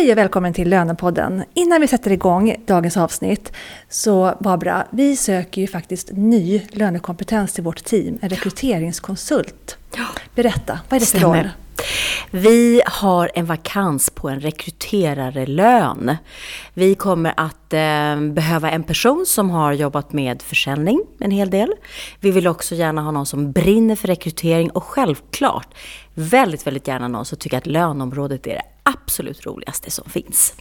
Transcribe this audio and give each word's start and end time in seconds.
Hej 0.00 0.12
och 0.12 0.18
välkommen 0.18 0.52
till 0.52 0.68
Lönepodden. 0.68 1.44
Innan 1.54 1.80
vi 1.80 1.88
sätter 1.88 2.12
igång 2.12 2.54
dagens 2.66 2.96
avsnitt 2.96 3.52
så 3.88 4.34
Barbara, 4.40 4.86
vi 4.90 5.16
söker 5.16 5.60
ju 5.60 5.66
faktiskt 5.66 6.10
ny 6.12 6.62
lönekompetens 6.70 7.52
till 7.52 7.64
vårt 7.64 7.84
team, 7.84 8.18
en 8.22 8.28
rekryteringskonsult. 8.28 9.78
Berätta, 10.34 10.80
vad 10.88 10.96
är 10.96 11.00
det 11.00 11.06
för 11.06 11.18
Stämmer. 11.18 11.42
roll? 11.42 11.50
Vi 12.30 12.82
har 12.86 13.30
en 13.34 13.46
vakans 13.46 14.10
på 14.10 14.28
en 14.28 14.40
rekryterarelön. 14.40 16.16
Vi 16.74 16.94
kommer 16.94 17.34
att 17.36 17.72
eh, 17.72 18.32
behöva 18.32 18.70
en 18.70 18.82
person 18.82 19.24
som 19.26 19.50
har 19.50 19.72
jobbat 19.72 20.12
med 20.12 20.42
försäljning 20.42 21.00
en 21.18 21.30
hel 21.30 21.50
del. 21.50 21.72
Vi 22.20 22.30
vill 22.30 22.46
också 22.46 22.74
gärna 22.74 23.02
ha 23.02 23.10
någon 23.10 23.26
som 23.26 23.52
brinner 23.52 23.96
för 23.96 24.08
rekrytering 24.08 24.70
och 24.70 24.84
självklart 24.84 25.68
väldigt, 26.14 26.66
väldigt 26.66 26.88
gärna 26.88 27.08
någon 27.08 27.24
som 27.24 27.38
tycker 27.38 27.58
att 27.58 27.66
lönområdet 27.66 28.46
är 28.46 28.54
det 28.54 28.62
absolut 28.94 29.46
roligaste 29.46 29.90
som 29.90 30.10
finns. 30.10 30.54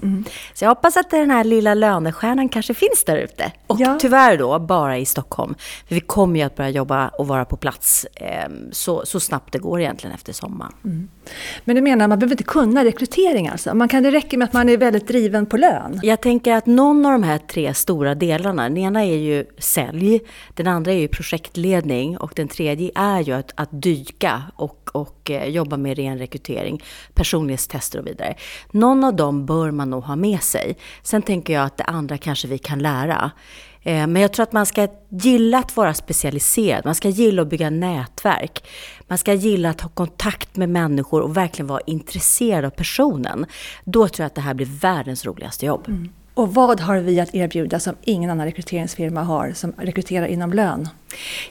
Så 0.54 0.64
jag 0.66 0.70
hoppas 0.70 0.98
att 0.98 1.10
den 1.10 1.32
här 1.32 1.44
lilla 1.44 1.74
lönestjärnan 1.74 2.50
kanske 2.50 2.74
finns 2.74 3.04
där 3.04 3.18
ute. 3.18 3.52
Och 3.68 3.80
Ja. 3.80 3.98
tyvärr 4.02 4.38
då 4.38 4.60
bara 4.60 4.98
i 4.98 5.06
Stockholm. 5.06 5.56
För 5.88 5.96
vi 5.96 6.02
kommer 6.02 6.40
ju 6.40 6.46
att 6.46 6.56
börja 6.56 6.70
jobba 6.70 7.08
och 7.08 7.28
vara 7.28 7.46
på 7.46 7.58
plats 7.58 8.06
eh, 8.16 8.50
så, 8.72 9.06
så 9.06 9.20
snabbt 9.20 9.54
det 9.54 9.60
går 9.60 9.80
egentligen 9.82 10.16
efter 10.16 10.34
sommaren. 10.34 11.10
Men 11.64 11.76
du 11.76 11.82
menar, 11.82 12.08
man 12.08 12.20
behöver 12.20 12.34
inte 12.34 12.44
kunna 12.44 12.84
rekrytering 12.86 13.48
alltså? 13.48 13.76
Man 13.76 13.88
kan, 13.88 14.04
det 14.04 14.12
räcker 14.12 14.38
med 14.38 14.46
att 14.46 14.54
man 14.54 14.70
är 14.70 14.78
väldigt 14.78 15.08
driven 15.08 15.46
på 15.46 15.58
lön? 15.58 16.00
Jag 16.04 16.22
tänker 16.22 16.54
att 16.54 16.66
någon 16.66 17.06
av 17.06 17.12
de 17.12 17.24
här 17.24 17.38
tre 17.38 17.74
stora 17.74 18.16
delarna, 18.16 18.64
den 18.64 18.78
ena 18.78 19.06
är 19.06 19.16
ju 19.18 19.46
sälj, 19.58 20.20
den 20.54 20.68
andra 20.68 20.92
är 20.92 20.98
ju 20.98 21.08
projektledning 21.08 22.18
och 22.18 22.32
den 22.36 22.48
tredje 22.48 22.92
är 22.96 23.22
ju 23.22 23.34
att, 23.34 23.52
att 23.56 23.70
dyka 23.72 24.44
och, 24.56 24.90
och 24.94 25.32
eh, 25.32 25.48
jobba 25.50 25.78
med 25.78 25.98
ren 25.98 26.18
rekrytering, 26.18 26.84
personlighetstester 27.14 28.00
och 28.00 28.08
vidare. 28.08 28.19
Någon 28.72 29.04
av 29.04 29.16
dem 29.16 29.46
bör 29.46 29.72
man 29.72 29.90
nog 29.90 30.04
ha 30.04 30.16
med 30.16 30.42
sig. 30.42 30.78
Sen 31.04 31.22
tänker 31.22 31.54
jag 31.54 31.66
att 31.66 31.78
det 31.78 31.84
andra 31.84 32.18
kanske 32.18 32.48
vi 32.48 32.58
kan 32.58 32.80
lära. 32.80 33.32
Eh, 33.84 34.08
Men 34.08 34.22
jag 34.22 34.34
tror 34.34 34.44
att 34.44 34.54
man 34.54 34.66
ska 34.66 34.88
gilla 35.10 35.58
att 35.58 35.78
vara 35.78 35.94
specialiserad, 35.94 36.86
man 36.86 36.96
ska 36.96 37.10
gilla 37.10 37.42
att 37.42 37.48
bygga 37.48 37.70
nätverk. 37.70 38.64
Man 39.08 39.18
ska 39.18 39.34
gilla 39.34 39.70
att 39.70 39.82
ha 39.82 39.90
kontakt 39.90 40.56
med 40.56 40.70
människor 40.70 41.22
och 41.22 41.38
verkligen 41.38 41.68
vara 41.68 41.82
intresserad 41.86 42.66
av 42.66 42.70
personen. 42.70 43.46
Då 43.86 44.08
tror 44.08 44.24
jag 44.24 44.28
att 44.28 44.36
det 44.36 44.42
här 44.42 44.54
blir 44.54 44.80
världens 44.82 45.26
roligaste 45.26 45.66
jobb. 45.66 45.88
Och 46.34 46.54
vad 46.54 46.80
har 46.80 46.98
vi 46.98 47.20
att 47.20 47.36
erbjuda 47.36 47.80
som 47.80 47.96
ingen 48.04 48.30
annan 48.30 48.46
rekryteringsfirma 48.46 49.24
har 49.24 49.52
som 49.56 49.74
rekryterar 49.78 50.26
inom 50.26 50.54
lön? 50.54 50.90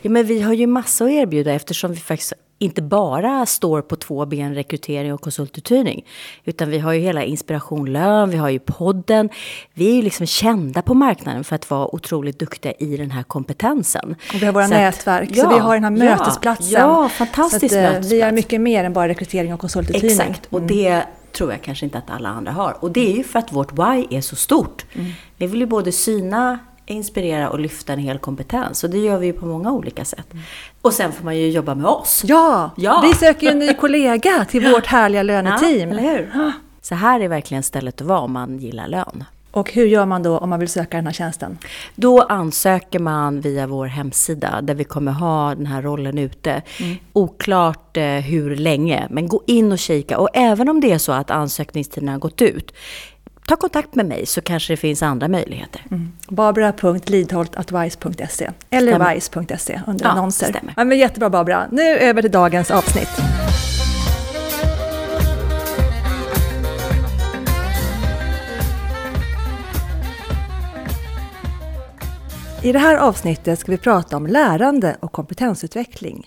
Ja, 0.03 0.11
men 0.11 0.27
vi 0.27 0.41
har 0.43 0.53
ju 0.53 0.67
massa 0.67 1.05
att 1.05 1.11
erbjuda 1.11 1.53
eftersom 1.53 1.91
vi 1.91 1.97
faktiskt 1.97 2.33
inte 2.59 2.83
bara 2.83 3.47
står 3.47 3.83
på 3.83 3.97
två 3.97 4.27
ben, 4.27 4.55
rekrytering 4.55 5.13
och 5.15 5.21
konsultuthyrning. 5.21 6.05
Utan 6.45 6.71
vi 6.71 6.79
har 6.79 6.93
ju 6.93 7.01
hela 7.01 7.25
Inspiration 7.25 7.93
Lön, 7.93 8.31
vi 8.31 8.37
har 8.37 8.49
ju 8.49 8.59
podden. 8.59 9.29
Vi 9.75 9.91
är 9.91 9.95
ju 9.95 10.03
liksom 10.03 10.27
kända 10.27 10.83
på 10.83 10.95
marknaden 10.95 11.45
för 11.45 11.57
att 11.57 11.71
vara 11.71 11.95
otroligt 11.95 12.39
duktiga 12.39 12.73
i 12.73 12.97
den 12.97 13.11
här 13.11 13.23
kompetensen. 13.23 14.17
Och 14.35 14.43
vi 14.43 14.47
har 14.47 14.53
våra 14.53 14.69
Så 14.69 14.75
att- 14.75 14.81
nätverk, 14.81 15.29
så 15.29 15.41
Ja, 15.41 15.49
vi 15.49 15.59
har 15.59 15.75
den 15.81 15.85
här 15.99 16.07
ja, 16.07 16.17
mötesplatsen. 16.17 16.81
Ja, 16.81 17.09
fantastisk 17.09 17.61
så 17.61 17.67
att, 17.67 17.73
eh, 17.73 17.83
mötesplats. 17.83 18.13
Vi 18.13 18.21
är 18.21 18.33
mycket 18.33 18.61
mer 18.61 18.85
än 18.85 18.93
bara 18.93 19.09
rekrytering 19.09 19.55
och 19.55 19.61
konsultuthyrning. 19.61 20.11
Exakt, 20.11 20.47
och 20.51 20.63
det 20.63 21.03
tror 21.33 21.51
jag 21.53 21.63
kanske 21.63 21.85
inte 21.85 21.99
att 21.99 22.11
alla 22.11 22.29
andra 22.29 22.53
har. 22.53 22.77
Och 22.81 22.91
det 22.93 23.13
är 23.13 23.17
ju 23.17 23.25
för 23.25 23.39
att 23.39 23.53
vårt 23.53 23.73
why 23.73 24.07
är 24.17 24.21
så 24.21 24.37
stort. 24.37 24.87
Mm. 24.95 25.11
Vi 25.37 25.47
vill 25.47 25.61
ju 25.61 25.67
både 25.67 25.93
syna, 25.93 26.59
inspirera 26.87 27.51
och 27.51 27.59
lyfta 27.61 27.93
en 27.93 27.99
hel 27.99 28.19
kompetens. 28.19 28.85
Och 28.85 28.91
det 28.91 28.99
gör 28.99 29.19
vi 29.19 29.27
ju 29.27 29.33
på 29.33 29.47
många 29.47 29.73
olika 29.73 30.05
sätt. 30.05 30.27
Och 30.89 30.95
sen 30.95 31.13
får 31.13 31.25
man 31.25 31.37
ju 31.37 31.51
jobba 31.51 31.75
med 31.75 31.87
oss. 31.87 32.23
Ja, 32.27 32.71
Ja. 32.77 33.05
vi 33.09 33.15
söker 33.15 33.47
ju 33.47 33.53
en 33.53 33.59
ny 33.59 33.75
kollega 33.81 34.47
till 34.51 34.69
vårt 34.73 34.87
härliga 34.87 35.23
löneteam. 35.23 35.91
eller 35.91 36.03
hur? 36.03 36.53
Så 36.83 36.95
här 36.95 37.21
är 37.21 37.29
verkligen 37.29 37.63
stället 37.63 38.01
att 38.01 38.07
vara 38.07 38.21
om 38.21 38.33
man 38.33 38.59
gillar 38.59 38.89
lön. 38.89 39.25
Och 39.51 39.73
hur 39.73 39.87
gör 39.87 40.07
man 40.07 40.23
då 40.23 40.39
om 40.39 40.51
man 40.51 40.61
vill 40.61 40.69
söka 40.69 40.97
den 40.97 41.07
här 41.07 41.13
tjänsten? 41.13 41.59
Då 41.95 42.21
ansöker 42.23 42.99
man 42.99 43.41
via 43.41 43.67
vår 43.67 43.87
hemsida 43.87 44.61
där 44.63 44.75
vi 44.75 44.85
kommer 44.85 45.13
ha 45.13 45.55
den 45.55 45.67
här 45.67 45.83
rollen 45.83 46.19
ute. 46.19 46.63
Oklart 47.13 47.97
eh, 47.97 48.05
hur 48.05 48.57
länge, 48.57 49.07
men 49.11 49.29
gå 49.29 49.43
in 49.47 49.73
och 49.73 49.79
kika. 49.79 50.19
Och 50.19 50.29
även 50.35 50.69
om 50.69 50.81
det 50.81 50.93
är 50.93 50.99
så 50.99 51.13
att 51.13 51.31
ansökningstiden 51.31 52.09
har 52.09 52.19
gått 52.19 52.43
ut, 52.43 52.73
ta 53.49 53.57
kontakt 53.57 53.95
med 53.95 54.07
mig 54.07 54.27
så 54.27 54.41
kanske 54.41 54.73
det 54.73 54.77
finns 54.77 55.03
andra 55.03 55.29
möjligheter. 55.29 55.83
Barbara.lidholt.wise.se 56.29 58.51
eller 58.71 58.93
Stämmer. 58.93 59.15
wise.se 59.15 59.81
under 59.87 60.05
Ja, 60.05 60.11
annonser. 60.11 60.47
stämmer. 60.47 60.75
Ja, 60.77 60.85
men 60.85 60.99
jättebra 60.99 61.31
Barbara. 61.31 61.67
Nu 61.73 61.83
över 61.83 62.23
till 62.23 62.31
dagens 62.31 62.71
avsnitt. 62.71 63.09
I 72.63 72.73
det 72.73 72.79
här 72.79 72.97
avsnittet 72.97 73.59
ska 73.59 73.73
vi 73.73 73.79
prata 73.79 74.17
om 74.17 74.27
lärande 74.27 74.97
och 75.01 75.13
kompetensutveckling. 75.13 76.27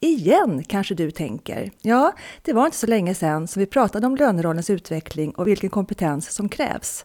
Igen 0.00 0.64
kanske 0.64 0.94
du 0.94 1.10
tänker. 1.10 1.70
Ja, 1.82 2.12
det 2.42 2.52
var 2.52 2.64
inte 2.64 2.76
så 2.76 2.86
länge 2.86 3.14
sedan 3.14 3.48
som 3.48 3.60
vi 3.60 3.66
pratade 3.66 4.06
om 4.06 4.16
lönerollens 4.16 4.70
utveckling 4.70 5.30
och 5.30 5.46
vilken 5.46 5.70
kompetens 5.70 6.30
som 6.30 6.48
krävs. 6.48 7.04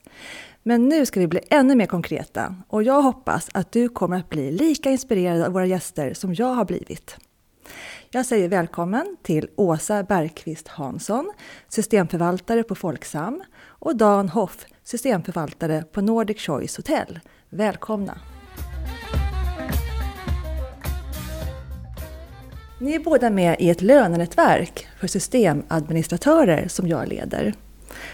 Men 0.63 0.89
nu 0.89 1.05
ska 1.05 1.19
vi 1.19 1.27
bli 1.27 1.39
ännu 1.49 1.75
mer 1.75 1.85
konkreta 1.85 2.55
och 2.67 2.83
jag 2.83 3.01
hoppas 3.01 3.49
att 3.53 3.71
du 3.71 3.89
kommer 3.89 4.17
att 4.17 4.29
bli 4.29 4.51
lika 4.51 4.91
inspirerad 4.91 5.41
av 5.41 5.53
våra 5.53 5.65
gäster 5.65 6.13
som 6.13 6.33
jag 6.33 6.53
har 6.53 6.65
blivit. 6.65 7.17
Jag 8.09 8.25
säger 8.25 8.49
välkommen 8.49 9.17
till 9.23 9.49
Åsa 9.55 10.03
Bergqvist 10.03 10.67
Hansson, 10.67 11.31
systemförvaltare 11.67 12.63
på 12.63 12.75
Folksam 12.75 13.43
och 13.63 13.95
Dan 13.95 14.29
Hoff, 14.29 14.65
systemförvaltare 14.83 15.83
på 15.91 16.01
Nordic 16.01 16.41
Choice 16.41 16.77
Hotel. 16.77 17.19
Välkomna! 17.49 18.17
Ni 22.77 22.93
är 22.93 22.99
båda 22.99 23.29
med 23.29 23.55
i 23.59 23.69
ett 23.69 23.81
lönenätverk 23.81 24.87
för 24.99 25.07
systemadministratörer 25.07 26.67
som 26.67 26.87
jag 26.87 27.07
leder. 27.07 27.53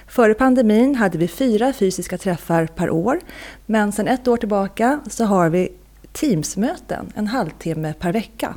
Före 0.08 0.34
pandemin 0.34 0.96
hade 0.96 1.18
vi 1.18 1.28
fyra 1.28 1.74
fysiska 1.74 2.18
träffar 2.18 2.68
per 2.68 2.90
år, 2.90 3.20
men 3.66 3.92
sedan 3.92 4.08
ett 4.08 4.28
år 4.28 4.38
tillbaka 4.38 5.00
så 5.10 5.26
har 5.26 5.50
vi 5.50 5.70
Teamsmöten 6.12 7.12
en 7.16 7.28
halvtimme 7.28 7.94
per 8.00 8.14
vecka. 8.14 8.56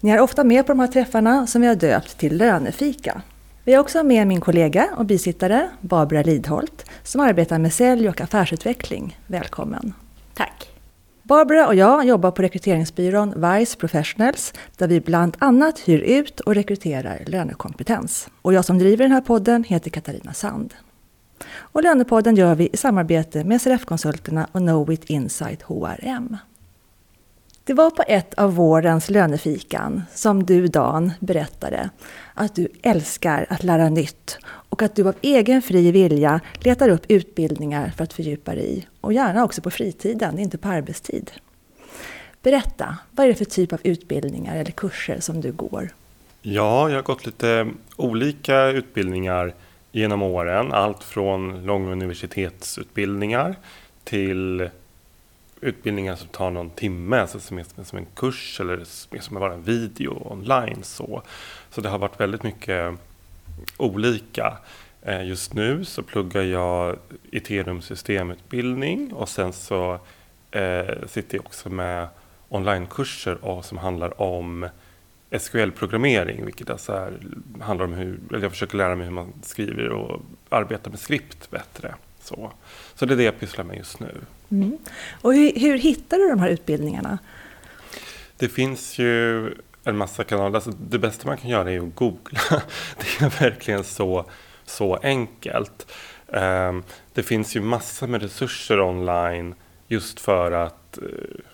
Ni 0.00 0.10
är 0.10 0.20
ofta 0.20 0.44
med 0.44 0.66
på 0.66 0.72
de 0.72 0.80
här 0.80 0.86
träffarna 0.86 1.46
som 1.46 1.62
vi 1.62 1.68
har 1.68 1.74
döpt 1.74 2.18
till 2.18 2.36
lönefika. 2.36 3.22
Vi 3.64 3.72
har 3.74 3.80
också 3.80 4.02
med 4.02 4.26
min 4.26 4.40
kollega 4.40 4.88
och 4.96 5.06
bisittare 5.06 5.68
Barbara 5.80 6.22
Lidholt 6.22 6.84
som 7.02 7.20
arbetar 7.20 7.58
med 7.58 7.72
sälj 7.72 8.08
och 8.08 8.20
affärsutveckling. 8.20 9.18
Välkommen! 9.26 9.92
Tack. 10.34 10.69
Barbara 11.30 11.66
och 11.66 11.74
jag 11.74 12.04
jobbar 12.04 12.30
på 12.30 12.42
rekryteringsbyrån 12.42 13.34
Vice 13.36 13.78
Professionals 13.78 14.54
där 14.76 14.88
vi 14.88 15.00
bland 15.00 15.36
annat 15.38 15.78
hyr 15.78 15.98
ut 15.98 16.40
och 16.40 16.54
rekryterar 16.54 17.22
lönekompetens. 17.26 18.28
Och 18.42 18.54
jag 18.54 18.64
som 18.64 18.78
driver 18.78 19.04
den 19.04 19.12
här 19.12 19.20
podden 19.20 19.64
heter 19.64 19.90
Katarina 19.90 20.32
Sand. 20.32 20.74
Och 21.54 21.82
Lönepodden 21.82 22.36
gör 22.36 22.54
vi 22.54 22.68
i 22.72 22.76
samarbete 22.76 23.44
med 23.44 23.62
SRF-konsulterna 23.62 24.46
och 24.52 24.60
Knowit 24.60 25.04
Insight 25.04 25.62
HRM. 25.62 26.36
Det 27.70 27.74
var 27.74 27.90
på 27.90 28.04
ett 28.06 28.34
av 28.34 28.54
vårens 28.54 29.10
lönefikan 29.10 30.02
som 30.14 30.46
du 30.46 30.66
Dan 30.66 31.12
berättade 31.20 31.90
att 32.34 32.54
du 32.54 32.68
älskar 32.82 33.46
att 33.50 33.64
lära 33.64 33.88
nytt 33.88 34.38
och 34.44 34.82
att 34.82 34.96
du 34.96 35.08
av 35.08 35.14
egen 35.20 35.62
fri 35.62 35.92
vilja 35.92 36.40
letar 36.58 36.88
upp 36.88 37.02
utbildningar 37.08 37.92
för 37.96 38.04
att 38.04 38.12
fördjupa 38.12 38.54
dig 38.54 38.78
i 38.78 38.86
och 39.00 39.12
gärna 39.12 39.44
också 39.44 39.62
på 39.62 39.70
fritiden, 39.70 40.38
inte 40.38 40.58
på 40.58 40.68
arbetstid. 40.68 41.30
Berätta, 42.42 42.96
vad 43.10 43.26
är 43.26 43.28
det 43.28 43.34
för 43.34 43.44
typ 43.44 43.72
av 43.72 43.80
utbildningar 43.82 44.56
eller 44.56 44.70
kurser 44.70 45.20
som 45.20 45.40
du 45.40 45.52
går? 45.52 45.88
Ja, 46.42 46.88
jag 46.88 46.96
har 46.96 47.02
gått 47.02 47.26
lite 47.26 47.68
olika 47.96 48.66
utbildningar 48.66 49.54
genom 49.92 50.22
åren. 50.22 50.72
Allt 50.72 51.04
från 51.04 51.66
långa 51.66 51.92
universitetsutbildningar 51.92 53.56
till 54.04 54.70
utbildningar 55.60 56.16
som 56.16 56.28
tar 56.28 56.50
någon 56.50 56.70
timme, 56.70 57.20
alltså 57.20 57.40
som 57.40 57.58
är 57.58 57.84
som 57.84 57.98
en 57.98 58.06
kurs 58.14 58.60
eller 58.60 58.84
som 59.20 59.38
bara 59.38 59.54
en 59.54 59.62
video 59.62 60.32
online. 60.32 60.82
Så, 60.82 61.22
så 61.70 61.80
det 61.80 61.88
har 61.88 61.98
varit 61.98 62.20
väldigt 62.20 62.42
mycket 62.42 62.94
olika. 63.76 64.58
Eh, 65.02 65.26
just 65.26 65.54
nu 65.54 65.84
så 65.84 66.02
pluggar 66.02 66.42
jag 66.42 66.96
Ethereum 67.32 67.82
systemutbildning 67.82 69.12
och 69.12 69.28
sen 69.28 69.52
så 69.52 69.98
eh, 70.50 71.06
sitter 71.06 71.36
jag 71.36 71.46
också 71.46 71.68
med 71.68 72.08
onlinekurser 72.48 73.62
som 73.62 73.78
handlar 73.78 74.20
om 74.22 74.68
SQL-programmering, 75.38 76.44
vilket 76.44 76.70
alltså 76.70 76.92
är, 76.92 77.12
handlar 77.60 77.84
om 77.84 77.92
hur, 77.92 78.18
eller 78.30 78.42
jag 78.42 78.50
försöker 78.50 78.76
lära 78.76 78.96
mig 78.96 79.04
hur 79.04 79.12
man 79.12 79.32
skriver 79.42 79.88
och 79.88 80.20
arbetar 80.48 80.90
med 80.90 81.00
skript 81.00 81.50
bättre. 81.50 81.94
Så, 82.20 82.52
så 82.94 83.06
det 83.06 83.14
är 83.14 83.16
det 83.16 83.22
jag 83.22 83.40
pysslar 83.40 83.64
med 83.64 83.76
just 83.76 84.00
nu. 84.00 84.20
Mm. 84.50 84.78
Och 85.22 85.34
hur, 85.34 85.52
hur 85.60 85.78
hittar 85.78 86.18
du 86.18 86.28
de 86.28 86.38
här 86.38 86.48
utbildningarna? 86.48 87.18
Det 88.36 88.48
finns 88.48 88.98
ju 88.98 89.46
en 89.84 89.96
massa 89.96 90.24
kanaler. 90.24 90.54
Alltså 90.54 90.70
det 90.70 90.98
bästa 90.98 91.28
man 91.28 91.36
kan 91.36 91.50
göra 91.50 91.72
är 91.72 91.80
att 91.80 91.94
googla. 91.94 92.40
Det 92.98 93.24
är 93.24 93.40
verkligen 93.40 93.84
så, 93.84 94.24
så 94.64 94.96
enkelt. 94.96 95.92
Ehm, 96.32 96.82
det 97.14 97.22
finns 97.22 97.56
ju 97.56 97.60
massor 97.60 98.06
med 98.06 98.22
resurser 98.22 98.80
online 98.80 99.54
just 99.88 100.20
för 100.20 100.52
att, 100.52 100.98
eh, 100.98 101.04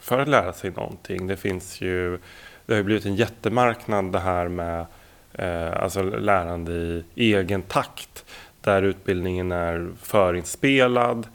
för 0.01 0.19
att 0.19 0.29
lära 0.29 0.53
sig 0.53 0.71
någonting. 0.71 1.27
Det 1.27 1.37
finns 1.37 1.81
ju, 1.81 2.19
det 2.67 2.73
har 2.73 2.77
ju 2.77 2.83
blivit 2.83 3.07
en 3.07 3.17
jättemarknad 3.17 4.13
det 4.13 4.19
här 4.19 4.49
med 4.49 4.87
eh, 5.33 5.83
alltså 5.83 6.03
lärande 6.03 6.73
i 7.15 7.35
egen 7.35 7.63
takt. 7.63 8.25
Där 8.67 8.83
utbildningen 8.83 9.53
är 9.53 9.89
förinspelad 10.03 11.27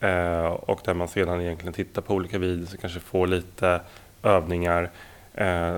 eh, 0.00 0.46
och 0.46 0.80
där 0.84 0.94
man 0.94 1.08
sedan 1.08 1.40
egentligen 1.40 1.72
tittar 1.72 2.02
på 2.02 2.14
olika 2.14 2.38
videos 2.38 2.74
och 2.74 2.80
kanske 2.80 3.00
får 3.00 3.26
lite 3.26 3.80
övningar. 4.22 4.90
Eh, 5.34 5.76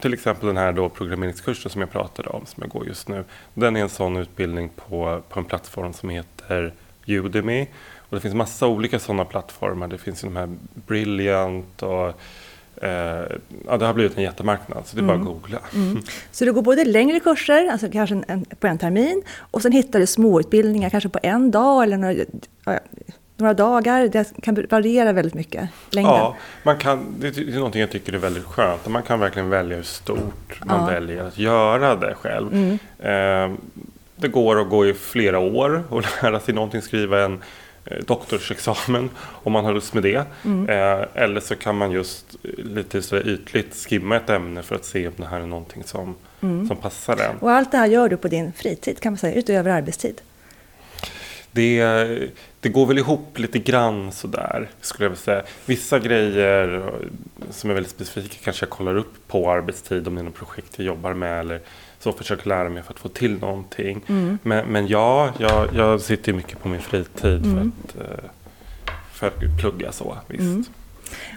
till 0.00 0.14
exempel 0.14 0.46
den 0.46 0.56
här 0.56 0.72
då 0.72 0.88
programmeringskursen 0.88 1.70
som 1.70 1.80
jag 1.80 1.90
pratade 1.90 2.28
om, 2.28 2.46
som 2.46 2.62
jag 2.62 2.70
går 2.70 2.86
just 2.86 3.08
nu. 3.08 3.24
Den 3.54 3.76
är 3.76 3.80
en 3.80 3.88
sån 3.88 4.16
utbildning 4.16 4.68
på, 4.68 5.22
på 5.28 5.40
en 5.40 5.44
plattform 5.44 5.92
som 5.92 6.08
heter 6.08 6.72
Udemy. 7.06 7.66
Och 7.96 8.16
det 8.16 8.20
finns 8.20 8.34
massa 8.34 8.66
olika 8.66 8.98
sådana 8.98 9.24
plattformar. 9.24 9.88
Det 9.88 9.98
finns 9.98 10.24
ju 10.24 10.28
de 10.28 10.36
här 10.36 10.56
Brilliant 10.86 11.82
och 11.82 12.08
eh, 12.08 12.14
ja, 13.66 13.76
det 13.76 13.86
har 13.86 13.94
blivit 13.94 14.16
en 14.16 14.22
jättemarknad, 14.22 14.82
så 14.86 14.96
det 14.96 15.02
är 15.02 15.06
bara 15.06 15.12
att 15.16 15.20
Mm. 15.20 15.32
googla. 15.32 15.58
Mm. 15.74 16.02
Så 16.32 16.44
du 16.44 16.52
går 16.52 16.62
både 16.62 16.84
längre 16.84 17.20
kurser, 17.20 17.68
alltså 17.72 17.88
kanske 17.92 18.14
en, 18.14 18.24
en, 18.28 18.44
på 18.60 18.66
en 18.66 18.78
termin, 18.78 19.22
och 19.50 19.62
sen 19.62 19.72
hittar 19.72 19.98
du 20.00 20.06
småutbildningar, 20.06 20.90
kanske 20.90 21.08
på 21.08 21.18
en 21.22 21.50
dag 21.50 21.82
eller 21.82 21.96
några, 21.96 22.14
några 23.36 23.54
dagar. 23.54 24.08
Det 24.08 24.32
kan 24.42 24.66
variera 24.70 25.12
väldigt 25.12 25.34
mycket, 25.34 25.68
längden. 25.90 26.12
Ja, 26.14 26.36
man 26.62 26.78
kan, 26.78 27.14
det 27.18 27.38
är 27.38 27.54
någonting 27.56 27.80
jag 27.80 27.90
tycker 27.90 28.12
är 28.12 28.18
väldigt 28.18 28.44
skönt. 28.44 28.88
Man 28.88 29.02
kan 29.02 29.20
verkligen 29.20 29.50
välja 29.50 29.76
hur 29.76 29.82
stort 29.82 30.60
man 30.64 30.80
Ja. 30.80 30.86
väljer 30.86 31.24
att 31.24 31.38
göra 31.38 31.96
det 31.96 32.14
själv. 32.14 32.52
Mm. 32.52 32.78
Eh, 32.98 33.56
det 34.16 34.28
går 34.28 34.60
att 34.60 34.68
gå 34.70 34.86
i 34.86 34.94
flera 34.94 35.38
år 35.38 35.82
och 35.88 36.02
lära 36.22 36.40
sig 36.40 36.54
någonting, 36.54 36.82
skriva 36.82 37.24
en 37.24 37.32
eh, 37.34 37.38
doktorsexamen 38.06 39.10
om 39.42 39.52
man 39.52 39.64
har 39.64 39.72
lust 39.72 39.94
med 39.94 40.02
det. 40.02 40.24
Mm. 40.44 40.68
Eh, 40.68 41.06
eller 41.14 41.40
så 41.40 41.56
kan 41.56 41.76
man 41.76 41.90
just 41.90 42.36
eh, 42.42 42.64
lite 42.64 43.02
så 43.02 43.16
ytligt 43.18 43.74
skimma 43.88 44.16
ett 44.16 44.30
ämne 44.30 44.62
för 44.62 44.74
att 44.76 44.84
se 44.84 45.08
om 45.08 45.14
det 45.16 45.26
här 45.26 45.40
är 45.40 45.46
någonting 45.46 45.84
som, 45.84 46.14
Mm. 46.42 46.68
som 46.68 46.76
passar 46.76 47.16
en. 47.16 47.36
Och 47.38 47.50
allt 47.50 47.70
det 47.72 47.78
här 47.78 47.86
gör 47.86 48.08
du 48.08 48.16
på 48.16 48.28
din 48.28 48.52
fritid, 48.52 49.00
kan 49.00 49.12
man 49.12 49.18
säga, 49.18 49.34
utöver 49.34 49.70
arbetstid. 49.70 50.20
Det, 51.52 51.82
det 52.60 52.68
går 52.68 52.86
väl 52.86 52.98
ihop 52.98 53.38
lite 53.38 53.58
grann 53.58 54.12
sådär, 54.12 54.68
skulle 54.80 55.04
jag 55.04 55.10
vilja 55.10 55.22
säga. 55.22 55.42
Vissa 55.66 55.98
grejer 55.98 56.92
som 57.50 57.70
är 57.70 57.74
väldigt 57.74 57.92
specifika 57.92 58.36
kanske 58.44 58.62
jag 58.66 58.70
kollar 58.70 58.96
upp 58.96 59.14
på 59.28 59.50
arbetstid 59.50 60.08
om 60.08 60.14
det 60.14 60.20
är 60.20 60.24
något 60.24 60.34
projekt 60.34 60.72
jag 60.76 60.86
jobbar 60.86 61.14
med 61.14 61.40
eller 61.40 61.60
så 62.00 62.12
försöker 62.12 62.48
lära 62.48 62.68
mig 62.68 62.82
för 62.82 62.92
att 62.94 63.00
få 63.00 63.08
till 63.08 63.38
någonting. 63.38 64.00
Mm. 64.08 64.38
Men, 64.42 64.66
men 64.66 64.86
ja, 64.86 65.32
jag, 65.38 65.68
jag 65.74 66.00
sitter 66.00 66.32
mycket 66.32 66.62
på 66.62 66.68
min 66.68 66.80
fritid 66.80 67.46
Mm. 67.46 67.72
för, 67.88 68.00
att, 68.04 68.08
eh, 68.10 68.24
för 69.12 69.26
att 69.26 69.60
plugga 69.60 69.92
så, 69.92 70.16
visst. 70.28 70.40
Mm. 70.40 70.64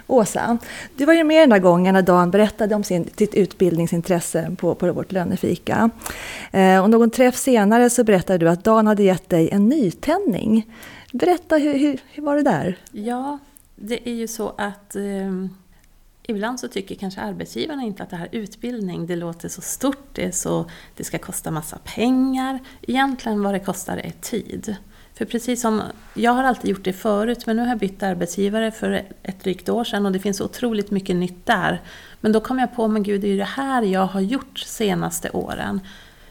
Åsa, 0.06 0.58
du 0.96 1.04
var 1.04 1.14
ju 1.14 1.24
med 1.24 1.42
den 1.42 1.50
där 1.50 1.58
gången 1.58 1.94
när 1.94 2.02
Dan 2.02 2.30
berättade 2.30 2.74
om 2.74 2.84
sin, 2.84 3.10
sitt 3.16 3.34
utbildningsintresse 3.34 4.56
på, 4.58 4.74
på 4.74 4.92
vårt 4.92 5.12
lönefika. 5.12 5.90
Eh, 6.52 6.82
och 6.82 6.90
någon 6.90 7.10
träff 7.10 7.36
senare 7.36 7.90
så 7.90 8.04
berättade 8.04 8.38
du 8.38 8.48
att 8.48 8.64
Dan 8.64 8.86
hade 8.86 9.02
gett 9.02 9.28
dig 9.28 9.50
en 9.52 9.68
nytändning. 9.68 10.74
Berätta, 11.12 11.56
hur, 11.56 11.78
hur, 11.78 11.98
hur 12.12 12.22
var 12.22 12.36
det 12.36 12.42
där? 12.42 12.78
Ja, 12.92 13.38
det 13.76 14.08
är 14.08 14.14
ju 14.14 14.28
så 14.28 14.48
att 14.58 14.96
eh, 14.96 15.02
ibland 16.26 16.60
så 16.60 16.68
tycker 16.68 16.94
kanske 16.94 17.20
arbetsgivarna 17.20 17.82
inte 17.82 18.02
att 18.02 18.10
det 18.10 18.16
här 18.16 18.28
utbildning, 18.32 19.06
det 19.06 19.16
låter 19.16 19.48
så 19.48 19.60
stort, 19.60 20.08
det, 20.12 20.24
är 20.24 20.30
så, 20.30 20.70
det 20.96 21.04
ska 21.04 21.18
kosta 21.18 21.50
massa 21.50 21.78
pengar. 21.84 22.58
Egentligen 22.82 23.42
vad 23.42 23.54
det 23.54 23.60
kostar 23.60 23.96
är 23.96 24.12
tid. 24.20 24.76
För 25.14 25.24
precis 25.24 25.60
som, 25.60 25.82
jag 26.14 26.32
har 26.32 26.44
alltid 26.44 26.70
gjort 26.70 26.84
det 26.84 26.92
förut, 26.92 27.46
men 27.46 27.56
nu 27.56 27.62
har 27.62 27.68
jag 27.68 27.78
bytt 27.78 28.02
arbetsgivare 28.02 28.70
för 28.70 29.02
ett 29.22 29.40
drygt 29.40 29.68
år 29.68 29.84
sedan 29.84 30.06
och 30.06 30.12
det 30.12 30.18
finns 30.18 30.40
otroligt 30.40 30.90
mycket 30.90 31.16
nytt 31.16 31.46
där. 31.46 31.80
Men 32.20 32.32
då 32.32 32.40
kom 32.40 32.58
jag 32.58 32.76
på, 32.76 32.88
men 32.88 33.02
gud, 33.02 33.20
det 33.20 33.26
är 33.26 33.32
ju 33.32 33.38
det 33.38 33.44
här 33.44 33.82
jag 33.82 34.06
har 34.06 34.20
gjort 34.20 34.58
senaste 34.58 35.30
åren. 35.30 35.80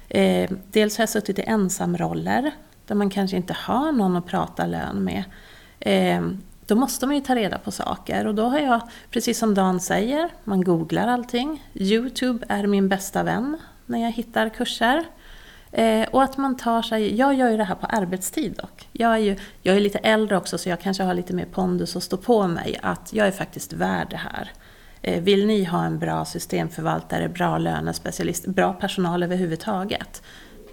Eh, 0.09 0.51
dels 0.71 0.97
har 0.97 1.01
jag 1.01 1.09
suttit 1.09 1.39
i 1.39 1.41
ensamroller, 1.41 2.51
där 2.87 2.95
man 2.95 3.09
kanske 3.09 3.37
inte 3.37 3.53
har 3.53 3.91
någon 3.91 4.15
att 4.15 4.25
prata 4.25 4.65
lön 4.65 5.03
med. 5.03 5.23
Eh, 5.79 6.21
då 6.65 6.75
måste 6.75 7.05
man 7.05 7.15
ju 7.15 7.21
ta 7.21 7.35
reda 7.35 7.57
på 7.57 7.71
saker 7.71 8.27
och 8.27 8.35
då 8.35 8.43
har 8.43 8.59
jag, 8.59 8.81
precis 9.09 9.39
som 9.39 9.53
Dan 9.53 9.79
säger, 9.79 10.29
man 10.43 10.63
googlar 10.63 11.07
allting. 11.07 11.69
Youtube 11.73 12.45
är 12.49 12.67
min 12.67 12.89
bästa 12.89 13.23
vän 13.23 13.57
när 13.85 13.99
jag 13.99 14.11
hittar 14.11 14.49
kurser. 14.49 15.03
Eh, 15.71 16.07
och 16.11 16.23
att 16.23 16.37
man 16.37 16.57
tar 16.57 16.81
sig, 16.81 17.15
jag 17.15 17.33
gör 17.33 17.49
ju 17.49 17.57
det 17.57 17.63
här 17.63 17.75
på 17.75 17.85
arbetstid 17.85 18.55
dock. 18.61 18.89
Jag 18.91 19.13
är 19.13 19.17
ju 19.17 19.35
jag 19.61 19.75
är 19.75 19.79
lite 19.79 19.97
äldre 19.97 20.37
också 20.37 20.57
så 20.57 20.69
jag 20.69 20.79
kanske 20.79 21.03
har 21.03 21.13
lite 21.13 21.33
mer 21.33 21.45
pondus 21.45 21.95
att 21.95 22.03
stå 22.03 22.17
på 22.17 22.47
mig 22.47 22.79
att 22.81 23.13
jag 23.13 23.27
är 23.27 23.31
faktiskt 23.31 23.73
värd 23.73 24.07
det 24.09 24.17
här. 24.17 24.51
Eh, 25.01 25.23
vill 25.23 25.45
ni 25.45 25.63
ha 25.63 25.85
en 25.85 25.99
bra 25.99 26.25
systemförvaltare, 26.25 27.29
bra 27.29 27.57
lönespecialist, 27.57 28.45
bra 28.45 28.73
personal 28.73 29.23
överhuvudtaget, 29.23 30.21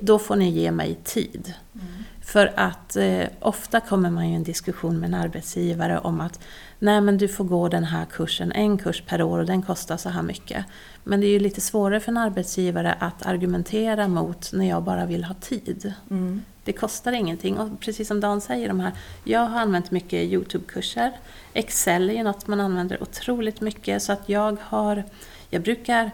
då 0.01 0.19
får 0.19 0.37
ni 0.37 0.51
ge 0.51 0.71
mig 0.71 0.99
tid. 1.05 1.55
Mm. 1.75 1.87
För 2.31 2.53
att 2.57 2.97
eh, 2.97 3.27
ofta 3.41 3.81
kommer 3.81 4.11
man 4.11 4.29
ju 4.29 4.33
i 4.33 4.37
en 4.37 4.43
diskussion 4.43 5.01
med 5.01 5.09
en 5.09 5.15
arbetsgivare 5.15 5.99
om 5.99 6.21
att 6.21 6.41
nej 6.79 7.01
men 7.01 7.19
du 7.19 7.29
får 7.29 7.45
gå 7.45 7.69
den 7.69 7.85
här 7.85 8.05
kursen, 8.05 8.53
en 8.53 8.79
kurs 8.79 9.03
per 9.07 9.23
år 9.23 9.39
och 9.39 9.47
den 9.47 9.63
kostar 9.63 9.97
så 9.97 10.09
här 10.09 10.23
mycket. 10.23 10.65
Men 11.05 11.21
det 11.21 11.27
är 11.27 11.31
ju 11.31 11.39
lite 11.39 11.61
svårare 11.61 12.01
för 12.01 12.13
en 12.13 12.17
arbetsgivare 12.17 12.93
att 13.01 13.27
argumentera 13.27 14.09
mot 14.09 14.53
när 14.53 14.69
jag 14.69 14.83
bara 14.83 15.07
vill 15.07 15.25
ha 15.25 15.35
tid. 15.35 15.93
Mm. 16.11 16.43
Det 16.65 16.73
kostar 16.73 17.13
ingenting. 17.13 17.59
Och 17.59 17.81
precis 17.81 18.09
som 18.09 18.21
Dan 18.21 18.41
säger, 18.41 18.69
de 18.69 18.81
här, 18.81 18.93
jag 19.25 19.41
har 19.41 19.61
använt 19.61 19.91
mycket 19.91 20.33
Youtube-kurser. 20.33 21.13
Excel 21.53 22.11
är 22.11 22.15
ju 22.15 22.23
något 22.23 22.47
man 22.47 22.61
använder 22.61 23.03
otroligt 23.03 23.61
mycket. 23.61 24.03
Så 24.03 24.13
att 24.13 24.29
jag 24.29 24.57
har, 24.63 25.05
jag 25.51 25.63
brukar 25.63 26.11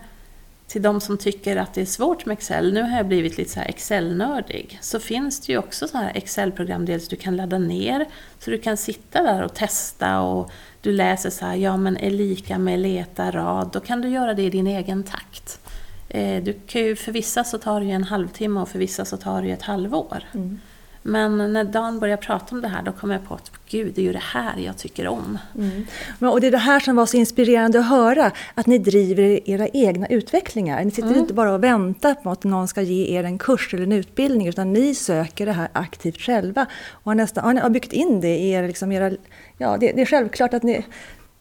till 0.67 0.83
de 0.83 1.01
som 1.01 1.19
tycker 1.19 1.57
att 1.57 1.75
det 1.75 1.81
är 1.81 1.87
svårt 1.87 2.27
med 2.27 2.33
Excel, 2.33 2.73
nu 2.73 2.83
har 2.83 2.97
jag 2.97 3.07
blivit 3.07 3.39
lite 3.39 3.51
så 3.51 3.61
här 3.61 3.69
Excel-nördig, 3.69 4.79
så 4.83 5.01
finns 5.01 5.41
det 5.41 5.53
ju 5.53 5.59
också 5.59 5.89
så 5.89 5.99
här 5.99 6.13
Excel-program 6.15 6.87
dels 6.87 7.09
du 7.09 7.17
kan 7.17 7.37
ladda 7.37 7.59
ner, 7.59 8.07
så 8.39 8.51
du 8.51 8.59
kan 8.59 8.77
sitta 8.77 9.23
där 9.23 9.43
och 9.43 9.55
testa 9.55 10.21
och 10.21 10.51
du 10.81 10.93
läser 10.93 11.31
så 11.31 11.47
här, 11.47 11.55
ja 11.55 11.77
men 11.77 11.97
är 11.97 12.11
lika 12.11 12.59
med 12.59 12.81
leta 12.81 13.31
rad, 13.31 13.71
då 13.73 13.81
kan 13.81 14.01
du 14.01 14.09
göra 14.09 14.35
det 14.35 14.43
i 14.43 14.51
din 14.51 14.67
egen 14.67 15.03
takt. 15.03 15.61
Eh, 16.09 16.43
du 16.43 16.53
kan 16.67 16.83
ju, 16.83 16.97
för 16.97 17.13
vissa 17.13 17.45
så 17.45 17.59
tar 17.59 17.81
det 17.81 17.87
ju 17.87 17.93
en 17.93 18.05
halvtimme 18.05 18.61
och 18.61 18.69
för 18.69 18.79
vissa 18.79 19.05
så 19.05 19.17
tar 19.17 19.43
det 19.43 19.49
ju 19.49 19.55
ett 19.55 19.63
halvår. 19.63 20.25
Mm. 20.35 20.61
Men 21.09 21.53
när 21.53 21.65
Dan 21.65 21.99
började 21.99 22.23
prata 22.23 22.55
om 22.55 22.61
det 22.61 22.69
här, 22.69 22.83
då 22.83 22.93
kom 22.93 23.11
jag 23.11 23.29
på 23.29 23.35
att 23.35 23.51
gud, 23.69 23.93
det 23.95 24.01
är 24.01 24.05
ju 24.05 24.13
det 24.13 24.23
här 24.33 24.59
jag 24.59 24.77
tycker 24.77 25.09
om. 25.09 25.39
Mm. 25.59 25.87
Men, 26.19 26.31
och 26.31 26.41
det 26.41 26.47
är 26.47 26.51
det 26.51 26.59
här 26.59 26.81
som 26.81 26.97
var 26.97 27.07
så 27.07 27.17
inspirerande 27.17 27.79
att 27.79 27.89
höra, 27.89 28.31
att 28.55 28.67
ni 28.67 28.79
driver 28.79 29.51
era 29.51 29.69
egna 29.69 30.07
utvecklingar. 30.07 30.85
Ni 30.85 30.91
sitter 30.91 31.09
Mm. 31.09 31.21
inte 31.21 31.35
bara 31.35 31.53
och 31.55 31.65
väntar 31.65 32.15
på 32.15 32.31
att 32.31 32.45
någon 32.45 32.69
ska 32.69 32.83
ge 32.83 33.19
er 33.19 33.25
en 33.25 33.39
kurs 33.39 33.75
eller 33.75 33.83
en 33.85 33.93
utbildning, 33.93 34.49
utan 34.49 34.73
ni 34.73 34.95
söker 34.95 35.47
det 35.47 35.53
här 35.53 35.69
aktivt 35.73 36.21
själva. 36.21 36.67
Och 36.91 37.05
har, 37.05 37.15
nästan, 37.15 37.59
har 37.59 37.71
byggt 37.71 37.93
in 37.93 38.21
det 38.21 38.37
i 38.39 38.51
er, 38.51 38.67
liksom 38.67 38.93
era... 38.93 39.11
Ja, 39.59 39.77
det, 39.81 39.93
det 39.93 40.01
är 40.01 40.07
självklart 40.07 40.55
att 40.55 40.63
ni... 40.63 40.85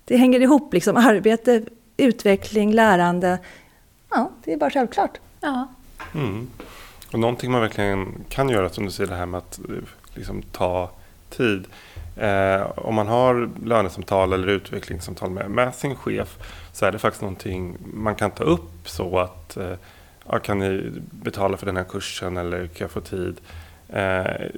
Det 0.05 0.17
hänger 0.17 0.39
ihop, 0.39 0.73
liksom 0.73 0.97
arbete, 0.97 1.61
utveckling, 1.97 2.73
lärande. 2.73 3.39
Ja, 4.09 4.31
det 4.43 4.53
är 4.53 4.57
bara 4.57 4.69
självklart. 4.69 5.17
Ja, 5.41 5.67
Mm. 6.15 6.47
Och 7.15 7.21
någonting 7.21 7.51
man 7.51 7.61
verkligen 7.61 8.23
kan 8.29 8.49
göra, 8.49 8.69
som 8.69 8.85
du 8.85 8.91
säger, 8.91 9.09
det 9.09 9.15
här 9.15 9.25
med 9.25 9.37
att 9.37 9.59
eh, 9.59 9.75
liksom, 10.13 10.41
ta 10.41 10.91
tid. 11.29 11.65
Eh, 12.17 12.61
om 12.75 12.95
man 12.95 13.07
har 13.07 13.49
lönesamtal 13.65 14.33
eller 14.33 14.47
utvecklingssamtal 14.47 15.29
med, 15.29 15.51
med 15.51 15.75
sin 15.75 15.95
chef 15.95 16.37
så 16.73 16.85
är 16.85 16.91
det 16.91 16.99
faktiskt 16.99 17.21
någonting 17.21 17.77
man 17.93 18.15
kan 18.15 18.31
ta 18.31 18.43
upp 18.43 18.89
så 18.89 19.19
att 19.19 19.57
eh, 19.57 19.73
ja, 20.27 20.39
kan 20.39 20.59
ni 20.59 20.91
betala 21.11 21.57
för 21.57 21.65
den 21.65 21.77
här 21.77 21.83
kursen 21.83 22.37
eller 22.37 22.67
kan 22.67 22.85
jag 22.85 22.91
få 22.91 23.01
tid? 23.01 23.41
Eh, 23.89 24.49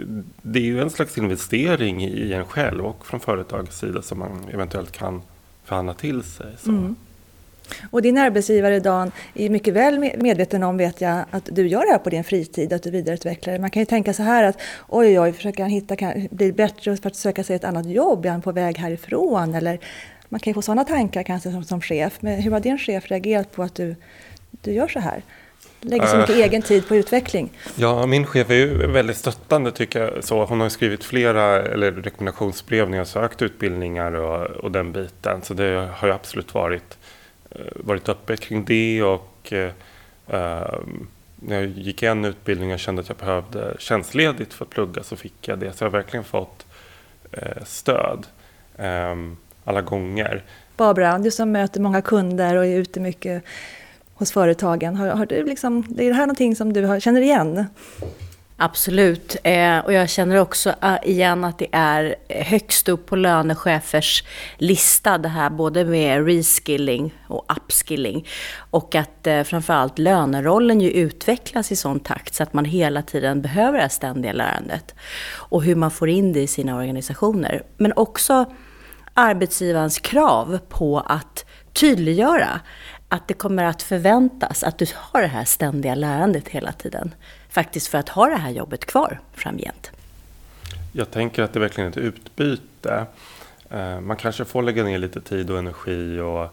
det 0.41 0.59
är 0.59 0.63
ju 0.63 0.81
en 0.81 0.89
slags 0.89 1.17
investering 1.17 2.03
i 2.03 2.33
en 2.33 2.45
själv 2.45 2.85
och 2.85 3.05
från 3.05 3.19
företagets 3.19 3.79
sida 3.79 4.01
som 4.01 4.19
man 4.19 4.45
eventuellt 4.53 4.91
kan 4.91 5.21
förhandla 5.63 5.93
till 5.93 6.23
sig. 6.23 6.55
Så. 6.57 6.69
Mm. 6.69 6.95
Och 7.91 8.01
din 8.01 8.17
arbetsgivare 8.17 8.79
Dan 8.79 9.12
är 9.33 9.50
mycket 9.50 9.74
väl 9.74 10.00
med- 10.00 10.21
medveten 10.21 10.63
om, 10.63 10.77
vet 10.77 11.01
jag, 11.01 11.25
att 11.31 11.50
du 11.51 11.67
gör 11.67 11.86
det 11.86 11.91
här 11.91 11.97
på 12.00 12.09
din 12.09 12.24
fritid, 12.24 12.74
att 12.74 12.83
du 12.83 12.91
vidareutvecklar 12.91 13.53
det. 13.53 13.59
Man 13.59 13.69
kan 13.69 13.81
ju 13.81 13.86
tänka 13.86 14.13
så 14.13 14.24
här 14.24 14.43
att 14.43 14.57
oj, 14.88 15.19
oj, 15.19 15.33
försöker 15.33 15.63
han 15.63 15.71
hitta, 15.71 15.95
kan, 15.95 16.27
bli 16.31 16.51
bättre 16.51 16.97
för 16.97 17.07
att 17.09 17.15
söka 17.15 17.43
sig 17.43 17.55
ett 17.55 17.63
annat 17.63 17.86
jobb? 17.89 18.25
Är 18.25 18.29
han 18.29 18.41
på 18.41 18.51
väg 18.51 18.77
härifrån? 18.77 19.55
Eller 19.55 19.79
man 20.29 20.39
kan 20.39 20.51
ju 20.51 20.53
få 20.55 20.62
sådana 20.62 20.83
tankar 20.83 21.24
kanske 21.24 21.51
som, 21.51 21.63
som 21.63 21.81
chef. 21.81 22.17
Men 22.19 22.41
hur 22.41 22.51
har 22.51 22.59
din 22.59 22.77
chef 22.77 23.12
reagerat 23.12 23.51
på 23.51 23.63
att 23.63 23.75
du, 23.75 23.95
du 24.51 24.71
gör 24.74 24.88
så 24.88 25.00
här? 25.00 25.21
Lägger 25.81 26.05
så 26.05 26.13
Eh. 26.15 26.19
mycket 26.19 26.36
egen 26.36 26.62
tid 26.62 26.88
på 26.88 26.95
utveckling. 26.95 27.50
Ja, 27.75 28.05
min 28.05 28.25
chef 28.25 28.50
är 28.50 28.53
ju 28.53 28.88
väldigt 28.88 29.17
stöttande 29.17 29.71
tycker 29.71 30.00
jag. 30.00 30.24
Så 30.24 30.45
hon 30.45 30.62
har 30.62 30.69
skrivit 30.69 31.03
flera 31.03 31.43
eller, 31.62 31.91
rekommendationsbrev 31.91 32.89
när 32.89 32.97
jag 32.97 33.07
sökt 33.07 33.41
utbildningar 33.41 34.12
och, 34.15 34.45
och 34.45 34.71
den 34.71 34.91
biten. 34.91 35.41
Så 35.41 35.53
det 35.53 35.89
har 35.93 36.07
ju 36.07 36.13
absolut 36.13 36.53
varit, 36.53 36.97
Eh, 37.51 37.62
varit 37.75 38.10
öppet 38.10 38.39
kring 38.39 38.66
det 38.66 39.04
och 39.04 39.54
eh, 39.54 39.72
ehm, 40.27 41.08
när 41.36 41.56
jag 41.56 41.66
gick 41.66 42.04
en 42.04 42.25
utbildning 42.25 42.74
och 42.74 42.80
kände 42.80 43.01
att 43.01 43.08
jag 43.10 43.18
behövde 43.18 43.75
tjänstledigt 43.80 44.54
för 44.54 44.66
att 44.66 44.72
plugga 44.72 45.04
så 45.04 45.16
fick 45.16 45.48
jag 45.48 45.60
det. 45.60 45.74
Så 45.74 45.84
jag 45.84 45.89
har 45.89 45.98
verkligen 45.98 46.24
fått 46.24 46.66
eh, 47.32 47.63
stöd 47.66 48.27
ehm, 48.77 49.38
alla 49.63 49.82
gånger. 49.82 50.44
Barbara, 50.77 51.20
du 51.20 51.32
som 51.32 51.51
möter 51.51 51.82
många 51.82 52.01
kunder 52.01 52.56
och 52.56 52.66
är 52.66 52.77
ute 52.77 53.00
mycket 53.00 53.44
hos 54.13 54.32
företagen. 54.32 54.96
Har, 54.96 55.08
har 55.08 55.25
du 55.25 55.44
liksom, 55.44 55.77
är 55.98 56.10
det 56.10 56.13
här 56.13 56.25
någonting 56.25 56.56
som 56.56 56.74
du 56.74 56.86
har, 56.86 57.00
känner 57.00 57.22
igen? 57.22 57.66
Absolut. 58.59 59.35
Eh, 59.43 59.79
och 59.79 59.93
jag 59.93 60.09
känner 60.09 60.37
också 60.37 60.69
uh, 60.69 60.97
igen 61.03 61.43
att 61.43 61.59
det 61.59 61.67
är 61.71 62.15
högst 62.29 62.89
upp 62.89 63.05
på 63.05 63.15
lönechefers 63.15 64.23
lista 64.57 65.17
det 65.17 65.29
här 65.29 65.49
både 65.49 65.85
med 65.85 66.25
reskilling 66.25 67.13
och 67.27 67.45
upskilling. 67.57 68.27
Och 68.57 68.95
att 68.95 69.27
eh, 69.27 69.43
framförallt 69.43 69.99
lönerollen 69.99 70.81
ju 70.81 70.91
utvecklas 70.91 71.71
i 71.71 71.75
sån 71.75 71.99
takt 71.99 72.33
så 72.33 72.43
att 72.43 72.53
man 72.53 72.65
hela 72.65 73.01
tiden 73.01 73.41
behöver 73.41 73.73
det 73.73 73.81
här 73.81 73.89
ständiga 73.89 74.33
lärandet. 74.33 74.95
Och 75.33 75.63
hur 75.63 75.75
man 75.75 75.91
får 75.91 76.09
in 76.09 76.33
det 76.33 76.41
i 76.41 76.47
sina 76.47 76.77
organisationer. 76.77 77.63
Men 77.77 77.93
också 77.95 78.45
arbetsgivarens 79.13 79.99
krav 79.99 80.59
på 80.69 80.99
att 80.99 81.45
tydliggöra 81.73 82.59
att 83.09 83.27
det 83.27 83.33
kommer 83.33 83.63
att 83.63 83.81
förväntas 83.81 84.63
att 84.63 84.77
du 84.77 84.85
har 84.95 85.21
det 85.21 85.27
här 85.27 85.45
ständiga 85.45 85.95
lärandet 85.95 86.47
hela 86.47 86.71
tiden. 86.71 87.13
Faktiskt 87.50 87.88
för 87.88 87.98
att 87.98 88.10
ha 88.10 88.25
det 88.25 88.36
här 88.36 88.51
jobbet 88.51 88.86
kvar 88.86 89.20
framgent. 89.34 89.92
Jag 90.92 91.12
tänker 91.12 91.44
att 91.44 91.54
det 91.54 91.60
verkligen 91.60 91.88
är 91.88 91.92
ett 91.92 91.98
utbyte. 91.98 93.06
Eh, 93.70 94.00
man 94.00 94.18
kanske 94.18 94.46
får 94.46 94.63
lägga 94.63 94.84
ner 94.84 94.98
lite 94.98 95.22
tid 95.22 95.50
och 95.50 95.60
energi 95.60 96.20
och 96.20 96.44
eh, 96.44 96.50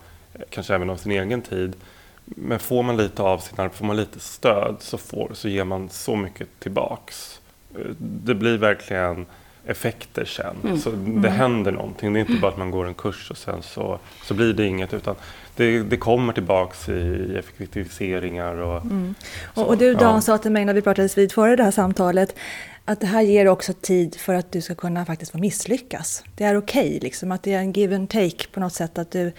kanske 0.51 0.75
även 0.75 0.91
av 0.91 0.97
sin 0.97 1.13
egen 1.13 1.43
tid. 1.43 1.77
Men 2.25 2.59
får 2.59 2.83
man 2.83 2.97
lite 2.97 3.23
av 3.23 3.39
sin 3.39 3.61
arbete, 3.61 3.79
får 3.79 3.87
man 3.87 3.97
lite 3.97 4.21
stöd 4.21 4.77
så, 4.81 4.99
får, 4.99 5.31
så 5.35 5.49
ger 5.49 5.65
man 5.65 5.89
så 5.89 6.17
mycket 6.17 6.49
tillbaks. 6.59 7.41
Eh, 7.75 7.91
det 7.99 8.35
blir 8.35 8.59
verkligen 8.59 9.27
effekter 9.67 10.25
sen. 10.25 10.57
Mm. 10.65 10.79
Så 10.79 10.91
det 10.91 10.97
mm. 10.97 11.25
händer 11.25 11.73
någonting. 11.73 12.13
Det 12.13 12.19
är 12.19 12.21
inte 12.21 12.41
bara 12.41 12.53
att 12.53 12.59
man 12.59 12.71
går 12.71 12.87
en 12.87 12.95
kurs 12.95 13.31
och 13.31 13.39
sen 13.39 13.63
så, 13.63 13.99
så 14.25 14.35
blir 14.35 14.53
det 14.53 14.67
inget. 14.67 14.95
Utan 14.95 15.15
det, 15.57 15.83
det 15.83 15.97
kommer 15.97 16.33
tillbaks 16.33 16.89
i 16.89 17.37
effektiviseringar. 17.39 18.55
Och, 18.55 18.83
mm. 18.83 19.15
och, 19.55 19.67
och, 19.67 19.79
du 19.79 19.95
Dan 19.95 20.15
ja. 20.15 20.21
sa 20.21 20.39
till 20.39 20.53
mig 20.53 20.65
när 20.65 20.75
vi 20.75 20.83
pratades 20.83 21.19
vid 21.19 21.33
före 21.33 21.57
det 21.57 21.63
här 21.63 21.71
samtalet 21.71 22.37
att 22.85 23.01
det 23.01 23.07
här 23.07 23.23
ger 23.23 23.49
också 23.49 23.73
tid 23.73 24.15
för 24.15 24.35
att 24.35 24.53
du 24.53 24.61
ska 24.61 24.75
kunna 24.75 25.05
faktiskt 25.07 25.33
få 25.33 25.39
misslyckas. 25.39 26.25
Det 26.35 26.45
är 26.45 26.57
okej, 26.57 26.87
okay, 26.87 27.01
liksom, 27.01 27.33
att 27.33 27.43
det 27.43 27.53
är 27.53 27.59
en 27.59 27.73
give 27.73 27.97
and 27.97 28.11
take 28.11 28.49
på 28.53 28.61
något 28.61 28.73
sätt. 28.73 28.99
Att 28.99 29.11
du, 29.11 29.33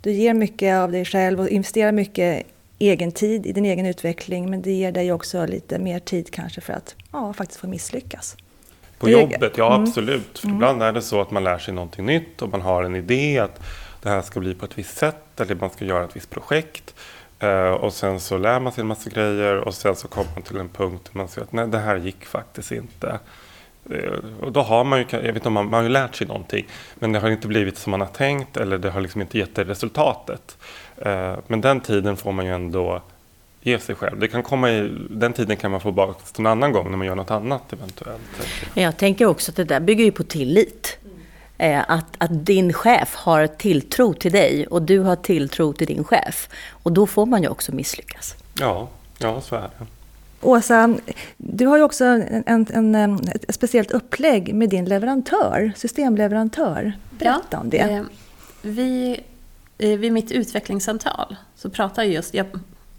du 0.00 0.12
ger 0.12 0.34
mycket 0.34 0.76
av 0.76 0.92
dig 0.92 1.04
själv 1.04 1.40
och 1.40 1.48
investerar 1.48 1.92
mycket 1.92 2.46
egen 2.78 3.12
tid 3.12 3.46
i 3.46 3.52
din 3.52 3.64
egen 3.64 3.86
utveckling 3.86 4.50
men 4.50 4.62
det 4.62 4.72
ger 4.72 4.92
dig 4.92 5.12
också 5.12 5.46
lite 5.46 5.78
mer 5.78 5.98
tid 5.98 6.30
kanske 6.30 6.60
för 6.60 6.72
att 6.72 6.94
ja, 7.12 7.32
faktiskt 7.32 7.60
få 7.60 7.66
misslyckas. 7.66 8.36
På 8.98 9.10
jobbet, 9.10 9.52
ja 9.56 9.74
mm. 9.74 9.82
absolut. 9.82 10.38
För 10.38 10.46
mm. 10.46 10.56
ibland 10.56 10.82
är 10.82 10.92
det 10.92 11.02
så 11.02 11.20
att 11.20 11.30
man 11.30 11.44
lär 11.44 11.58
sig 11.58 11.74
någonting 11.74 12.06
nytt 12.06 12.42
och 12.42 12.48
man 12.48 12.60
har 12.60 12.82
en 12.82 12.96
idé 12.96 13.38
att 13.38 13.60
det 14.02 14.08
här 14.08 14.22
ska 14.22 14.40
bli 14.40 14.54
på 14.54 14.64
ett 14.64 14.78
visst 14.78 14.96
sätt 14.96 15.40
eller 15.40 15.54
man 15.54 15.70
ska 15.70 15.84
göra 15.84 16.04
ett 16.04 16.16
visst 16.16 16.30
projekt. 16.30 16.94
Uh, 17.42 17.70
och 17.70 17.92
sen 17.92 18.20
så 18.20 18.38
lär 18.38 18.60
man 18.60 18.72
sig 18.72 18.80
en 18.80 18.86
massa 18.86 19.10
grejer 19.10 19.56
och 19.56 19.74
sen 19.74 19.96
så 19.96 20.08
kommer 20.08 20.30
man 20.34 20.42
till 20.42 20.56
en 20.56 20.68
punkt 20.68 21.10
där 21.12 21.18
man 21.18 21.28
ser 21.28 21.42
att 21.42 21.52
nej, 21.52 21.68
det 21.68 21.78
här 21.78 21.96
gick 21.96 22.24
faktiskt 22.24 22.72
inte. 22.72 23.18
Uh, 23.90 24.40
och 24.40 24.52
då 24.52 24.62
har 24.62 24.84
man 24.84 24.98
ju, 24.98 25.04
jag 25.10 25.20
vet 25.20 25.36
inte 25.36 25.48
om 25.48 25.54
man, 25.54 25.64
man 25.64 25.74
har 25.74 25.82
ju 25.82 25.88
lärt 25.88 26.14
sig 26.14 26.26
någonting, 26.26 26.66
men 26.94 27.12
det 27.12 27.18
har 27.18 27.30
inte 27.30 27.48
blivit 27.48 27.78
som 27.78 27.90
man 27.90 28.00
har 28.00 28.08
tänkt 28.08 28.56
eller 28.56 28.78
det 28.78 28.90
har 28.90 29.00
liksom 29.00 29.20
inte 29.20 29.38
gett 29.38 29.54
det 29.54 29.64
resultatet. 29.64 30.58
Uh, 31.06 31.38
men 31.46 31.60
den 31.60 31.80
tiden 31.80 32.16
får 32.16 32.32
man 32.32 32.46
ju 32.46 32.54
ändå 32.54 33.02
ge 33.62 33.78
sig 33.78 33.94
själv. 33.94 34.18
Det 34.18 34.28
kan 34.28 34.42
komma 34.42 34.70
i, 34.70 34.92
den 35.10 35.32
tiden 35.32 35.56
kan 35.56 35.70
man 35.70 35.80
få 35.80 35.88
tillbaka 35.88 36.20
en 36.38 36.46
annan 36.46 36.72
gång 36.72 36.90
när 36.90 36.96
man 36.96 37.06
gör 37.06 37.14
något 37.14 37.30
annat 37.30 37.72
eventuellt. 37.72 38.20
Jag 38.74 38.96
tänker 38.96 39.26
också 39.26 39.52
att 39.52 39.56
det 39.56 39.64
där 39.64 39.80
bygger 39.80 40.04
ju 40.04 40.12
på 40.12 40.24
tillit. 40.24 40.97
Eh, 41.58 41.84
att, 41.88 42.06
att 42.18 42.46
din 42.46 42.72
chef 42.72 43.14
har 43.14 43.46
tilltro 43.46 44.14
till 44.14 44.32
dig 44.32 44.66
och 44.66 44.82
du 44.82 44.98
har 44.98 45.16
tilltro 45.16 45.72
till 45.72 45.86
din 45.86 46.04
chef. 46.04 46.48
Och 46.70 46.92
då 46.92 47.06
får 47.06 47.26
man 47.26 47.42
ju 47.42 47.48
också 47.48 47.74
misslyckas. 47.74 48.34
Ja, 48.60 48.88
ja 49.18 49.40
så 49.40 49.56
är 49.56 49.60
det. 49.60 49.86
Åsa, 50.40 50.94
du 51.36 51.66
har 51.66 51.76
ju 51.76 51.82
också 51.82 52.04
en, 52.04 52.44
en, 52.46 52.94
en, 52.94 53.28
ett 53.28 53.54
speciellt 53.54 53.90
upplägg 53.90 54.54
med 54.54 54.68
din 54.68 54.84
leverantör, 54.84 55.72
systemleverantör. 55.76 56.92
Berätta 57.10 57.42
ja, 57.50 57.58
om 57.58 57.70
det. 57.70 57.78
Eh, 57.78 58.02
vi, 58.62 59.20
eh, 59.78 59.98
vid 59.98 60.12
mitt 60.12 60.32
utvecklingssamtal 60.32 61.36
så 61.56 61.70
pratar 61.70 62.02
jag 62.02 62.12
just, 62.12 62.34
jag, 62.34 62.46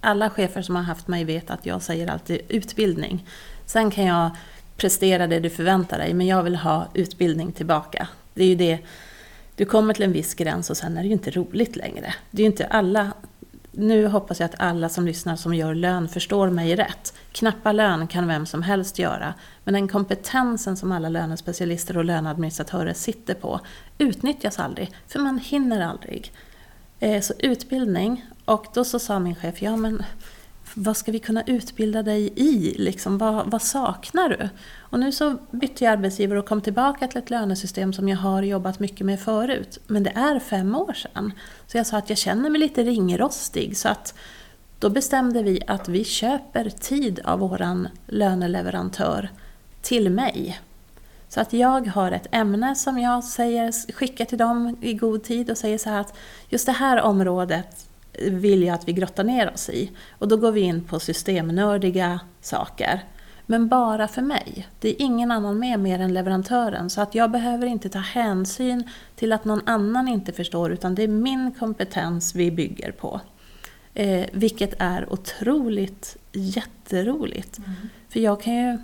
alla 0.02 0.30
chefer 0.30 0.62
som 0.62 0.76
har 0.76 0.84
haft 0.84 1.08
mig 1.08 1.24
vet 1.24 1.52
att 1.52 1.66
jag 1.66 1.82
säger 1.82 2.08
alltid 2.08 2.42
utbildning. 2.48 3.26
Sen 3.66 3.92
kan 3.92 4.06
jag 4.06 4.30
prestera 4.78 5.28
det 5.28 5.40
du 5.40 5.50
förväntar 5.50 5.98
dig, 5.98 6.14
men 6.14 6.28
jag 6.28 6.44
vill 6.44 6.56
ha 6.56 6.88
utbildning 6.94 7.52
tillbaka. 7.52 8.08
Det 8.40 8.44
är 8.44 8.48
ju 8.48 8.56
det, 8.56 8.80
du 9.56 9.66
kommer 9.66 9.94
till 9.94 10.04
en 10.04 10.12
viss 10.12 10.34
gräns 10.34 10.70
och 10.70 10.78
sen 10.78 10.98
är 10.98 11.02
det 11.02 11.08
ju 11.08 11.14
inte 11.14 11.32
roligt 11.32 11.76
längre. 11.76 12.14
Det 12.32 12.42
är 12.42 12.44
ju 12.44 12.52
inte 12.52 12.66
alla, 12.66 13.14
nu 13.72 14.08
hoppas 14.08 14.40
jag 14.40 14.46
att 14.46 14.60
alla 14.60 14.90
som 14.90 15.06
lyssnar 15.06 15.36
som 15.36 15.54
gör 15.54 15.76
lön 15.76 16.10
förstår 16.10 16.50
mig 16.50 16.76
rätt. 16.76 17.14
Knappa 17.32 17.72
lön 17.72 18.08
kan 18.08 18.28
vem 18.28 18.46
som 18.46 18.64
helst 18.64 19.00
göra, 19.00 19.34
men 19.64 19.74
den 19.74 19.88
kompetensen 19.88 20.78
som 20.78 20.92
alla 20.92 21.10
lönespecialister 21.10 21.98
och 21.98 22.06
löneadministratörer 22.06 22.94
sitter 22.94 23.34
på 23.34 23.60
utnyttjas 23.98 24.60
aldrig, 24.60 24.92
för 25.08 25.20
man 25.20 25.38
hinner 25.38 25.82
aldrig. 25.82 26.34
Eh, 27.00 27.22
så 27.22 27.34
utbildning, 27.40 28.26
och 28.46 28.66
då 28.74 28.84
så 28.84 29.00
sa 29.00 29.20
min 29.20 29.36
chef, 29.36 29.62
ja 29.62 29.76
men 29.76 30.04
vad 30.74 30.98
ska 30.98 31.12
vi 31.12 31.20
kunna 31.20 31.44
utbilda 31.44 32.04
dig 32.04 32.34
i? 32.36 32.76
Liksom, 32.78 33.18
vad, 33.18 33.52
vad, 33.52 33.62
saknar 33.62 34.30
du? 34.30 34.50
Och 34.80 35.00
nu 35.00 35.12
så 35.12 35.38
bytte 35.52 35.84
jag 35.84 35.92
arbetsgivare 35.92 36.40
och 36.40 36.46
kom 36.46 36.62
tillbaka 36.62 37.08
till 37.08 37.18
ett 37.18 37.30
lönesystem 37.30 37.94
som 37.94 38.10
jag 38.10 38.18
har 38.18 38.42
jobbat 38.42 38.80
mycket 38.80 39.06
med 39.06 39.20
förut. 39.20 39.78
Men 39.88 40.04
det 40.04 40.10
är 40.10 40.40
fem 40.40 40.76
år 40.76 40.94
sedan. 40.94 41.34
Så 41.68 41.78
jag 41.78 41.88
sa 41.88 41.98
att 41.98 42.10
jag 42.10 42.18
känner 42.18 42.50
mig 42.50 42.62
lite 42.62 42.84
ringrostig. 42.84 43.78
Så 43.78 43.90
att 43.90 44.14
då 44.80 44.90
bestämde 44.90 45.44
vi 45.44 45.62
att 45.68 45.90
vi 45.90 46.04
köper 46.04 46.70
tid 46.70 47.20
av 47.24 47.40
våran 47.40 47.88
löneleverantör 48.08 49.30
till 49.82 50.10
mig. 50.10 50.60
Så 51.30 51.42
att 51.42 51.54
jag 51.54 51.88
har 51.88 52.12
ett 52.12 52.28
ämne 52.32 52.76
som 52.76 53.00
jag 53.00 53.24
säger, 53.24 53.94
skickar 53.94 54.26
till 54.26 54.38
dem 54.38 54.78
i 54.82 54.94
god 54.94 55.24
tid 55.24 55.52
och 55.52 55.58
säger 55.58 55.78
så 55.78 55.90
här 55.90 56.00
att 56.02 56.14
just 56.50 56.66
det 56.66 56.72
här 56.72 57.02
området 57.02 57.89
vill 58.22 58.64
jag 58.64 58.74
att 58.74 58.88
vi 58.88 58.94
grottar 58.94 59.24
ner 59.24 59.54
oss 59.54 59.70
i. 59.70 59.92
Och 60.12 60.28
då 60.28 60.38
går 60.38 60.52
vi 60.52 60.62
in 60.62 60.84
på 60.84 61.00
systemnördiga 61.00 62.20
saker. 62.42 63.04
Men 63.46 63.68
bara 63.68 64.08
för 64.08 64.22
mig. 64.22 64.68
Det 64.80 64.90
är 64.90 65.02
ingen 65.02 65.32
annan 65.32 65.60
med 65.60 65.80
mer 65.80 66.00
än 66.00 66.14
leverantören. 66.14 66.90
Så 66.90 67.02
att 67.02 67.16
jag 67.16 67.32
behöver 67.32 67.68
inte 67.68 67.90
ta 67.90 68.00
hänsyn 68.00 68.90
till 69.16 69.34
att 69.34 69.46
någon 69.46 69.62
annan 69.66 70.08
inte 70.08 70.32
förstår 70.32 70.72
utan 70.72 70.96
det 70.96 71.04
är 71.04 71.08
min 71.08 71.52
kompetens 71.52 72.36
vi 72.36 72.52
bygger 72.52 72.92
på. 72.92 73.22
Eh, 73.94 74.26
vilket 74.32 74.74
är 74.80 75.14
otroligt 75.14 76.18
jätteroligt. 76.32 77.58
Mm. 77.58 77.72
För 78.10 78.20
jag 78.20 78.42
kan 78.42 78.56
ju, 78.56 78.78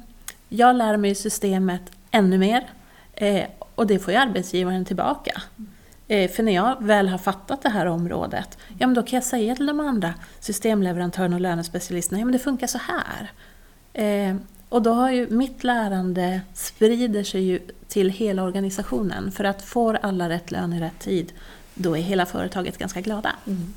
jag 0.50 0.76
lär 0.76 0.98
mig 0.98 1.16
systemet 1.16 1.92
ännu 2.12 2.38
mer 2.38 2.70
eh, 3.14 3.44
och 3.76 3.88
det 3.88 4.00
får 4.00 4.14
ju 4.14 4.20
arbetsgivaren 4.20 4.86
tillbaka. 4.86 5.42
Mm. 5.58 5.72
Eh, 6.08 6.32
för 6.32 6.44
när 6.44 6.52
jag 6.52 6.84
väl 6.84 7.08
har 7.08 7.18
fattat 7.18 7.62
det 7.62 7.70
här 7.70 7.86
området, 7.86 8.58
ja 8.78 8.88
men 8.88 8.94
då 8.94 9.04
kan 9.04 9.18
jag 9.18 9.24
säga 9.24 9.56
till 9.56 9.66
de 9.66 9.80
andra 9.80 10.14
systemleverantörerna 10.40 11.36
och 11.36 11.42
lönespecialisterna, 11.42 12.20
ja 12.20 12.26
men 12.26 12.32
det 12.32 12.40
funkar 12.40 12.68
så 12.68 12.80
här. 12.88 13.32
Eh, 13.94 14.36
och 14.70 14.82
då 14.82 14.94
har 14.94 15.12
ju 15.12 15.30
mitt 15.30 15.64
lärande 15.64 16.42
sprider 16.54 17.24
sig 17.24 17.42
ju 17.42 17.60
till 17.88 18.10
hela 18.10 18.44
organisationen. 18.44 19.32
För 19.32 19.44
att 19.44 19.62
får 19.62 19.94
alla 20.02 20.30
rätt 20.30 20.52
lön 20.52 20.74
i 20.74 20.80
rätt 20.80 21.00
tid, 21.00 21.34
då 21.74 21.98
är 21.98 22.02
hela 22.02 22.26
företaget 22.26 22.78
ganska 22.78 23.02
glada. 23.02 23.32
Mm. 23.48 23.74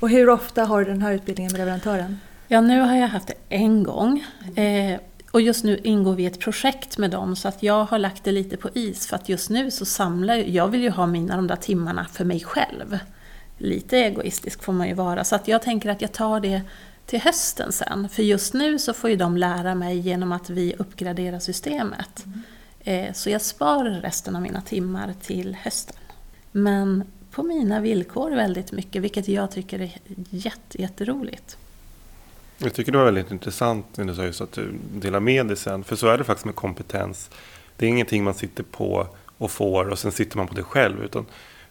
Och 0.00 0.08
hur 0.08 0.28
ofta 0.28 0.64
har 0.64 0.84
du 0.84 0.90
den 0.90 1.02
här 1.02 1.12
utbildningen 1.12 1.52
med 1.52 1.58
leverantören? 1.58 2.20
Ja, 2.48 2.60
nu 2.60 2.80
har 2.80 2.96
jag 2.96 3.08
haft 3.08 3.26
det 3.26 3.34
en 3.48 3.82
gång. 3.82 4.24
Eh, 4.56 5.00
och 5.32 5.40
just 5.40 5.64
nu 5.64 5.80
ingår 5.84 6.14
vi 6.14 6.22
i 6.22 6.26
ett 6.26 6.40
projekt 6.40 6.98
med 6.98 7.10
dem 7.10 7.36
så 7.36 7.48
att 7.48 7.62
jag 7.62 7.84
har 7.84 7.98
lagt 7.98 8.24
det 8.24 8.32
lite 8.32 8.56
på 8.56 8.68
is 8.74 9.06
för 9.06 9.16
att 9.16 9.28
just 9.28 9.50
nu 9.50 9.70
så 9.70 9.84
samlar 9.84 10.34
jag, 10.34 10.48
jag 10.48 10.68
vill 10.68 10.82
ju 10.82 10.90
ha 10.90 11.06
mina 11.06 11.36
de 11.36 11.46
där 11.46 11.56
timmarna 11.56 12.06
för 12.12 12.24
mig 12.24 12.40
själv. 12.40 12.98
Lite 13.58 13.96
egoistisk 13.98 14.62
får 14.62 14.72
man 14.72 14.88
ju 14.88 14.94
vara 14.94 15.24
så 15.24 15.34
att 15.36 15.48
jag 15.48 15.62
tänker 15.62 15.90
att 15.90 16.00
jag 16.00 16.12
tar 16.12 16.40
det 16.40 16.62
till 17.06 17.20
hösten 17.20 17.72
sen. 17.72 18.08
För 18.08 18.22
just 18.22 18.54
nu 18.54 18.78
så 18.78 18.92
får 18.92 19.10
ju 19.10 19.16
de 19.16 19.36
lära 19.36 19.74
mig 19.74 19.98
genom 19.98 20.32
att 20.32 20.50
vi 20.50 20.74
uppgraderar 20.78 21.38
systemet. 21.38 22.24
Mm. 22.84 23.14
Så 23.14 23.30
jag 23.30 23.40
sparar 23.40 24.00
resten 24.00 24.36
av 24.36 24.42
mina 24.42 24.60
timmar 24.60 25.14
till 25.22 25.54
hösten. 25.54 25.96
Men 26.52 27.04
på 27.30 27.42
mina 27.42 27.80
villkor 27.80 28.30
väldigt 28.30 28.72
mycket, 28.72 29.02
vilket 29.02 29.28
jag 29.28 29.50
tycker 29.50 29.80
är 29.80 29.90
jätte, 30.30 30.82
jätteroligt. 30.82 31.56
Jag 32.62 32.74
tycker 32.74 32.92
det 32.92 32.98
var 32.98 33.04
väldigt 33.04 33.30
intressant 33.30 33.96
när 33.96 34.04
du 34.04 34.14
sa 34.14 34.24
just 34.24 34.40
att 34.40 34.52
du 34.52 34.74
delar 34.94 35.20
med 35.20 35.46
dig 35.46 35.56
sen. 35.56 35.84
För 35.84 35.96
så 35.96 36.06
är 36.06 36.18
det 36.18 36.24
faktiskt 36.24 36.44
med 36.44 36.54
kompetens. 36.54 37.30
Det 37.76 37.86
är 37.86 37.90
ingenting 37.90 38.24
man 38.24 38.34
sitter 38.34 38.62
på 38.62 39.06
och 39.38 39.50
får 39.50 39.88
och 39.88 39.98
sen 39.98 40.12
sitter 40.12 40.36
man 40.36 40.46
på 40.46 40.54
det 40.54 40.62
själv. 40.62 41.04
Utan 41.04 41.26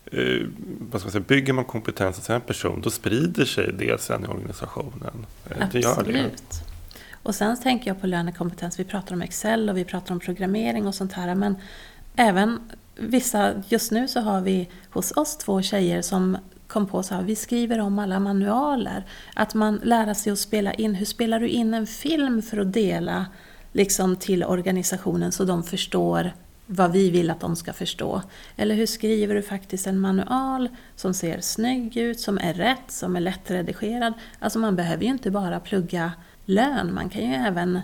eh, 0.05 0.47
vad 0.91 1.01
ska 1.01 1.07
man 1.07 1.11
säga, 1.11 1.23
bygger 1.27 1.53
man 1.53 1.65
kompetens 1.65 2.17
hos 2.17 2.29
en 2.29 2.41
person 2.41 2.81
då 2.81 2.89
sprider 2.89 3.45
sig 3.45 3.73
det 3.73 4.01
sen 4.01 4.23
i 4.23 4.27
organisationen. 4.27 5.25
Eh, 5.49 5.67
det 5.71 5.85
Absolut. 5.85 6.49
Det. 6.49 6.71
Och 7.23 7.35
sen 7.35 7.61
tänker 7.61 7.87
jag 7.87 8.01
på 8.01 8.07
lönekompetens, 8.07 8.79
vi 8.79 8.83
pratar 8.83 9.15
om 9.15 9.21
Excel 9.21 9.69
och 9.69 9.77
vi 9.77 9.85
pratar 9.85 10.13
om 10.13 10.19
programmering 10.19 10.87
och 10.87 10.95
sånt 10.95 11.13
här. 11.13 11.35
Men 11.35 11.55
även 12.15 12.59
vissa, 12.95 13.53
just 13.67 13.91
nu 13.91 14.07
så 14.07 14.19
har 14.19 14.41
vi 14.41 14.69
hos 14.89 15.17
oss 15.17 15.37
två 15.37 15.61
tjejer 15.61 16.01
som 16.01 16.37
kom 16.71 16.87
på 16.87 17.03
så 17.03 17.15
här, 17.15 17.23
vi 17.23 17.35
skriver 17.35 17.79
om 17.79 17.99
alla 17.99 18.19
manualer. 18.19 19.03
Att 19.35 19.53
man 19.53 19.79
lär 19.83 20.13
sig 20.13 20.31
att 20.31 20.39
spela 20.39 20.73
in, 20.73 20.95
hur 20.95 21.05
spelar 21.05 21.39
du 21.39 21.47
in 21.47 21.73
en 21.73 21.87
film 21.87 22.41
för 22.41 22.57
att 22.57 22.73
dela 22.73 23.25
liksom 23.71 24.15
till 24.15 24.43
organisationen 24.43 25.31
så 25.31 25.43
de 25.43 25.63
förstår 25.63 26.31
vad 26.65 26.91
vi 26.91 27.09
vill 27.09 27.29
att 27.29 27.39
de 27.39 27.55
ska 27.55 27.73
förstå. 27.73 28.21
Eller 28.57 28.75
hur 28.75 28.85
skriver 28.85 29.35
du 29.35 29.41
faktiskt 29.41 29.87
en 29.87 29.99
manual 29.99 30.69
som 30.95 31.13
ser 31.13 31.41
snygg 31.41 31.97
ut, 31.97 32.19
som 32.19 32.37
är 32.37 32.53
rätt, 32.53 32.91
som 32.91 33.15
är 33.15 33.19
lättredigerad. 33.19 34.13
Alltså 34.39 34.59
man 34.59 34.75
behöver 34.75 35.03
ju 35.03 35.09
inte 35.09 35.31
bara 35.31 35.59
plugga 35.59 36.11
lön, 36.45 36.93
man 36.93 37.09
kan 37.09 37.21
ju 37.21 37.33
även 37.33 37.81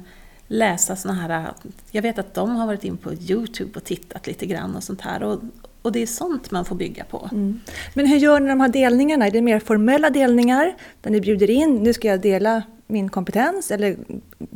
läsa 0.47 0.95
såna 0.95 1.13
här... 1.13 1.53
Jag 1.91 2.01
vet 2.01 2.19
att 2.19 2.33
de 2.33 2.55
har 2.55 2.67
varit 2.67 2.83
in 2.83 2.97
på 2.97 3.13
Youtube 3.13 3.71
och 3.75 3.83
tittat 3.83 4.27
lite 4.27 4.45
grann 4.45 4.75
och 4.75 4.83
sånt 4.83 5.01
här. 5.01 5.23
Och, 5.23 5.41
och 5.87 5.93
det 5.93 6.01
är 6.01 6.07
sånt 6.07 6.51
man 6.51 6.65
får 6.65 6.75
bygga 6.75 7.03
på. 7.03 7.29
Mm. 7.31 7.59
Men 7.93 8.07
hur 8.07 8.17
gör 8.17 8.39
ni 8.39 8.49
de 8.49 8.61
här 8.61 8.69
delningarna? 8.69 9.27
Är 9.27 9.31
det 9.31 9.41
mer 9.41 9.59
formella 9.59 10.09
delningar 10.09 10.75
där 11.01 11.11
ni 11.11 11.21
bjuder 11.21 11.49
in, 11.49 11.75
nu 11.83 11.93
ska 11.93 12.07
jag 12.07 12.21
dela 12.21 12.63
min 12.87 13.09
kompetens? 13.09 13.71
Eller 13.71 13.97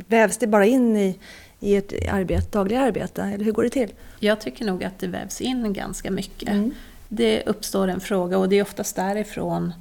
vävs 0.08 0.38
det 0.38 0.46
bara 0.46 0.66
in 0.66 0.96
i, 0.96 1.18
i 1.60 1.76
ett 1.76 1.92
arbete, 2.12 2.46
dagliga 2.50 2.80
arbete? 2.80 3.22
Eller 3.22 3.44
hur 3.44 3.52
går 3.52 3.62
det 3.62 3.70
till? 3.70 3.92
Jag 4.20 4.40
tycker 4.40 4.64
nog 4.64 4.84
att 4.84 4.98
det 4.98 5.06
vävs 5.06 5.40
in 5.40 5.72
ganska 5.72 6.10
mycket. 6.10 6.48
Mm. 6.48 6.70
Det 7.08 7.42
uppstår 7.46 7.88
en 7.88 8.00
fråga 8.00 8.38
och 8.38 8.48
det 8.48 8.58
är 8.58 8.62
oftast 8.62 8.96
därifrån 8.96 9.72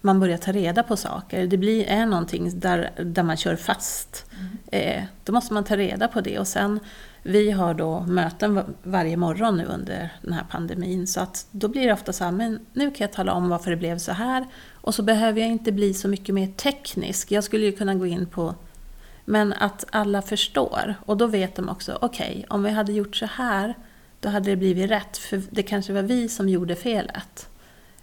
man 0.00 0.20
börjar 0.20 0.38
ta 0.38 0.52
reda 0.52 0.82
på 0.82 0.96
saker. 0.96 1.46
Det 1.46 1.56
blir, 1.56 1.86
är 1.86 2.06
någonting 2.06 2.60
där, 2.60 2.90
där 3.04 3.22
man 3.22 3.36
kör 3.36 3.56
fast. 3.56 4.26
Mm. 4.32 4.96
Eh, 4.96 5.04
då 5.24 5.32
måste 5.32 5.54
man 5.54 5.64
ta 5.64 5.76
reda 5.76 6.08
på 6.08 6.20
det 6.20 6.38
och 6.38 6.48
sen 6.48 6.80
vi 7.28 7.50
har 7.50 7.74
då 7.74 8.00
möten 8.00 8.60
varje 8.82 9.16
morgon 9.16 9.56
nu 9.56 9.64
under 9.64 10.12
den 10.22 10.32
här 10.32 10.44
pandemin 10.50 11.06
så 11.06 11.20
att 11.20 11.46
då 11.50 11.68
blir 11.68 11.86
det 11.86 11.92
ofta 11.92 12.12
så 12.12 12.24
här, 12.24 12.32
men 12.32 12.66
nu 12.72 12.90
kan 12.90 13.04
jag 13.04 13.12
tala 13.12 13.32
om 13.32 13.48
varför 13.48 13.70
det 13.70 13.76
blev 13.76 13.98
så 13.98 14.12
här 14.12 14.46
och 14.72 14.94
så 14.94 15.02
behöver 15.02 15.40
jag 15.40 15.50
inte 15.50 15.72
bli 15.72 15.94
så 15.94 16.08
mycket 16.08 16.34
mer 16.34 16.46
teknisk. 16.46 17.32
Jag 17.32 17.44
skulle 17.44 17.64
ju 17.64 17.72
kunna 17.72 17.94
gå 17.94 18.06
in 18.06 18.26
på 18.26 18.54
men 19.24 19.52
att 19.52 19.84
alla 19.90 20.22
förstår 20.22 20.94
och 21.06 21.16
då 21.16 21.26
vet 21.26 21.56
de 21.56 21.68
också, 21.68 21.98
okej, 22.00 22.30
okay, 22.30 22.44
om 22.48 22.62
vi 22.62 22.70
hade 22.70 22.92
gjort 22.92 23.16
så 23.16 23.26
här 23.26 23.74
då 24.20 24.28
hade 24.28 24.50
det 24.50 24.56
blivit 24.56 24.90
rätt 24.90 25.18
för 25.18 25.42
det 25.50 25.62
kanske 25.62 25.92
var 25.92 26.02
vi 26.02 26.28
som 26.28 26.48
gjorde 26.48 26.76
felet. 26.76 27.48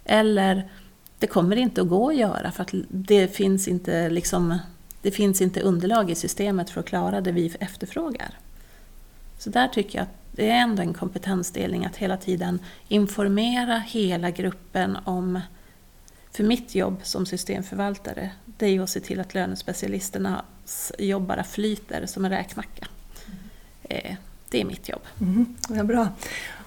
Eller 0.04 0.70
det 1.18 1.26
kommer 1.26 1.56
inte 1.56 1.80
att 1.80 1.88
gå 1.88 2.08
att 2.08 2.16
göra 2.16 2.50
för 2.50 2.62
att 2.62 2.74
det 2.88 3.36
finns 3.36 3.68
inte, 3.68 4.10
liksom, 4.10 4.58
det 5.02 5.10
finns 5.10 5.40
inte 5.40 5.60
underlag 5.60 6.10
i 6.10 6.14
systemet 6.14 6.70
för 6.70 6.80
att 6.80 6.86
klara 6.86 7.20
det 7.20 7.32
vi 7.32 7.54
efterfrågar. 7.60 8.38
Så 9.38 9.50
där 9.50 9.68
tycker 9.68 9.98
jag 9.98 10.02
att 10.02 10.14
det 10.32 10.50
är 10.50 10.56
ändå 10.56 10.82
en 10.82 10.94
kompetensdelning 10.94 11.84
att 11.84 11.96
hela 11.96 12.16
tiden 12.16 12.58
informera 12.88 13.78
hela 13.78 14.30
gruppen 14.30 14.98
om... 15.04 15.40
För 16.32 16.44
mitt 16.44 16.74
jobb 16.74 17.00
som 17.02 17.26
systemförvaltare, 17.26 18.30
det 18.44 18.66
är 18.66 18.70
ju 18.70 18.82
att 18.82 18.90
se 18.90 19.00
till 19.00 19.20
att 19.20 19.34
lönespecialisternas 19.34 20.92
jobb 20.98 21.26
bara 21.26 21.44
flyter 21.44 22.06
som 22.06 22.24
en 22.24 22.30
räkmacka. 22.30 22.86
Mm. 23.88 24.16
Det 24.50 24.60
är 24.60 24.64
mitt 24.64 24.88
jobb. 24.88 25.00
Mm, 25.20 25.56
ja, 25.68 25.84
bra. 25.84 26.08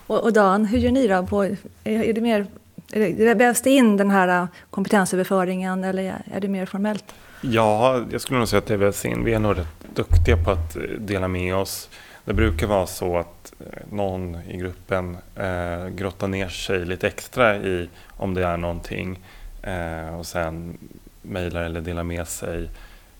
Och, 0.07 0.23
och 0.23 0.33
Dan, 0.33 0.65
hur 0.65 0.77
gör 0.77 0.91
ni 0.91 1.07
då? 1.07 1.25
På, 1.25 1.43
är, 1.83 2.13
det 2.13 2.21
mer, 2.21 2.47
är 2.91 2.99
det, 2.99 3.33
vävs 3.33 3.61
det 3.61 3.69
in 3.69 3.97
den 3.97 4.11
här 4.11 4.47
kompetensöverföringen 4.69 5.83
eller 5.83 6.21
är 6.25 6.39
det 6.39 6.47
mer 6.47 6.65
formellt? 6.65 7.05
Ja, 7.41 8.03
jag 8.11 8.21
skulle 8.21 8.39
nog 8.39 8.47
säga 8.47 8.57
att 8.57 8.65
det 8.65 8.77
vävs 8.77 9.05
in. 9.05 9.23
Vi 9.23 9.33
är 9.33 9.39
nog 9.39 9.57
rätt 9.57 9.95
duktiga 9.95 10.43
på 10.43 10.51
att 10.51 10.77
dela 10.99 11.27
med 11.27 11.55
oss 11.55 11.89
det 12.29 12.33
brukar 12.33 12.67
vara 12.67 12.87
så 12.87 13.17
att 13.17 13.53
eh, 13.59 13.81
någon 13.91 14.35
i 14.35 14.57
gruppen 14.57 15.17
eh, 15.35 15.87
grottar 15.87 16.27
ner 16.27 16.47
sig 16.49 16.85
lite 16.85 17.07
extra 17.07 17.57
i 17.57 17.89
om 18.07 18.33
det 18.33 18.45
är 18.45 18.57
någonting 18.57 19.19
eh, 19.63 20.15
och 20.15 20.25
sen 20.25 20.77
mejlar 21.21 21.63
eller 21.63 21.81
delar 21.81 22.03
med 22.03 22.27
sig. 22.27 22.69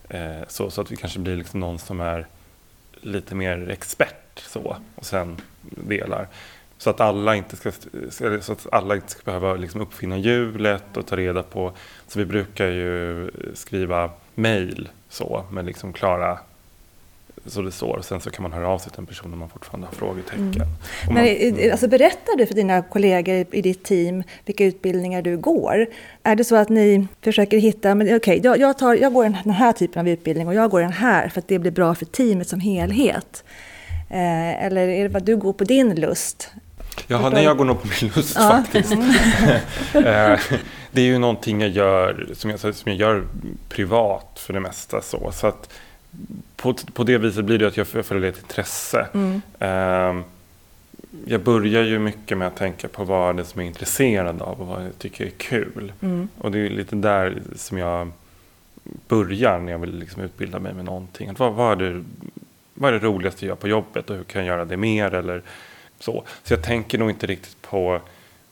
Eh, 0.10 0.42
så, 0.48 0.70
så 0.70 0.82
att 0.82 0.92
vi 0.92 0.96
kanske 0.96 1.20
blir 1.20 1.36
liksom 1.36 1.60
någon 1.60 1.80
som 1.80 2.00
är 2.00 2.28
lite 3.02 3.36
mer 3.36 3.70
expert 3.70 4.40
så 4.40 4.78
och 4.96 5.06
sen 5.06 5.38
delar. 5.62 6.28
Så 6.78 6.90
att 6.90 7.02
alla 7.02 7.36
inte 7.36 7.56
ska, 7.56 7.72
så 8.42 8.52
att 8.52 8.68
alla 8.72 8.96
inte 8.96 9.10
ska 9.10 9.22
behöva 9.26 9.54
liksom 9.54 9.82
uppfinna 9.82 10.18
hjulet 10.18 10.98
och 10.98 11.08
ta 11.08 11.16
reda 11.16 11.44
på. 11.44 11.74
Så 12.08 12.20
vi 12.20 12.26
brukar 12.26 12.68
ju 12.68 13.32
skriva 13.54 14.12
mejl 14.36 14.90
så 15.10 15.46
med 15.52 15.66
liksom 15.66 15.94
klara 15.94 16.40
så 17.50 17.62
det 17.62 17.72
står. 17.72 18.02
Sen 18.04 18.22
så 18.22 18.32
kan 18.32 18.44
man 18.44 18.54
höra 18.54 18.68
av 18.68 18.80
sig 18.80 18.92
till 18.92 19.00
en 19.00 19.06
person 19.06 19.34
om 19.34 19.40
man 19.40 19.50
fortfarande 19.50 19.88
har 19.88 19.94
frågetecken. 19.94 20.54
Mm. 20.54 20.68
Men 21.08 21.54
man, 21.56 21.72
alltså, 21.72 21.88
berättar 21.88 22.38
du 22.38 22.46
för 22.46 22.54
dina 22.54 22.82
kollegor 22.82 23.46
i 23.52 23.62
ditt 23.62 23.84
team 23.84 24.24
vilka 24.46 24.66
utbildningar 24.66 25.22
du 25.22 25.38
går? 25.38 25.88
Är 26.24 26.36
det 26.36 26.44
så 26.44 26.56
att 26.56 26.70
ni 26.70 27.08
försöker 27.22 27.58
hitta, 27.58 27.92
okej, 27.92 28.16
okay, 28.16 28.40
jag, 28.44 28.60
jag, 28.60 28.78
tar, 28.78 28.96
jag 28.96 29.14
går 29.14 29.24
den 29.24 29.54
här 29.54 29.72
typen 29.72 30.00
av 30.00 30.10
utbildning 30.10 30.48
och 30.48 30.54
jag 30.54 30.70
går 30.70 30.82
den 30.82 30.92
här 30.92 31.30
för 31.30 31.40
att 31.40 31.48
det 31.48 31.60
blir 31.60 31.72
bra 31.72 31.96
för 31.96 32.06
teamet 32.06 32.48
som 32.48 32.60
helhet? 32.60 33.44
Eh, 34.10 34.66
eller 34.66 34.88
är 34.88 35.04
det 35.04 35.10
vad 35.10 35.24
du 35.24 35.38
går 35.38 35.54
på 35.54 35.64
din 35.64 35.96
lust? 35.96 36.52
Jaha, 37.08 37.30
nej, 37.30 37.44
jag 37.44 37.58
går 37.58 37.66
nog 37.66 37.82
på 37.82 37.88
min 38.02 38.12
lust 38.16 38.36
ja. 38.40 38.50
faktiskt. 38.50 38.94
Eh, 39.94 40.40
det 40.92 41.02
är 41.02 41.06
ju 41.06 41.18
någonting 41.18 41.62
jag 41.62 41.70
gör 41.70 42.30
som 42.34 42.50
jag, 42.50 42.60
som 42.60 42.74
jag 42.86 42.96
gör 42.96 43.28
privat 43.70 44.40
för 44.40 44.54
det 44.54 44.60
mesta. 44.60 45.02
Så, 45.02 45.32
så 45.32 45.48
att 45.48 45.70
på, 46.56 46.74
på 46.74 47.04
det 47.04 47.18
viset 47.18 47.46
blir 47.46 47.58
det 47.58 47.68
att 47.68 47.78
jag 47.78 47.88
följer 47.88 48.30
ett 48.30 48.38
intresse. 48.38 49.08
Mm. 49.14 49.42
Uh, 49.62 50.24
jag 51.26 51.42
börjar 51.42 51.84
ju 51.84 52.00
mycket 52.00 52.38
med 52.38 52.48
att 52.48 52.56
tänka 52.56 52.88
på 52.88 53.04
vad 53.04 53.36
det 53.36 53.42
är 53.42 53.44
som 53.44 53.62
jag 53.62 53.66
är 53.66 53.68
intresserad 53.68 54.42
av 54.42 54.62
och 54.62 54.68
vad 54.68 54.86
jag 54.86 55.00
tycker 55.00 55.26
är 55.26 55.30
kul. 55.30 55.94
Mm. 56.02 56.28
Och 56.38 56.52
det 56.52 56.60
är 56.60 56.70
lite 56.70 56.96
där 56.96 57.42
som 57.56 57.78
jag 57.78 58.12
börjar 59.08 59.60
när 59.60 59.72
jag 59.72 59.80
vill 59.80 60.00
liksom 60.00 60.22
utbilda 60.22 60.60
mig 60.60 60.74
med 60.74 60.86
någonting. 60.86 61.34
Vad, 61.38 61.54
vad, 61.54 61.82
är 61.82 61.92
det, 61.92 62.04
vad 62.74 62.94
är 62.94 63.00
det 63.00 63.06
roligaste 63.06 63.46
jag 63.46 63.50
gör 63.50 63.56
på 63.56 63.68
jobbet 63.68 64.10
och 64.10 64.16
hur 64.16 64.24
kan 64.24 64.46
jag 64.46 64.48
göra 64.48 64.66
det 64.66 64.78
mer? 64.78 65.14
Eller 65.14 65.42
så. 66.00 66.24
så 66.44 66.54
jag 66.54 66.64
tänker 66.64 66.98
nog 66.98 67.10
inte 67.10 67.28
riktigt 67.28 67.62
på 67.62 68.02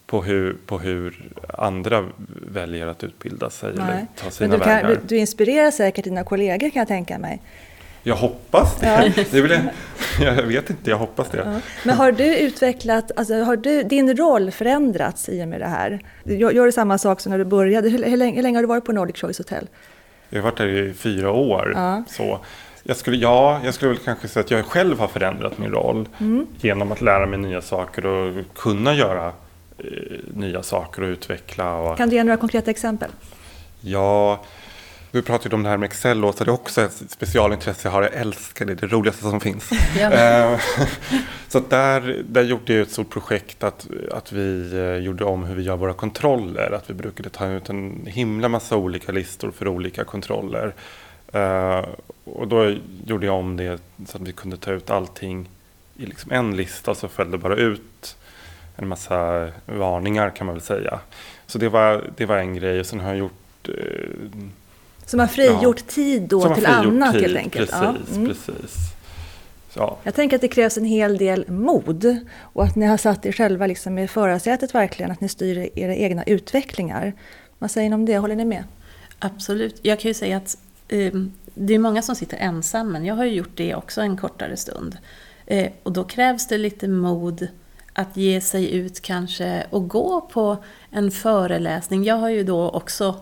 på 0.07 0.23
hur, 0.23 0.57
på 0.65 0.79
hur 0.79 1.29
andra 1.57 2.05
väljer 2.51 2.87
att 2.87 3.03
utbilda 3.03 3.49
sig 3.49 3.73
Nej. 3.75 3.85
eller 3.87 4.07
ta 4.15 4.31
sina 4.31 4.49
Men 4.49 4.59
du, 4.59 4.65
kan, 4.65 5.07
du, 5.07 5.17
inspirerar 5.17 5.71
säkert 5.71 6.03
dina 6.03 6.23
kollegor 6.23 6.69
kan 6.69 6.79
jag 6.79 6.87
tänka 6.87 7.19
mig. 7.19 7.41
Jag 8.03 8.15
hoppas 8.15 8.75
det. 8.79 9.13
Ja. 9.15 9.23
det 9.31 9.37
jag, 10.19 10.37
jag 10.37 10.43
vet 10.43 10.69
inte, 10.69 10.89
jag 10.89 10.97
hoppas 10.97 11.29
det. 11.29 11.37
Ja. 11.37 11.59
Men 11.83 11.95
har 11.95 12.11
du 12.11 12.37
utvecklat, 12.37 13.11
alltså 13.15 13.33
har 13.33 13.55
du, 13.55 13.83
din 13.83 14.17
roll 14.17 14.51
förändrats 14.51 15.29
i 15.29 15.43
och 15.43 15.47
med 15.47 15.61
det 15.61 15.67
här? 15.67 15.99
Gör, 16.23 16.65
du 16.65 16.71
samma 16.71 16.97
sak 16.97 17.19
som 17.21 17.31
när 17.31 17.39
du 17.39 17.45
började? 17.45 17.89
Hur, 17.89 18.03
hur, 18.03 18.17
länge, 18.17 18.35
hur 18.35 18.43
länge 18.43 18.57
har 18.57 18.63
du 18.63 18.67
varit 18.67 18.85
på 18.85 18.91
Nordic 18.91 19.17
Choice 19.17 19.37
Hotel? 19.37 19.67
Jag 20.29 20.39
har 20.39 20.43
varit 20.43 20.57
där 20.57 20.67
i 20.67 20.93
fyra 20.93 21.31
år. 21.31 21.71
Ja. 21.75 22.03
Så 22.07 22.39
jag 22.83 22.97
skulle, 22.97 23.17
ja, 23.17 23.61
jag 23.63 23.73
skulle 23.73 23.91
väl 23.91 23.99
kanske 23.99 24.27
säga 24.27 24.43
att 24.43 24.51
jag 24.51 24.65
själv 24.65 24.99
har 24.99 25.07
förändrat 25.07 25.57
min 25.57 25.71
roll 25.71 26.09
mm. 26.19 26.47
genom 26.57 26.91
att 26.91 27.01
lära 27.01 27.25
mig 27.25 27.39
nya 27.39 27.61
saker 27.61 28.05
och 28.05 28.33
kunna 28.55 28.93
göra 28.93 29.33
nya 30.33 30.63
saker 30.63 31.01
och 31.01 31.07
utveckla. 31.07 31.75
Och, 31.75 31.97
kan 31.97 32.09
du 32.09 32.15
ge 32.15 32.23
några 32.23 32.37
konkreta 32.37 32.71
exempel? 32.71 33.11
Ja, 33.81 34.43
du 35.11 35.21
pratade 35.21 35.55
om 35.55 35.63
det 35.63 35.69
här 35.69 35.77
med 35.77 35.87
Excel, 35.87 36.25
Åsa. 36.25 36.43
Det 36.43 36.49
är 36.49 36.53
också 36.53 36.81
ett 36.81 37.03
specialintresse 37.09 37.87
jag 37.87 37.93
har. 37.93 38.01
Jag 38.01 38.13
älskar 38.13 38.65
det, 38.65 38.75
det 38.75 38.85
är 38.85 38.87
det 38.87 38.95
roligaste 38.95 39.21
som 39.21 39.39
finns. 39.39 39.69
Eh, 39.97 40.59
så 41.47 41.59
där, 41.59 42.23
där 42.29 42.43
gjorde 42.43 42.73
jag 42.73 42.81
ett 42.81 42.91
stort 42.91 43.09
projekt 43.09 43.63
att, 43.63 43.87
att 44.11 44.31
vi 44.31 44.73
eh, 44.73 44.95
gjorde 44.95 45.23
om 45.23 45.43
hur 45.43 45.55
vi 45.55 45.63
gör 45.63 45.75
våra 45.75 45.93
kontroller. 45.93 46.71
Att 46.71 46.89
vi 46.89 46.93
brukade 46.93 47.29
ta 47.29 47.47
ut 47.47 47.69
en 47.69 48.05
himla 48.05 48.49
massa 48.49 48.77
olika 48.77 49.11
listor 49.11 49.51
för 49.51 49.67
olika 49.67 50.03
kontroller. 50.03 50.73
Och 52.23 52.47
då 52.47 52.75
gjorde 53.05 53.25
jag 53.25 53.35
om 53.35 53.57
det 53.57 53.81
så 54.07 54.17
att 54.17 54.27
vi 54.27 54.31
kunde 54.31 54.57
ta 54.57 54.71
ut 54.71 54.89
allting 54.89 55.49
i 55.97 56.05
liksom 56.05 56.31
en 56.31 56.55
lista 56.55 56.95
så 56.95 57.07
föll 57.07 57.31
det 57.31 57.37
bara 57.37 57.55
ut 57.55 58.17
en 58.77 58.87
massa 58.87 59.49
varningar 59.65 60.29
kan 60.29 60.47
man 60.47 60.55
väl 60.55 60.63
säga. 60.63 60.99
Så 61.45 61.57
det 61.57 61.69
var, 61.69 62.09
det 62.17 62.25
var 62.25 62.37
en 62.37 62.55
grej. 62.55 62.79
Och 62.79 62.85
sen 62.85 62.99
har 62.99 63.09
jag 63.09 63.17
gjort... 63.17 63.69
Uh, 63.69 63.75
som 65.05 65.19
har 65.19 65.27
frigjort 65.27 65.79
ja, 65.79 65.93
tid 65.93 66.21
då 66.21 66.55
till 66.55 66.65
annat 66.65 67.13
tid, 67.13 67.21
helt 67.21 67.37
enkelt? 67.37 67.71
Precis, 67.71 68.07
ja. 68.09 68.15
mm. 68.15 68.27
precis. 68.27 68.75
Ja. 69.73 69.97
Jag 70.03 70.15
tänker 70.15 70.35
att 70.35 70.41
det 70.41 70.47
krävs 70.47 70.77
en 70.77 70.85
hel 70.85 71.17
del 71.17 71.49
mod 71.49 72.17
och 72.39 72.63
att 72.63 72.75
ni 72.75 72.85
har 72.85 72.97
satt 72.97 73.25
er 73.25 73.31
själva 73.31 73.67
liksom 73.67 73.97
i 73.97 74.07
förarsätet 74.07 74.75
verkligen, 74.75 75.11
att 75.11 75.21
ni 75.21 75.29
styr 75.29 75.69
era 75.75 75.95
egna 75.95 76.23
utvecklingar. 76.23 77.13
Vad 77.59 77.71
säger 77.71 77.89
ni 77.89 77.95
om 77.95 78.05
det? 78.05 78.17
Håller 78.17 78.35
ni 78.35 78.45
med? 78.45 78.63
Absolut. 79.19 79.79
Jag 79.81 79.99
kan 79.99 80.09
ju 80.09 80.13
säga 80.13 80.37
att 80.37 80.57
Ehm, 80.87 81.31
det 81.53 81.73
är 81.73 81.79
många 81.79 82.01
som 82.01 82.15
sitter 82.15 82.37
ensam, 82.37 82.91
men 82.91 83.05
jag 83.05 83.15
har 83.15 83.25
ju 83.25 83.31
gjort 83.31 83.55
det 83.55 83.75
också 83.75 84.01
en 84.01 84.17
kortare 84.17 84.57
stund. 84.57 84.97
Eh, 85.45 85.71
och 85.83 85.91
då 85.91 86.03
krävs 86.03 86.47
det 86.47 86.57
lite 86.57 86.87
mod 86.87 87.47
att 87.97 88.17
ge 88.17 88.41
sig 88.41 88.75
ut 88.75 89.01
kanske 89.01 89.67
och 89.69 89.87
gå 89.87 90.21
på 90.21 90.57
en 90.91 91.11
föreläsning. 91.11 92.03
Jag 92.03 92.15
har 92.15 92.29
ju 92.29 92.43
då 92.43 92.69
också, 92.69 93.15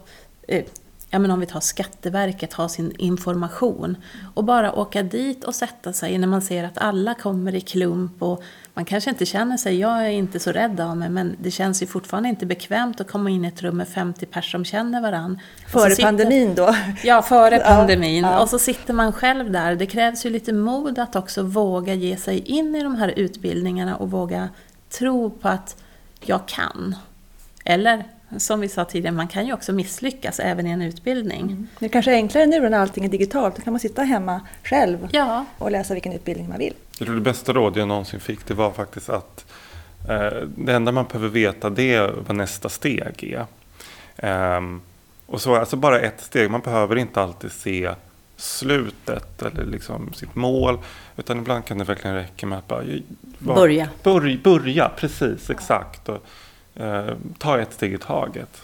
eh, 0.47 0.65
ja 1.09 1.19
men 1.19 1.31
om 1.31 1.39
vi 1.39 1.45
tar 1.45 1.59
Skatteverket, 1.59 2.53
ha 2.53 2.69
sin 2.69 2.93
information. 2.97 3.97
Och 4.33 4.43
bara 4.43 4.73
åka 4.73 5.03
dit 5.03 5.43
och 5.43 5.55
sätta 5.55 5.93
sig 5.93 6.17
när 6.17 6.27
man 6.27 6.41
ser 6.41 6.63
att 6.63 6.77
alla 6.77 7.13
kommer 7.13 7.55
i 7.55 7.61
klump 7.61 8.21
och 8.21 8.43
man 8.75 8.85
kanske 8.85 9.09
inte 9.09 9.25
känner 9.25 9.57
sig, 9.57 9.79
jag 9.79 10.05
är 10.05 10.09
inte 10.09 10.39
så 10.39 10.51
rädd 10.51 10.79
av 10.79 10.97
mig, 10.97 11.09
men 11.09 11.35
det 11.39 11.51
känns 11.51 11.83
ju 11.83 11.87
fortfarande 11.87 12.29
inte 12.29 12.45
bekvämt 12.45 13.01
att 13.01 13.11
komma 13.11 13.29
in 13.29 13.45
i 13.45 13.47
ett 13.47 13.61
rum 13.61 13.77
med 13.77 13.87
50 13.87 14.25
personer 14.25 14.51
som 14.51 14.65
känner 14.65 15.01
varandra. 15.01 15.41
Före 15.67 15.89
sitter, 15.89 16.03
pandemin 16.03 16.55
då? 16.55 16.75
Ja, 17.03 17.21
före 17.21 17.59
pandemin. 17.59 18.23
Ja, 18.23 18.31
ja. 18.31 18.41
Och 18.41 18.49
så 18.49 18.59
sitter 18.59 18.93
man 18.93 19.13
själv 19.13 19.51
där. 19.51 19.75
Det 19.75 19.85
krävs 19.85 20.25
ju 20.25 20.29
lite 20.29 20.53
mod 20.53 20.99
att 20.99 21.15
också 21.15 21.43
våga 21.43 21.93
ge 21.93 22.17
sig 22.17 22.39
in 22.39 22.75
i 22.75 22.83
de 22.83 22.95
här 22.95 23.13
utbildningarna 23.15 23.95
och 23.95 24.11
våga 24.11 24.49
tro 24.89 25.29
på 25.29 25.47
att 25.47 25.75
jag 26.21 26.47
kan. 26.47 26.95
Eller 27.65 28.03
som 28.37 28.59
vi 28.59 28.69
sa 28.69 28.85
tidigare, 28.85 29.15
man 29.15 29.27
kan 29.27 29.45
ju 29.45 29.53
också 29.53 29.73
misslyckas 29.73 30.39
även 30.39 30.67
i 30.67 30.69
en 30.69 30.81
utbildning. 30.81 31.41
Mm. 31.41 31.67
Det 31.79 31.85
är 31.85 31.89
kanske 31.89 32.11
är 32.11 32.15
enklare 32.15 32.45
nu 32.45 32.69
när 32.69 32.79
allting 32.79 33.05
är 33.05 33.09
digitalt. 33.09 33.55
Då 33.55 33.61
kan 33.61 33.73
man 33.73 33.79
sitta 33.79 34.03
hemma 34.03 34.41
själv 34.63 35.07
ja. 35.11 35.45
och 35.57 35.71
läsa 35.71 35.93
vilken 35.93 36.13
utbildning 36.13 36.49
man 36.49 36.57
vill. 36.57 36.73
Jag 36.97 37.05
tror 37.05 37.15
det 37.15 37.21
bästa 37.21 37.53
råd 37.53 37.77
jag 37.77 37.87
någonsin 37.87 38.19
fick 38.19 38.45
det 38.47 38.53
var 38.53 38.71
faktiskt 38.71 39.09
att 39.09 39.45
eh, 40.09 40.47
det 40.57 40.73
enda 40.73 40.91
man 40.91 41.05
behöver 41.05 41.29
veta 41.29 41.69
det 41.69 41.93
är 41.93 42.13
vad 42.27 42.35
nästa 42.35 42.69
steg 42.69 43.37
är. 44.17 44.57
Um, 44.57 44.81
och 45.25 45.41
så 45.41 45.55
alltså 45.55 45.75
bara 45.75 45.99
ett 45.99 46.21
steg. 46.21 46.51
Man 46.51 46.61
behöver 46.61 46.95
inte 46.95 47.21
alltid 47.21 47.51
se 47.51 47.91
slutet 48.37 49.41
eller 49.41 49.65
liksom 49.65 50.13
sitt 50.13 50.35
mål. 50.35 50.79
Utan 51.17 51.37
ibland 51.37 51.65
kan 51.65 51.77
det 51.77 51.83
verkligen 51.83 52.15
räcka 52.15 52.47
med 52.47 52.57
att 52.57 52.67
bara, 52.67 52.83
bara 53.39 53.55
börja. 53.55 53.89
börja. 54.03 54.37
Börja, 54.43 54.89
precis, 54.89 55.49
exakt. 55.49 56.09
Och, 56.09 56.23
eh, 56.81 57.13
ta 57.37 57.59
ett 57.59 57.73
steg 57.73 57.93
i 57.93 57.97
taget. 57.97 58.61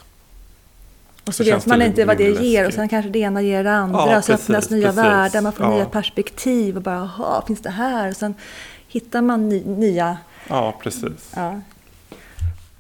Och 1.26 1.36
så, 1.36 1.44
så 1.44 1.52
vet 1.52 1.66
man 1.66 1.82
inte 1.82 2.06
vad 2.06 2.18
det 2.18 2.30
ger 2.30 2.68
och 2.68 2.74
sen 2.74 2.90
kanske 2.90 3.10
det 3.10 3.20
ena 3.20 3.42
ger 3.42 3.64
det 3.64 3.72
andra. 3.72 4.12
Ja, 4.12 4.22
så 4.22 4.34
öppnas 4.34 4.70
nya 4.70 4.88
precis. 4.88 5.04
världar, 5.04 5.42
man 5.42 5.54
får 5.54 5.66
ja. 5.66 5.76
nya 5.76 5.86
perspektiv 5.86 6.76
och 6.76 6.82
bara, 6.82 7.10
jaha, 7.18 7.44
finns 7.48 7.62
det 7.62 7.70
här? 7.70 8.10
Och 8.10 8.16
sen 8.16 8.34
hittar 8.88 9.22
man 9.22 9.50
ny, 9.50 9.64
nya... 9.66 10.18
Ja, 10.48 10.76
precis. 10.84 11.32
Ja. 11.36 11.62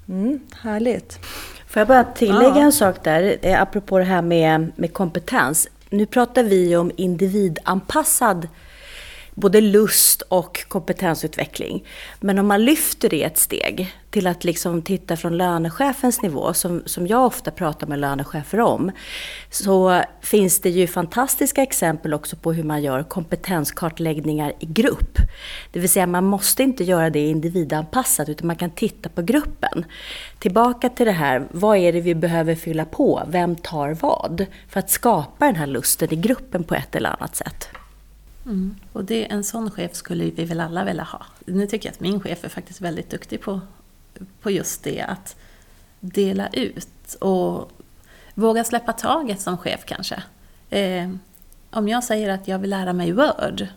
Mm, 0.09 0.39
härligt. 0.61 1.19
Får 1.67 1.79
jag 1.79 1.87
bara 1.87 2.03
tillägga 2.03 2.55
ja. 2.55 2.61
en 2.61 2.71
sak 2.71 3.03
där, 3.03 3.37
eh, 3.41 3.61
apropå 3.61 3.97
det 3.97 4.03
här 4.03 4.21
med, 4.21 4.71
med 4.75 4.93
kompetens. 4.93 5.67
Nu 5.93 6.05
pratar 6.05 6.43
vi 6.43 6.75
om 6.75 6.91
individanpassad 6.97 8.47
både 9.35 9.61
lust 9.61 10.21
och 10.21 10.65
kompetensutveckling. 10.67 11.85
Men 12.19 12.39
om 12.39 12.47
man 12.47 12.65
lyfter 12.65 13.09
det 13.09 13.23
ett 13.23 13.37
steg 13.37 13.95
till 14.09 14.27
att 14.27 14.43
liksom 14.43 14.81
titta 14.81 15.17
från 15.17 15.37
lönechefens 15.37 16.21
nivå, 16.21 16.53
som, 16.53 16.83
som 16.85 17.07
jag 17.07 17.25
ofta 17.25 17.51
pratar 17.51 17.87
med 17.87 17.99
lönechefer 17.99 18.59
om, 18.59 18.91
så 19.49 20.01
finns 20.21 20.59
det 20.59 20.69
ju 20.69 20.87
fantastiska 20.87 21.63
exempel 21.63 22.13
också 22.13 22.35
på 22.35 22.53
hur 22.53 22.63
man 22.63 22.83
gör 22.83 23.03
kompetenskartläggningar 23.03 24.53
i 24.59 24.65
grupp. 24.65 25.17
Det 25.71 25.79
vill 25.79 25.89
säga 25.89 26.07
man 26.07 26.25
måste 26.25 26.63
inte 26.63 26.83
göra 26.83 27.09
det 27.09 27.27
individanpassat 27.27 28.29
utan 28.29 28.47
man 28.47 28.55
kan 28.55 28.71
titta 28.71 29.09
på 29.09 29.21
gruppen. 29.21 29.85
Tillbaka 30.39 30.89
till 30.89 31.05
det 31.05 31.11
här, 31.11 31.47
vad 31.51 31.77
är 31.77 31.93
det 31.93 32.01
vi 32.01 32.15
behöver 32.15 32.55
fylla 32.55 32.85
på? 32.85 33.23
Vem 33.27 33.55
tar 33.55 33.97
vad? 34.01 34.45
För 34.69 34.79
att 34.79 34.89
skapa 34.89 35.45
den 35.45 35.55
här 35.55 35.67
lusten 35.67 36.13
i 36.13 36.15
gruppen 36.15 36.63
på 36.63 36.75
ett 36.75 36.95
eller 36.95 37.09
annat 37.09 37.35
sätt. 37.35 37.80
Mm. 38.45 38.75
Och 38.93 39.05
det, 39.05 39.31
en 39.31 39.43
sån 39.43 39.71
chef 39.71 39.93
skulle 39.93 40.23
vi 40.23 40.45
väl 40.45 40.59
alla 40.59 40.83
vilja 40.83 41.03
ha. 41.03 41.25
Nu 41.45 41.67
tycker 41.67 41.89
jag 41.89 41.93
att 41.93 41.99
min 41.99 42.21
chef 42.21 42.43
är 42.43 42.49
faktiskt 42.49 42.81
väldigt 42.81 43.09
duktig 43.09 43.41
på, 43.41 43.61
på 44.41 44.51
just 44.51 44.83
det, 44.83 45.01
att 45.01 45.35
dela 45.99 46.47
ut 46.47 47.13
och 47.19 47.71
våga 48.33 48.63
släppa 48.63 48.93
taget 48.93 49.41
som 49.41 49.57
chef 49.57 49.85
kanske. 49.85 50.23
Eh, 50.69 51.09
om 51.69 51.87
jag 51.87 52.03
säger 52.03 52.29
att 52.29 52.47
jag 52.47 52.59
vill 52.59 52.69
lära 52.69 52.93
mig 52.93 53.11
Word, 53.11 53.67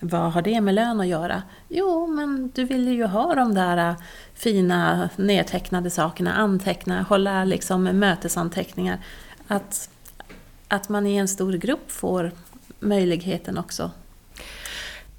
vad 0.00 0.32
har 0.32 0.42
det 0.42 0.60
med 0.60 0.74
lön 0.74 1.00
att 1.00 1.06
göra? 1.06 1.42
Jo, 1.68 2.06
men 2.06 2.50
du 2.54 2.64
vill 2.64 2.88
ju 2.88 3.06
ha 3.06 3.34
de 3.34 3.54
där 3.54 3.90
eh, 3.90 3.96
fina 4.34 5.08
nedtecknade 5.16 5.90
sakerna, 5.90 6.34
anteckna, 6.34 7.02
hålla 7.02 7.44
liksom 7.44 7.82
mötesanteckningar. 7.82 8.98
Att, 9.48 9.90
att 10.68 10.88
man 10.88 11.06
i 11.06 11.16
en 11.16 11.28
stor 11.28 11.52
grupp 11.52 11.90
får 11.90 12.32
möjligheten 12.80 13.58
också 13.58 13.90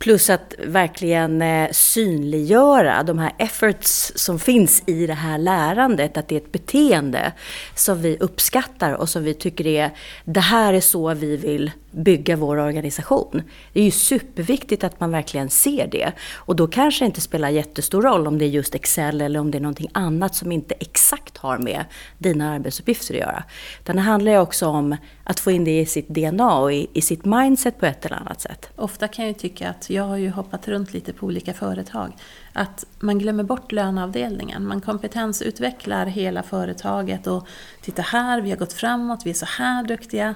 Plus 0.03 0.29
att 0.29 0.53
verkligen 0.59 1.41
eh, 1.41 1.69
synliggöra 1.71 3.03
de 3.03 3.19
här 3.19 3.31
efforts 3.37 4.11
som 4.15 4.39
finns 4.39 4.83
i 4.85 5.07
det 5.07 5.13
här 5.13 5.37
lärandet. 5.37 6.17
Att 6.17 6.27
det 6.27 6.35
är 6.35 6.39
ett 6.39 6.51
beteende 6.51 7.31
som 7.75 8.01
vi 8.01 8.17
uppskattar 8.19 8.93
och 8.93 9.09
som 9.09 9.23
vi 9.23 9.33
tycker 9.33 9.67
är, 9.67 9.91
det 10.25 10.39
här 10.39 10.73
är 10.73 10.81
så 10.81 11.13
vi 11.13 11.37
vill 11.37 11.71
bygga 11.93 12.35
vår 12.35 12.57
organisation. 12.57 13.41
Det 13.73 13.79
är 13.79 13.83
ju 13.83 13.91
superviktigt 13.91 14.83
att 14.83 14.99
man 14.99 15.11
verkligen 15.11 15.49
ser 15.49 15.87
det. 15.87 16.11
Och 16.35 16.55
då 16.55 16.67
kanske 16.67 17.05
det 17.05 17.05
inte 17.05 17.21
spelar 17.21 17.49
jättestor 17.49 18.01
roll 18.01 18.27
om 18.27 18.37
det 18.37 18.45
är 18.45 18.49
just 18.49 18.75
Excel 18.75 19.21
eller 19.21 19.39
om 19.39 19.51
det 19.51 19.57
är 19.57 19.61
någonting 19.61 19.89
annat 19.91 20.35
som 20.35 20.51
inte 20.51 20.75
exakt 20.79 21.37
har 21.37 21.57
med 21.57 21.85
dina 22.17 22.51
arbetsuppgifter 22.53 23.13
att 23.13 23.19
göra. 23.19 23.43
Utan 23.81 23.95
det 23.95 24.01
handlar 24.01 24.31
ju 24.31 24.37
också 24.37 24.67
om 24.67 24.95
att 25.23 25.39
få 25.39 25.51
in 25.51 25.63
det 25.63 25.79
i 25.79 25.85
sitt 25.85 26.07
DNA 26.07 26.57
och 26.57 26.73
i, 26.73 26.87
i 26.93 27.01
sitt 27.01 27.25
mindset 27.25 27.79
på 27.79 27.85
ett 27.85 28.05
eller 28.05 28.15
annat 28.15 28.41
sätt. 28.41 28.69
Ofta 28.75 29.07
kan 29.07 29.27
jag 29.27 29.37
tycka 29.37 29.69
att, 29.69 29.89
jag 29.89 30.03
har 30.03 30.17
ju 30.17 30.29
hoppat 30.29 30.67
runt 30.67 30.93
lite 30.93 31.13
på 31.13 31.25
olika 31.25 31.53
företag, 31.53 32.13
att 32.53 32.85
man 32.99 33.19
glömmer 33.19 33.43
bort 33.43 33.71
löneavdelningen. 33.71 34.67
Man 34.67 34.81
kompetensutvecklar 34.81 36.05
hela 36.05 36.43
företaget 36.43 37.27
och 37.27 37.47
titta 37.81 38.01
här, 38.01 38.41
vi 38.41 38.49
har 38.49 38.57
gått 38.57 38.73
framåt, 38.73 39.21
vi 39.25 39.29
är 39.29 39.33
så 39.33 39.45
här 39.45 39.83
duktiga 39.83 40.35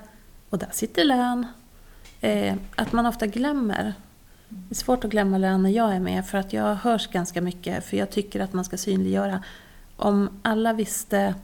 och 0.50 0.58
där 0.58 0.70
sitter 0.72 1.04
lön. 1.04 1.46
Eh, 2.22 2.56
att 2.76 2.92
man 2.92 3.06
ofta 3.06 3.28
glömmer. 3.28 3.94
Det 4.50 4.74
är 4.74 4.76
svårt 4.76 5.04
att 5.04 5.12
glömma 5.12 5.38
lön 5.38 5.64
när 5.64 5.70
jag 5.70 5.96
är 5.96 6.00
med 6.00 6.26
för 6.26 6.38
att 6.38 6.54
jag 6.54 6.76
hörs 6.76 7.08
ganska 7.08 7.42
mycket. 7.42 7.86
För 7.86 7.98
jag 7.98 8.10
tycker 8.10 8.40
att 8.40 8.54
man 8.54 8.66
ska 8.66 8.78
synliggöra. 8.78 9.44
Om 9.96 10.30
alla 10.42 10.74
visste 10.74 11.36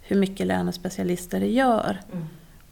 hur 0.00 0.16
mycket 0.16 0.46
lönespecialister 0.46 1.40
gör 1.40 2.00
mm. 2.12 2.24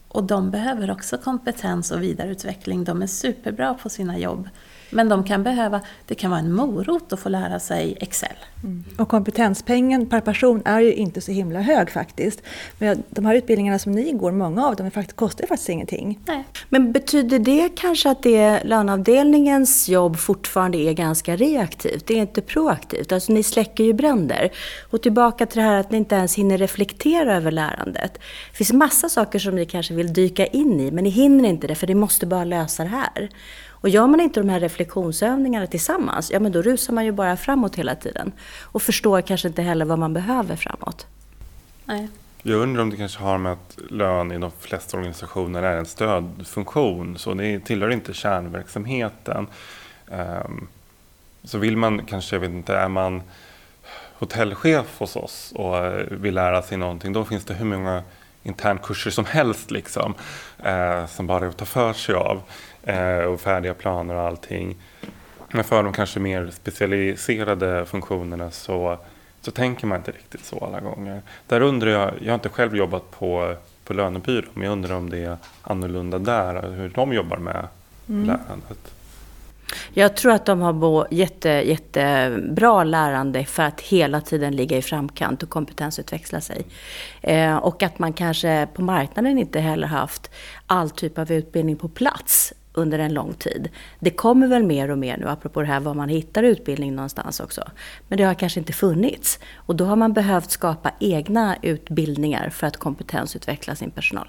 och 0.09 0.25
de 0.25 0.51
behöver 0.51 0.91
också 0.91 1.19
kompetens 1.19 1.91
och 1.91 2.03
vidareutveckling. 2.03 2.85
De 2.85 3.03
är 3.03 3.07
superbra 3.07 3.75
på 3.75 3.89
sina 3.89 4.19
jobb. 4.19 4.49
Men 4.91 5.09
de 5.09 5.25
kan 5.25 5.43
behöva, 5.43 5.81
det 6.07 6.15
kan 6.15 6.31
vara 6.31 6.41
en 6.41 6.53
morot 6.53 7.13
att 7.13 7.21
få 7.21 7.29
lära 7.29 7.61
sig 7.61 7.97
Excel. 8.01 8.37
Mm. 8.65 8.85
Och 8.99 9.09
kompetenspengen 9.09 10.07
per 10.07 10.21
person 10.21 10.63
är 10.65 10.81
ju 10.81 10.95
inte 10.95 11.21
så 11.21 11.33
himla 11.33 11.61
hög 11.61 11.91
faktiskt. 11.91 12.43
Men 12.79 13.03
de 13.11 13.27
här 13.27 13.35
utbildningarna 13.35 13.79
som 13.79 13.93
ni 13.93 14.13
går, 14.13 14.33
många 14.33 14.67
av 14.67 14.77
dem 14.77 14.91
kostar 15.15 15.47
faktiskt 15.47 15.69
ingenting. 15.69 16.19
Nej. 16.27 16.45
Men 16.69 16.93
betyder 16.93 17.39
det 17.39 17.69
kanske 17.77 18.11
att 18.11 18.23
det 18.23 18.65
löneavdelningens 18.65 19.89
jobb 19.89 20.17
fortfarande 20.17 20.79
är 20.79 20.93
ganska 20.93 21.37
reaktivt? 21.37 22.07
Det 22.07 22.15
är 22.15 22.19
inte 22.19 22.41
proaktivt? 22.41 23.13
Alltså 23.13 23.33
ni 23.33 23.43
släcker 23.43 23.85
ju 23.85 23.93
bränder. 23.93 24.51
Och 24.91 25.03
tillbaka 25.03 25.47
till 25.47 25.59
det 25.59 25.65
här 25.65 25.81
att 25.81 25.91
ni 25.91 25.99
inte 25.99 26.15
ens 26.15 26.35
hinner 26.35 26.59
reflektera 26.59 27.37
över 27.37 27.51
lärandet. 27.51 28.15
Det 28.51 28.57
finns 28.57 28.73
massa 28.73 29.09
saker 29.09 29.39
som 29.39 29.55
ni 29.55 29.67
kanske 29.67 29.95
vill 29.95 30.13
dyka 30.13 30.47
in 30.47 30.81
i, 30.81 30.91
men 30.91 31.05
ni 31.05 31.11
hinner 31.11 31.49
inte 31.49 31.67
det 31.67 31.75
för 31.75 31.87
ni 31.87 31.95
måste 31.95 32.27
bara 32.27 32.45
lösa 32.45 32.83
det 32.83 32.89
här. 32.89 33.31
Och 33.81 33.89
gör 33.89 34.07
man 34.07 34.21
inte 34.21 34.41
de 34.41 34.49
här 34.49 34.61
reflektionsövningarna 34.61 35.67
tillsammans, 35.67 36.31
ja 36.31 36.41
men 36.41 36.53
då 36.53 36.63
rusar 36.63 36.95
man 36.95 37.05
ju 37.05 37.13
bara 37.13 37.37
framåt 37.37 37.77
hela 37.77 37.95
tiden. 37.95 38.33
Och 38.63 38.83
förstår 38.83 39.21
kanske 39.21 39.49
inte 39.49 39.63
heller 39.63 39.85
vad 39.85 39.99
man 39.99 40.13
behöver 40.13 40.57
framåt. 40.57 41.07
Nej. 41.85 42.09
Jag 42.43 42.61
undrar 42.61 42.83
om 42.83 42.91
det 42.91 42.97
kanske 42.97 43.23
har 43.23 43.39
med 43.39 43.53
att 43.53 43.79
lön 43.91 44.33
i 44.33 44.39
de 44.39 44.51
flesta 44.59 44.97
organisationer 44.97 45.63
är 45.63 45.77
en 45.77 45.87
stödfunktion. 45.87 47.19
Så 47.19 47.35
det 47.35 47.61
tillhör 47.61 47.91
inte 47.91 48.15
kärnverksamheten. 48.15 49.47
Um, 50.09 50.69
så 51.45 51.59
vill 51.59 51.77
man 51.77 52.07
kanske, 52.07 52.37
jag 52.37 52.41
vet 52.41 52.51
inte, 52.51 52.77
är 52.77 52.89
man 52.89 53.23
hotellchef 54.19 54.99
hos 54.99 55.17
oss 55.17 55.53
och 55.55 55.75
vill 56.11 56.35
lära 56.35 56.63
sig 56.63 56.79
någonting, 56.79 57.13
då 57.13 57.25
finns 57.25 57.45
det 57.45 57.55
hur 57.55 57.65
många 57.65 58.03
internkurser 58.43 59.11
som 59.11 59.25
helst 59.25 59.71
liksom, 59.71 60.15
eh, 60.59 61.07
som 61.07 61.27
bara 61.27 61.45
är 61.45 61.49
att 61.49 61.57
ta 61.57 61.65
för 61.65 61.93
sig 61.93 62.15
av 62.15 62.37
eh, 62.37 62.43
och 63.29 63.41
färdiga 63.41 63.75
planer 63.75 64.15
och 64.15 64.21
allting. 64.21 64.77
Men 65.53 65.65
för 65.65 65.83
de 65.83 65.93
kanske 65.93 66.21
mer 66.21 66.51
specialiserade 66.51 67.87
funktionerna 67.87 68.51
så, 68.51 68.99
så 69.41 69.51
tänker 69.51 69.87
man 69.87 69.99
inte 69.99 70.11
riktigt 70.11 70.45
så 70.45 70.65
alla 70.65 70.81
gånger. 70.81 71.23
Där 71.47 71.61
undrar 71.61 71.91
jag, 71.91 72.13
jag 72.21 72.31
har 72.31 72.35
inte 72.35 72.49
själv 72.49 72.77
jobbat 72.77 73.11
på, 73.11 73.55
på 73.85 73.95
lönebyrå, 73.95 74.47
men 74.55 74.65
jag 74.65 74.73
undrar 74.73 74.97
om 74.97 75.11
det 75.11 75.19
är 75.19 75.37
annorlunda 75.63 76.19
där, 76.19 76.71
hur 76.71 76.89
de 76.89 77.13
jobbar 77.13 77.37
med 77.37 77.69
mm. 78.09 78.27
lärandet. 78.27 78.95
Jag 79.93 80.17
tror 80.17 80.33
att 80.33 80.47
de 80.47 80.61
har 80.61 81.07
jätte, 81.11 81.49
jättebra 81.49 82.85
lärande 82.85 83.45
för 83.45 83.63
att 83.63 83.81
hela 83.81 84.21
tiden 84.21 84.57
ligga 84.57 84.77
i 84.77 84.83
framkant 84.83 85.43
och 85.43 85.51
kompetensutveckla 85.51 86.41
sig. 86.41 86.67
Eh, 87.21 87.57
och 87.57 87.83
att 87.83 87.99
man 87.99 88.13
kanske 88.13 88.69
på 88.75 88.83
marknaden 88.83 89.39
inte 89.39 89.61
heller 89.61 89.87
haft 89.87 90.31
all 90.67 90.91
typ 90.91 91.19
av 91.19 91.33
utbildning 91.33 91.77
på 91.77 91.89
plats 91.89 92.53
under 92.81 92.99
en 92.99 93.15
lång 93.15 93.35
tid. 93.35 93.69
Det 93.99 94.11
kommer 94.11 94.47
väl 94.47 94.63
mer 94.63 94.91
och 94.91 94.99
mer 94.99 95.17
nu, 95.17 95.29
apropå 95.29 95.61
det 95.61 95.67
här 95.67 95.81
var 95.81 95.95
man 95.95 96.09
hittar 96.09 96.43
utbildning 96.43 96.95
någonstans 96.95 97.41
också. 97.41 97.71
Men 98.09 98.19
det 98.19 98.25
har 98.25 98.35
kanske 98.35 98.61
inte 98.61 98.73
funnits. 98.73 99.39
Och 99.57 99.77
då 99.77 99.85
har 99.85 99.97
man 99.97 100.13
behövt 100.13 100.51
skapa 100.51 100.93
egna 101.01 101.57
utbildningar 101.63 102.51
för 102.51 102.67
att 102.67 102.77
kompetensutveckla 102.77 103.75
sin 103.75 103.91
personal. 103.91 104.29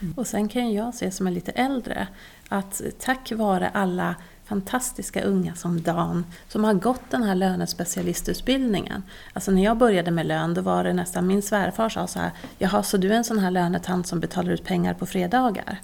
Mm. 0.00 0.14
Och 0.16 0.26
sen 0.26 0.48
kan 0.48 0.72
jag 0.72 0.94
se 0.94 1.10
som 1.10 1.26
är 1.26 1.30
lite 1.30 1.52
äldre 1.52 2.06
att 2.48 2.82
tack 2.98 3.32
vare 3.32 3.68
alla 3.68 4.14
fantastiska 4.50 5.22
unga 5.22 5.54
som 5.54 5.82
Dan 5.82 6.26
som 6.48 6.64
har 6.64 6.74
gått 6.74 7.10
den 7.10 7.22
här 7.22 7.34
lönespecialistutbildningen. 7.34 9.02
Alltså 9.32 9.50
när 9.50 9.64
jag 9.64 9.76
började 9.76 10.10
med 10.10 10.26
lön 10.26 10.54
då 10.54 10.60
var 10.60 10.84
det 10.84 10.92
nästan, 10.92 11.26
min 11.26 11.42
svärfar 11.42 11.88
sa 11.88 12.06
så 12.06 12.18
här, 12.18 12.30
jaha 12.58 12.82
så 12.82 12.96
du 12.96 13.12
är 13.12 13.16
en 13.16 13.24
sån 13.24 13.38
här 13.38 13.50
lönetant 13.50 14.06
som 14.06 14.20
betalar 14.20 14.52
ut 14.52 14.64
pengar 14.64 14.94
på 14.94 15.06
fredagar? 15.06 15.80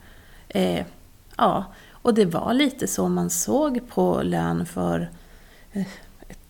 Eh, 0.48 0.84
ja, 1.36 1.64
och 2.06 2.14
det 2.14 2.24
var 2.24 2.54
lite 2.54 2.86
så 2.86 3.08
man 3.08 3.30
såg 3.30 3.88
på 3.88 4.22
lön 4.22 4.66
för 4.66 5.10
eh, 5.72 5.86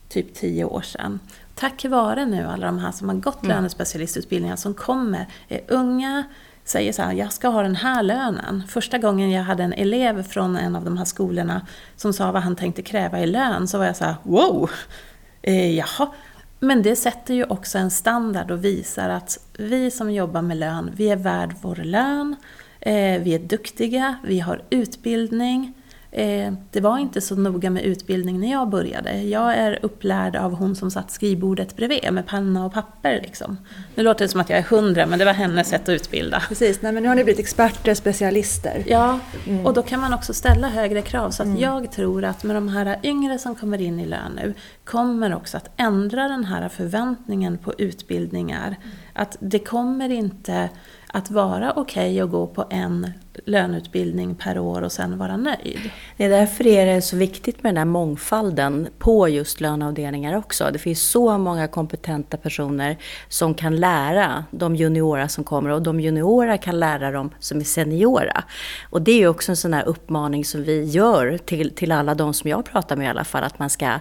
typ 0.08 0.34
tio 0.34 0.64
år 0.64 0.80
sedan. 0.80 1.20
Tack 1.54 1.84
vare 1.84 2.26
nu 2.26 2.46
alla 2.46 2.66
de 2.66 2.78
här 2.78 2.92
som 2.92 3.08
har 3.08 3.16
gått 3.16 3.42
mm. 3.42 3.56
lönespecialistutbildningar 3.56 4.56
som 4.56 4.74
kommer, 4.74 5.26
är 5.48 5.60
unga, 5.68 6.24
säger 6.64 6.92
så 6.92 7.02
här, 7.02 7.12
jag 7.12 7.32
ska 7.32 7.48
ha 7.48 7.62
den 7.62 7.76
här 7.76 8.02
lönen. 8.02 8.62
Första 8.68 8.98
gången 8.98 9.30
jag 9.30 9.42
hade 9.42 9.62
en 9.62 9.72
elev 9.72 10.22
från 10.22 10.56
en 10.56 10.76
av 10.76 10.84
de 10.84 10.96
här 10.96 11.04
skolorna 11.04 11.66
som 11.96 12.12
sa 12.12 12.32
vad 12.32 12.42
han 12.42 12.56
tänkte 12.56 12.82
kräva 12.82 13.20
i 13.20 13.26
lön 13.26 13.68
så 13.68 13.78
var 13.78 13.84
jag 13.84 13.96
så 13.96 14.04
här, 14.04 14.14
wow! 14.22 14.70
Eh, 15.42 15.76
jaha. 15.76 16.12
Men 16.60 16.82
det 16.82 16.96
sätter 16.96 17.34
ju 17.34 17.44
också 17.44 17.78
en 17.78 17.90
standard 17.90 18.50
och 18.50 18.64
visar 18.64 19.08
att 19.08 19.38
vi 19.58 19.90
som 19.90 20.10
jobbar 20.10 20.42
med 20.42 20.56
lön, 20.56 20.90
vi 20.96 21.10
är 21.10 21.16
värd 21.16 21.54
vår 21.62 21.76
lön, 21.76 22.36
eh, 22.86 23.22
vi 23.22 23.34
är 23.34 23.38
duktiga, 23.38 24.16
vi 24.24 24.40
har 24.40 24.62
utbildning, 24.70 25.74
Eh, 26.16 26.52
det 26.70 26.80
var 26.80 26.98
inte 26.98 27.20
så 27.20 27.36
noga 27.36 27.70
med 27.70 27.82
utbildning 27.82 28.40
när 28.40 28.50
jag 28.50 28.68
började. 28.68 29.22
Jag 29.22 29.54
är 29.54 29.78
upplärd 29.82 30.36
av 30.36 30.54
hon 30.54 30.76
som 30.76 30.90
satt 30.90 31.10
skrivbordet 31.10 31.76
bredvid 31.76 32.12
med 32.12 32.26
penna 32.26 32.64
och 32.66 32.72
papper. 32.72 33.20
Liksom. 33.22 33.58
Nu 33.94 34.02
låter 34.02 34.24
det 34.24 34.28
som 34.28 34.40
att 34.40 34.50
jag 34.50 34.58
är 34.58 34.62
hundra, 34.62 35.06
men 35.06 35.18
det 35.18 35.24
var 35.24 35.32
hennes 35.32 35.68
sätt 35.68 35.82
att 35.82 35.88
utbilda. 35.88 36.42
Precis, 36.48 36.82
Nej, 36.82 36.92
men 36.92 37.02
nu 37.02 37.08
har 37.08 37.16
ni 37.16 37.24
blivit 37.24 37.40
experter, 37.40 37.94
specialister. 37.94 38.84
Ja, 38.86 39.18
mm. 39.46 39.66
och 39.66 39.74
då 39.74 39.82
kan 39.82 40.00
man 40.00 40.14
också 40.14 40.34
ställa 40.34 40.68
högre 40.68 41.02
krav. 41.02 41.30
Så 41.30 41.42
att 41.42 41.46
mm. 41.46 41.60
jag 41.60 41.92
tror 41.92 42.24
att 42.24 42.44
med 42.44 42.56
de 42.56 42.68
här 42.68 42.98
yngre 43.02 43.38
som 43.38 43.54
kommer 43.54 43.80
in 43.80 44.00
i 44.00 44.06
lön 44.06 44.32
nu, 44.36 44.54
kommer 44.84 45.34
också 45.34 45.56
att 45.56 45.70
ändra 45.76 46.28
den 46.28 46.44
här 46.44 46.68
förväntningen 46.68 47.58
på 47.58 47.72
utbildningar. 47.78 48.66
Mm. 48.66 48.78
Att 49.12 49.36
det 49.40 49.58
kommer 49.58 50.08
inte 50.08 50.68
att 51.16 51.30
vara 51.30 51.72
okej 51.76 52.10
okay 52.12 52.20
att 52.20 52.30
gå 52.30 52.46
på 52.46 52.64
en 52.70 53.12
löneutbildning 53.44 54.34
per 54.34 54.58
år 54.58 54.82
och 54.82 54.92
sen 54.92 55.18
vara 55.18 55.36
nöjd. 55.36 55.90
Det 56.16 56.24
är 56.24 56.30
därför 56.30 56.66
är 56.66 56.86
det 56.86 57.02
så 57.02 57.16
viktigt 57.16 57.62
med 57.62 57.70
den 57.70 57.76
här 57.76 57.84
mångfalden 57.84 58.88
på 58.98 59.28
just 59.28 59.60
löneavdelningar 59.60 60.36
också. 60.36 60.70
Det 60.72 60.78
finns 60.78 61.02
så 61.02 61.38
många 61.38 61.68
kompetenta 61.68 62.36
personer 62.36 62.96
som 63.28 63.54
kan 63.54 63.76
lära 63.76 64.44
de 64.50 64.76
juniora 64.76 65.28
som 65.28 65.44
kommer 65.44 65.70
och 65.70 65.82
de 65.82 66.00
juniora 66.00 66.58
kan 66.58 66.80
lära 66.80 67.10
dem 67.10 67.30
som 67.38 67.60
är 67.60 67.64
seniora. 67.64 68.44
Och 68.90 69.02
det 69.02 69.22
är 69.22 69.28
också 69.28 69.52
en 69.52 69.56
sån 69.56 69.74
här 69.74 69.84
uppmaning 69.84 70.44
som 70.44 70.62
vi 70.62 70.84
gör 70.84 71.38
till, 71.38 71.70
till 71.70 71.92
alla 71.92 72.14
de 72.14 72.34
som 72.34 72.50
jag 72.50 72.64
pratar 72.64 72.96
med 72.96 73.06
i 73.06 73.08
alla 73.08 73.24
fall, 73.24 73.44
att 73.44 73.58
man 73.58 73.70
ska 73.70 73.92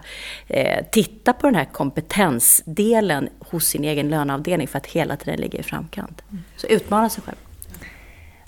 eh, 0.47 0.85
titta 0.91 1.33
på 1.33 1.47
den 1.47 1.55
här 1.55 1.65
kompetensdelen 1.65 3.29
hos 3.39 3.65
sin 3.67 3.83
egen 3.83 4.09
löneavdelning 4.09 4.67
för 4.67 4.77
att 4.77 4.85
hela 4.85 5.17
tiden 5.17 5.39
ligga 5.39 5.59
i 5.59 5.63
framkant. 5.63 6.21
Så 6.57 6.67
utmana 6.67 7.09
sig 7.09 7.23
själv. 7.23 7.37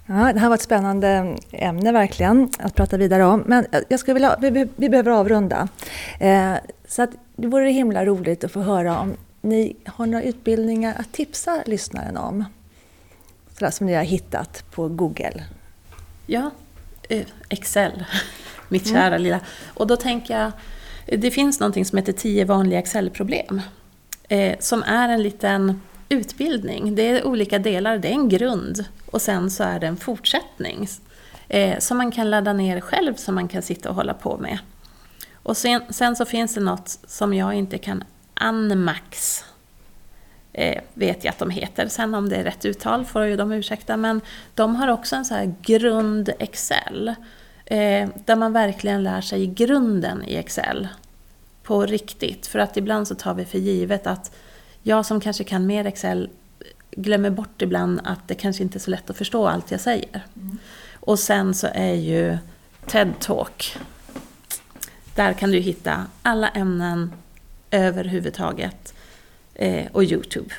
Ja, 0.09 0.33
det 0.33 0.39
här 0.39 0.47
var 0.47 0.55
ett 0.55 0.61
spännande 0.61 1.37
ämne 1.51 1.91
verkligen 1.91 2.49
att 2.59 2.75
prata 2.75 2.97
vidare 2.97 3.25
om. 3.25 3.43
Men 3.45 3.65
jag 3.89 3.99
skulle 3.99 4.13
vilja, 4.13 4.37
vi, 4.39 4.67
vi 4.75 4.89
behöver 4.89 5.11
avrunda. 5.11 5.67
Eh, 6.19 6.53
så 6.87 7.01
att 7.01 7.09
det 7.35 7.47
vore 7.47 7.69
himla 7.69 8.05
roligt 8.05 8.43
att 8.43 8.51
få 8.51 8.61
höra 8.61 8.99
om 8.99 9.13
ni 9.41 9.75
har 9.85 10.05
några 10.05 10.23
utbildningar 10.23 10.95
att 10.99 11.11
tipsa 11.11 11.63
lyssnaren 11.65 12.17
om. 12.17 12.45
Sådär 13.53 13.71
som 13.71 13.87
ni 13.87 13.93
har 13.93 14.03
hittat 14.03 14.71
på 14.71 14.87
Google. 14.87 15.43
Ja, 16.25 16.51
eh, 17.09 17.25
Excel. 17.49 18.05
Mitt 18.69 18.87
kära 18.87 19.07
mm. 19.07 19.21
lilla. 19.21 19.39
Och 19.73 19.87
då 19.87 19.95
tänker 19.95 20.39
jag, 20.39 20.51
det 21.19 21.31
finns 21.31 21.59
någonting 21.59 21.85
som 21.85 21.97
heter 21.97 22.13
10 22.13 22.45
vanliga 22.45 22.79
Excel-problem. 22.79 23.61
Eh, 24.29 24.55
som 24.59 24.83
är 24.83 25.09
en 25.09 25.23
liten 25.23 25.81
utbildning. 26.09 26.95
Det 26.95 27.09
är 27.09 27.27
olika 27.27 27.59
delar, 27.59 27.97
det 27.97 28.07
är 28.07 28.11
en 28.11 28.29
grund 28.29 28.85
och 29.05 29.21
sen 29.21 29.51
så 29.51 29.63
är 29.63 29.79
det 29.79 29.87
en 29.87 29.97
fortsättning 29.97 30.87
eh, 31.47 31.79
som 31.79 31.97
man 31.97 32.11
kan 32.11 32.29
ladda 32.29 32.53
ner 32.53 32.81
själv 32.81 33.15
som 33.15 33.35
man 33.35 33.47
kan 33.47 33.61
sitta 33.61 33.89
och 33.89 33.95
hålla 33.95 34.13
på 34.13 34.37
med. 34.37 34.57
Och 35.33 35.57
sen, 35.57 35.81
sen 35.89 36.15
så 36.15 36.25
finns 36.25 36.53
det 36.53 36.61
något 36.61 36.99
som 37.07 37.33
jag 37.33 37.53
inte 37.53 37.77
kan, 37.77 38.03
Anmax 38.33 39.43
eh, 40.53 40.81
vet 40.93 41.23
jag 41.23 41.31
att 41.31 41.39
de 41.39 41.49
heter. 41.49 41.87
Sen 41.87 42.15
om 42.15 42.29
det 42.29 42.35
är 42.35 42.43
rätt 42.43 42.65
uttal 42.65 43.05
får 43.05 43.23
ju 43.23 43.35
de 43.35 43.51
ursäkta, 43.51 43.97
men 43.97 44.21
de 44.53 44.75
har 44.75 44.87
också 44.87 45.15
en 45.15 45.25
så 45.25 45.33
här 45.33 45.55
grund 45.61 46.29
Excel. 46.39 47.15
Eh, 47.65 48.09
där 48.25 48.35
man 48.35 48.53
verkligen 48.53 49.03
lär 49.03 49.21
sig 49.21 49.47
grunden 49.47 50.23
i 50.23 50.35
Excel. 50.35 50.87
På 51.63 51.85
riktigt. 51.85 52.47
För 52.47 52.59
att 52.59 52.77
ibland 52.77 53.07
så 53.07 53.15
tar 53.15 53.33
vi 53.33 53.45
för 53.45 53.57
givet 53.57 54.07
att 54.07 54.35
jag 54.87 55.05
som 55.05 55.19
kanske 55.19 55.43
kan 55.43 55.65
mer 55.65 55.85
Excel 55.85 56.29
glömmer 56.91 57.29
bort 57.29 57.61
ibland 57.61 58.01
att 58.03 58.27
det 58.27 58.35
kanske 58.35 58.63
inte 58.63 58.77
är 58.77 58.79
så 58.79 58.91
lätt 58.91 59.09
att 59.09 59.17
förstå 59.17 59.47
allt 59.47 59.71
jag 59.71 59.81
säger. 59.81 60.25
Mm. 60.35 60.57
Och 60.93 61.19
sen 61.19 61.53
så 61.53 61.67
är 61.73 61.93
ju 61.93 62.37
TED 62.85 63.13
Talk. 63.19 63.77
Där 65.15 65.33
kan 65.33 65.51
du 65.51 65.57
hitta 65.57 66.05
alla 66.21 66.49
ämnen 66.49 67.13
överhuvudtaget. 67.71 68.93
Eh, 69.53 69.85
och 69.91 70.03
Youtube. 70.03 70.49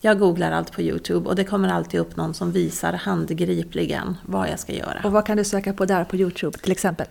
Jag 0.00 0.18
googlar 0.18 0.52
allt 0.52 0.72
på 0.72 0.82
Youtube 0.82 1.28
och 1.28 1.36
det 1.36 1.44
kommer 1.44 1.68
alltid 1.68 2.00
upp 2.00 2.16
någon 2.16 2.34
som 2.34 2.52
visar 2.52 2.92
handgripligen 2.92 4.16
vad 4.22 4.48
jag 4.48 4.60
ska 4.60 4.72
göra. 4.72 5.00
Och 5.04 5.12
vad 5.12 5.26
kan 5.26 5.36
du 5.36 5.44
söka 5.44 5.72
på 5.72 5.84
där 5.84 6.04
på 6.04 6.16
Youtube 6.16 6.58
till 6.58 6.72
exempel? 6.72 7.06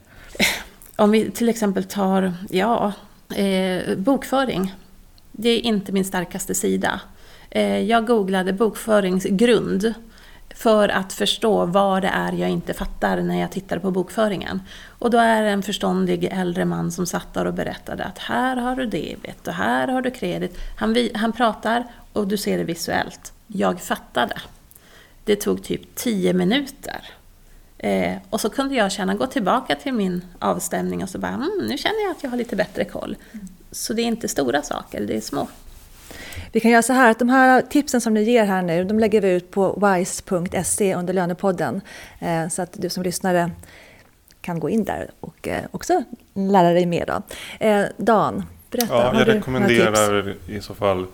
Om 0.96 1.12
vi 1.12 1.32
till 1.32 1.50
exempel 1.50 1.84
tar, 1.84 2.34
ja, 2.50 2.94
eh, 3.36 3.98
bokföring. 3.98 4.74
Det 5.38 5.50
är 5.50 5.60
inte 5.60 5.91
min 5.91 6.06
starkaste 6.06 6.56
sida. 6.56 7.02
Eh, 7.50 7.80
jag 7.80 8.08
googlade 8.08 8.54
bokföringsgrund 8.54 9.93
för 10.56 10.89
att 10.89 11.13
förstå 11.13 11.65
vad 11.65 12.02
det 12.02 12.08
är 12.08 12.34
jag 12.34 12.50
inte 12.50 12.74
fattar 12.74 13.21
när 13.21 13.41
jag 13.41 13.52
tittar 13.52 13.80
på 13.80 13.91
bokföringen. 13.91 14.62
Och 15.00 15.12
då 15.12 15.17
är 15.17 15.43
det 15.43 15.50
en 15.50 15.63
förståndig 15.63 16.30
äldre 16.32 16.65
man 16.65 16.91
som 16.91 17.06
satt 17.06 17.34
där 17.34 17.45
och 17.45 17.54
berättade 17.54 18.04
att 18.04 18.19
här 18.19 18.58
har 18.58 18.76
du 18.76 18.86
debet 18.86 19.48
och 19.48 19.54
här 19.54 19.88
har 19.88 20.02
du 20.02 20.12
kredit. 20.12 20.58
Han, 20.78 21.10
han 21.13 21.32
pratar 21.32 21.84
och 22.13 22.28
du 22.28 22.38
ser 22.38 22.58
det 22.58 22.63
visuellt. 22.63 23.34
Jag 23.48 23.82
fattade. 23.82 24.36
Det 25.24 25.36
tog 25.36 25.63
typ 25.63 25.95
tio 25.95 26.34
minuter. 26.34 27.02
Eh, 27.86 28.17
och 28.30 28.41
så 28.41 28.50
kunde 28.50 28.76
jag 28.76 28.91
känna, 28.91 29.13
gå 29.13 29.28
tillbaka 29.28 29.76
till 29.76 29.93
min 29.93 30.26
avstämning 30.39 31.04
och 31.04 31.10
så 31.10 31.19
bara, 31.19 31.32
mm, 31.32 31.67
nu 31.67 31.78
känner 31.78 32.04
jag 32.04 32.12
att 32.12 32.24
jag 32.24 32.30
har 32.30 32.38
lite 32.38 32.56
bättre 32.56 32.86
koll. 32.86 33.15
Så 33.71 33.93
det 33.93 34.02
är 34.02 34.06
inte 34.06 34.28
stora 34.28 34.62
saker, 34.62 35.02
det 35.02 35.15
är 35.15 35.21
små. 35.21 35.48
Vi 36.52 36.60
kan 36.60 36.71
göra 36.71 36.82
så 36.82 36.93
här 36.93 37.12
att 37.12 37.19
de 37.19 37.30
här 37.30 37.62
tipsen 37.62 38.02
som 38.02 38.13
ni 38.13 38.24
ger 38.24 38.45
här 38.45 38.62
nu, 38.62 38.84
de 38.84 39.00
lägger 39.00 39.21
vi 39.21 39.32
ut 39.32 39.52
på 39.52 39.88
wise.se 39.88 40.95
under 40.95 41.13
lönepodden. 41.13 41.82
Eh, 42.19 42.48
så 42.48 42.62
att 42.62 42.74
du 42.74 42.89
som 42.89 43.04
lyssnare 43.04 43.52
kan 44.41 44.60
gå 44.60 44.69
in 44.69 44.84
där 44.84 45.12
och 45.19 45.48
eh, 45.48 45.63
också 45.71 46.04
lära 46.34 46.71
dig 46.71 46.86
mer. 46.86 47.06
Då. 47.06 47.21
Eh, 47.65 47.86
Dan, 47.98 48.43
berätta. 48.71 48.93
Ja, 48.93 49.19
jag 49.19 49.28
rekommenderar 49.28 50.36
i 50.48 50.62
så 50.62 50.74
fall 50.74 51.06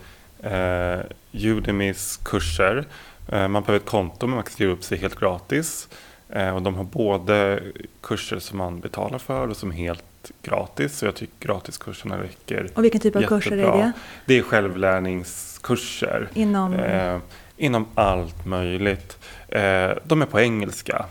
eh, 0.44 1.00
Udemys 1.32 2.18
kurser. 2.18 2.86
man 3.30 3.52
behöver 3.52 3.76
ett 3.76 3.86
konto 3.86 4.28
men 4.28 4.36
man 4.36 4.44
kan 4.44 4.54
skriva 4.54 4.74
upp 4.74 4.84
sig 4.84 4.98
helt 4.98 5.20
gratis. 5.20 5.88
Och 6.32 6.62
de 6.62 6.76
har 6.76 6.84
både 6.84 7.64
kurser 8.02 8.40
som 8.40 8.58
man 8.58 8.80
betalar 8.80 9.18
för 9.18 9.48
och 9.48 9.58
som 9.58 9.72
är 9.72 9.76
helt 9.76 10.04
gratis. 10.42 10.98
Så 10.98 11.06
jag 11.06 11.16
tycker 11.16 11.48
gratiskurserna 11.48 12.18
räcker 12.24 12.70
Och 12.74 12.84
vilken 12.84 13.02
typ 13.02 13.16
av 13.16 13.22
jättebra. 13.22 13.42
kurser 13.42 13.58
är 13.58 13.78
det? 13.78 13.92
Det 14.26 14.38
är 14.38 14.42
självlärningskurser. 14.42 16.30
Inom? 16.34 16.74
Eh, 16.74 17.18
inom 17.58 17.86
allt 17.96 18.46
möjligt. 18.46 19.18
Eh, 19.48 19.92
de 20.04 20.22
är 20.22 20.26
på 20.26 20.40
engelska. 20.40 21.06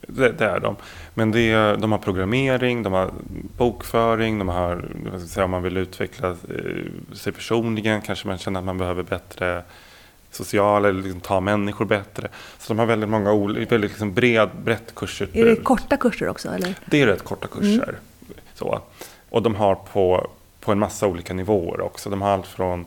Det, 0.00 0.32
det, 0.32 0.44
är 0.44 0.60
de. 0.60 0.76
Men 1.14 1.30
det 1.30 1.40
är, 1.40 1.76
de 1.76 1.92
har 1.92 1.98
programmering, 1.98 2.82
de 2.82 2.92
har 2.92 3.10
bokföring, 3.56 4.38
de 4.38 4.48
har, 4.48 4.84
säga, 5.26 5.44
om 5.44 5.50
man 5.50 5.62
vill 5.62 5.76
utveckla 5.76 6.28
eh, 6.28 7.14
sig 7.14 7.32
personligen, 7.32 8.02
kanske 8.02 8.28
man 8.28 8.38
känner 8.38 8.60
att 8.60 8.66
man 8.66 8.78
behöver 8.78 9.02
bättre 9.02 9.62
sociala 10.30 10.88
eller 10.88 11.02
liksom 11.02 11.20
ta 11.20 11.40
människor 11.40 11.84
bättre. 11.84 12.28
Så 12.58 12.68
de 12.68 12.78
har 12.78 12.86
väldigt 12.86 13.08
många 13.08 13.32
olika, 13.32 13.70
väldigt 13.70 13.90
liksom 13.90 14.14
bred, 14.14 14.48
brett 14.64 14.94
kursutbud. 14.94 15.42
Är 15.42 15.50
det 15.50 15.56
korta 15.56 15.96
kurser 15.96 16.28
också? 16.28 16.48
Eller? 16.48 16.74
Det 16.86 17.02
är 17.02 17.06
rätt 17.06 17.24
korta 17.24 17.48
kurser. 17.48 17.88
Mm. 17.88 18.40
Så. 18.54 18.80
Och 19.30 19.42
de 19.42 19.54
har 19.54 19.74
på, 19.74 20.30
på 20.60 20.72
en 20.72 20.78
massa 20.78 21.06
olika 21.06 21.34
nivåer 21.34 21.80
också. 21.80 22.10
De 22.10 22.22
har 22.22 22.30
allt 22.30 22.46
från 22.46 22.86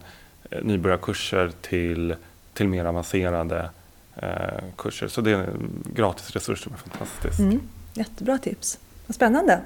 eh, 0.50 0.64
nybörjarkurser 0.64 1.52
till, 1.62 2.16
till 2.54 2.68
mer 2.68 2.86
avancerade 2.86 3.70
eh, 4.16 4.30
kurser. 4.78 5.08
Så 5.08 5.22
det 5.22 5.32
är 5.32 5.36
en 5.36 5.84
gratis 5.96 6.32
resurs 6.32 6.64
som 6.64 6.74
är 6.74 6.78
fantastisk. 6.78 7.40
Mm. 7.40 7.60
Jättebra 7.94 8.38
tips. 8.38 8.80
Vad 9.08 9.16
spännande. 9.16 9.62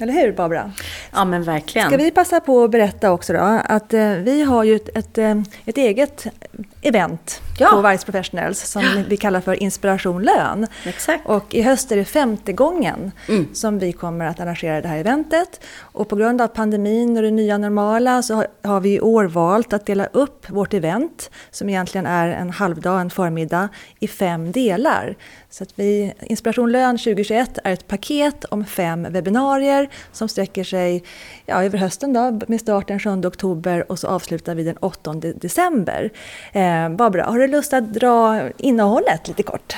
Eller 0.00 0.12
hur 0.12 0.32
Barbara? 0.32 0.72
Ja 1.12 1.24
men 1.24 1.42
verkligen. 1.42 1.88
Ska 1.88 1.96
vi 1.96 2.10
passa 2.10 2.40
på 2.40 2.64
att 2.64 2.70
berätta 2.70 3.12
också 3.12 3.32
då 3.32 3.60
att 3.64 3.94
eh, 3.94 4.08
vi 4.10 4.42
har 4.42 4.64
ju 4.64 4.76
ett, 4.76 4.96
ett, 4.96 5.18
eh, 5.18 5.34
ett 5.64 5.76
eget 5.78 6.26
event 6.82 7.40
Ja. 7.58 7.68
på 7.70 7.88
Vice 7.88 8.04
Professionals 8.04 8.60
som 8.60 9.04
vi 9.08 9.16
kallar 9.16 9.40
för 9.40 9.62
Inspiration 9.62 10.22
Lön. 10.22 10.66
Exakt. 10.84 11.26
Och 11.26 11.54
i 11.54 11.62
höst 11.62 11.92
är 11.92 11.96
det 11.96 12.04
femte 12.04 12.52
gången 12.52 13.12
Mm. 13.28 13.46
som 13.54 13.78
vi 13.78 13.92
kommer 13.92 14.24
att 14.26 14.40
arrangera 14.40 14.80
det 14.80 14.88
här 14.88 14.98
eventet. 14.98 15.60
Och 15.78 16.08
på 16.08 16.16
grund 16.16 16.40
av 16.40 16.48
pandemin 16.48 17.16
och 17.16 17.22
det 17.22 17.30
nya 17.30 17.58
normala 17.58 18.22
så 18.22 18.34
har- 18.34 18.46
har 18.62 18.80
vi 18.80 18.94
i 18.94 19.00
år 19.00 19.24
valt 19.24 19.72
att 19.72 19.86
dela 19.86 20.06
upp 20.06 20.50
vårt 20.50 20.74
event, 20.74 21.30
som 21.50 21.68
egentligen 21.68 22.06
är 22.06 22.28
en 22.28 22.50
halvdag, 22.50 23.00
en 23.00 23.10
förmiddag, 23.10 23.68
i 24.00 24.08
fem 24.08 24.52
delar. 24.52 25.16
Så 25.50 25.62
att 25.62 25.72
vi, 25.74 26.12
Inspiration 26.20 26.72
Lön 26.72 26.98
2021 26.98 27.58
är 27.64 27.72
ett 27.72 27.88
paket 27.88 28.44
om 28.44 28.64
fem 28.64 29.06
webbinarier 29.10 29.88
som 30.12 30.28
sträcker 30.28 30.64
sig 30.64 31.02
ja, 31.46 31.64
över 31.64 31.78
hösten 31.78 32.12
då, 32.12 32.40
med 32.48 32.60
start 32.60 32.88
den 32.88 33.00
7 33.00 33.10
oktober 33.10 33.90
och 33.92 33.98
så 33.98 34.08
avslutar 34.08 34.54
vi 34.54 34.64
den 34.64 34.76
8 34.76 35.14
december. 35.14 36.10
Eh, 36.52 36.88
Barbara, 36.88 37.24
har 37.24 37.38
du 37.38 37.46
lust 37.46 37.72
att 37.72 37.94
dra 37.94 38.42
innehållet 38.56 39.28
lite 39.28 39.42
kort? 39.42 39.76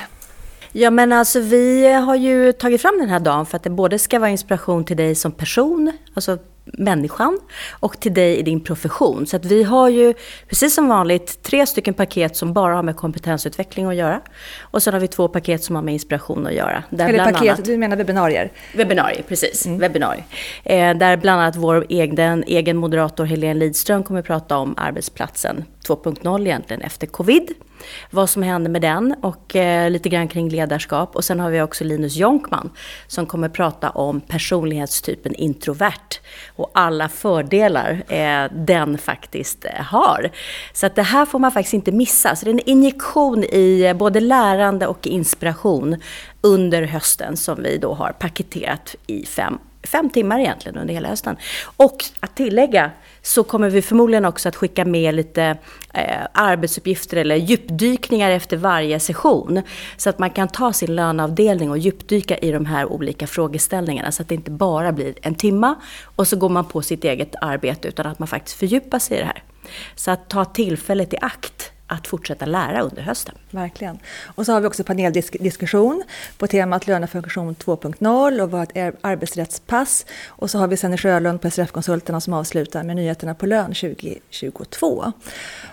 Ja 0.71 0.89
men 0.89 1.13
alltså 1.13 1.39
vi 1.39 1.93
har 1.93 2.15
ju 2.15 2.51
tagit 2.51 2.81
fram 2.81 2.97
den 2.99 3.09
här 3.09 3.19
dagen 3.19 3.45
för 3.45 3.57
att 3.57 3.63
det 3.63 3.69
både 3.69 3.99
ska 3.99 4.19
vara 4.19 4.29
inspiration 4.29 4.85
till 4.85 4.97
dig 4.97 5.15
som 5.15 5.31
person, 5.31 5.91
alltså 6.13 6.37
människan, 6.73 7.39
och 7.79 7.99
till 7.99 8.13
dig 8.13 8.37
i 8.37 8.41
din 8.41 8.59
profession. 8.63 9.27
Så 9.27 9.35
att 9.35 9.45
vi 9.45 9.63
har 9.63 9.89
ju, 9.89 10.13
precis 10.47 10.75
som 10.75 10.87
vanligt, 10.87 11.43
tre 11.43 11.65
stycken 11.65 11.93
paket 11.93 12.35
som 12.35 12.53
bara 12.53 12.75
har 12.75 12.83
med 12.83 12.95
kompetensutveckling 12.95 13.85
att 13.85 13.95
göra. 13.95 14.21
Och 14.61 14.83
sen 14.83 14.93
har 14.93 15.01
vi 15.01 15.07
två 15.07 15.27
paket 15.27 15.63
som 15.63 15.75
har 15.75 15.83
med 15.83 15.93
inspiration 15.93 16.47
att 16.47 16.53
göra. 16.53 16.83
Där 16.89 17.09
Eller 17.09 17.23
paket, 17.31 17.41
annat- 17.41 17.65
du 17.65 17.77
menar 17.77 17.97
webbinarier? 17.97 18.51
Webbinarier, 18.75 19.23
precis. 19.27 19.65
Webbinarier. 19.65 20.23
Eh, 20.63 20.97
där 20.97 21.17
bland 21.17 21.41
annat 21.41 21.55
vår 21.55 21.85
egen, 21.89 22.43
egen 22.47 22.77
moderator 22.77 23.25
Helene 23.25 23.59
Lidström 23.59 24.03
kommer 24.03 24.21
prata 24.21 24.57
om 24.57 24.73
arbetsplatsen 24.77 25.63
2.0 25.87 26.41
egentligen 26.41 26.81
efter 26.81 27.07
covid. 27.07 27.51
Vad 28.11 28.29
som 28.29 28.43
händer 28.43 28.71
med 28.71 28.81
den 28.81 29.15
och 29.21 29.55
eh, 29.55 29.89
lite 29.89 30.09
grann 30.09 30.27
kring 30.27 30.49
ledarskap. 30.49 31.15
Och 31.15 31.23
sen 31.23 31.39
har 31.39 31.49
vi 31.49 31.61
också 31.61 31.83
Linus 31.83 32.15
Jonkman 32.15 32.69
som 33.07 33.25
kommer 33.25 33.49
prata 33.49 33.89
om 33.89 34.21
personlighetstypen 34.21 35.35
introvert 35.35 36.19
och 36.55 36.71
alla 36.73 37.09
fördelar 37.09 38.03
eh, 38.07 38.51
den 38.51 38.97
faktiskt 38.97 39.65
eh, 39.65 39.71
har. 39.83 40.31
Så 40.73 40.85
att 40.85 40.95
det 40.95 41.03
här 41.03 41.25
får 41.25 41.39
man 41.39 41.51
faktiskt 41.51 41.73
inte 41.73 41.91
missa. 41.91 42.35
Så 42.35 42.45
det 42.45 42.51
är 42.51 42.53
en 42.53 42.69
injektion 42.69 43.43
i 43.43 43.85
eh, 43.85 43.93
både 43.93 44.19
lärande 44.19 44.87
och 44.87 45.07
inspiration 45.07 45.95
under 46.41 46.83
hösten 46.83 47.37
som 47.37 47.63
vi 47.63 47.77
då 47.77 47.93
har 47.93 48.11
paketerat 48.11 48.95
i 49.07 49.25
fem, 49.25 49.57
fem 49.83 50.09
timmar 50.09 50.39
egentligen 50.39 50.77
under 50.77 50.93
hela 50.93 51.09
hösten. 51.09 51.37
Och 51.77 52.05
att 52.19 52.35
tillägga 52.35 52.91
så 53.21 53.43
kommer 53.43 53.69
vi 53.69 53.81
förmodligen 53.81 54.25
också 54.25 54.49
att 54.49 54.55
skicka 54.55 54.85
med 54.85 55.15
lite 55.15 55.57
eh, 55.93 56.25
arbetsuppgifter 56.33 57.17
eller 57.17 57.35
djupdykningar 57.35 58.31
efter 58.31 58.57
varje 58.57 58.99
session. 58.99 59.61
Så 59.97 60.09
att 60.09 60.19
man 60.19 60.29
kan 60.29 60.47
ta 60.47 60.73
sin 60.73 60.95
löneavdelning 60.95 61.71
och 61.71 61.77
djupdyka 61.77 62.37
i 62.37 62.51
de 62.51 62.65
här 62.65 62.85
olika 62.85 63.27
frågeställningarna. 63.27 64.11
Så 64.11 64.21
att 64.21 64.29
det 64.29 64.35
inte 64.35 64.51
bara 64.51 64.91
blir 64.91 65.13
en 65.21 65.35
timma 65.35 65.75
och 66.03 66.27
så 66.27 66.37
går 66.37 66.49
man 66.49 66.65
på 66.65 66.81
sitt 66.81 67.03
eget 67.03 67.35
arbete 67.41 67.87
utan 67.87 68.05
att 68.05 68.19
man 68.19 68.27
faktiskt 68.27 68.57
fördjupar 68.57 68.99
sig 68.99 69.17
i 69.17 69.19
det 69.19 69.25
här. 69.25 69.43
Så 69.95 70.11
att 70.11 70.29
ta 70.29 70.45
tillfället 70.45 71.13
i 71.13 71.17
akt 71.21 71.71
att 71.89 72.07
fortsätta 72.07 72.45
lära 72.45 72.81
under 72.81 73.01
hösten. 73.01 73.35
Verkligen. 73.51 73.99
Och 74.35 74.45
så 74.45 74.53
har 74.53 74.61
vi 74.61 74.67
också 74.67 74.83
paneldiskussion 74.83 76.03
på 76.37 76.47
temat 76.47 76.87
lönefunktion 76.87 77.55
2.0 77.55 78.41
och 78.41 78.51
vårt 78.51 78.77
ar- 78.77 78.95
arbetsrättspass. 79.01 80.05
Och 80.27 80.49
så 80.49 80.57
har 80.57 80.67
vi 80.67 80.77
Senny 80.77 80.97
Sjölund 80.97 81.41
på 81.41 81.49
SRF-konsulterna 81.49 82.21
som 82.21 82.33
avslutar 82.33 82.83
med 82.83 82.95
nyheterna 82.95 83.33
på 83.35 83.45
lön 83.45 83.73
2022. 83.73 85.13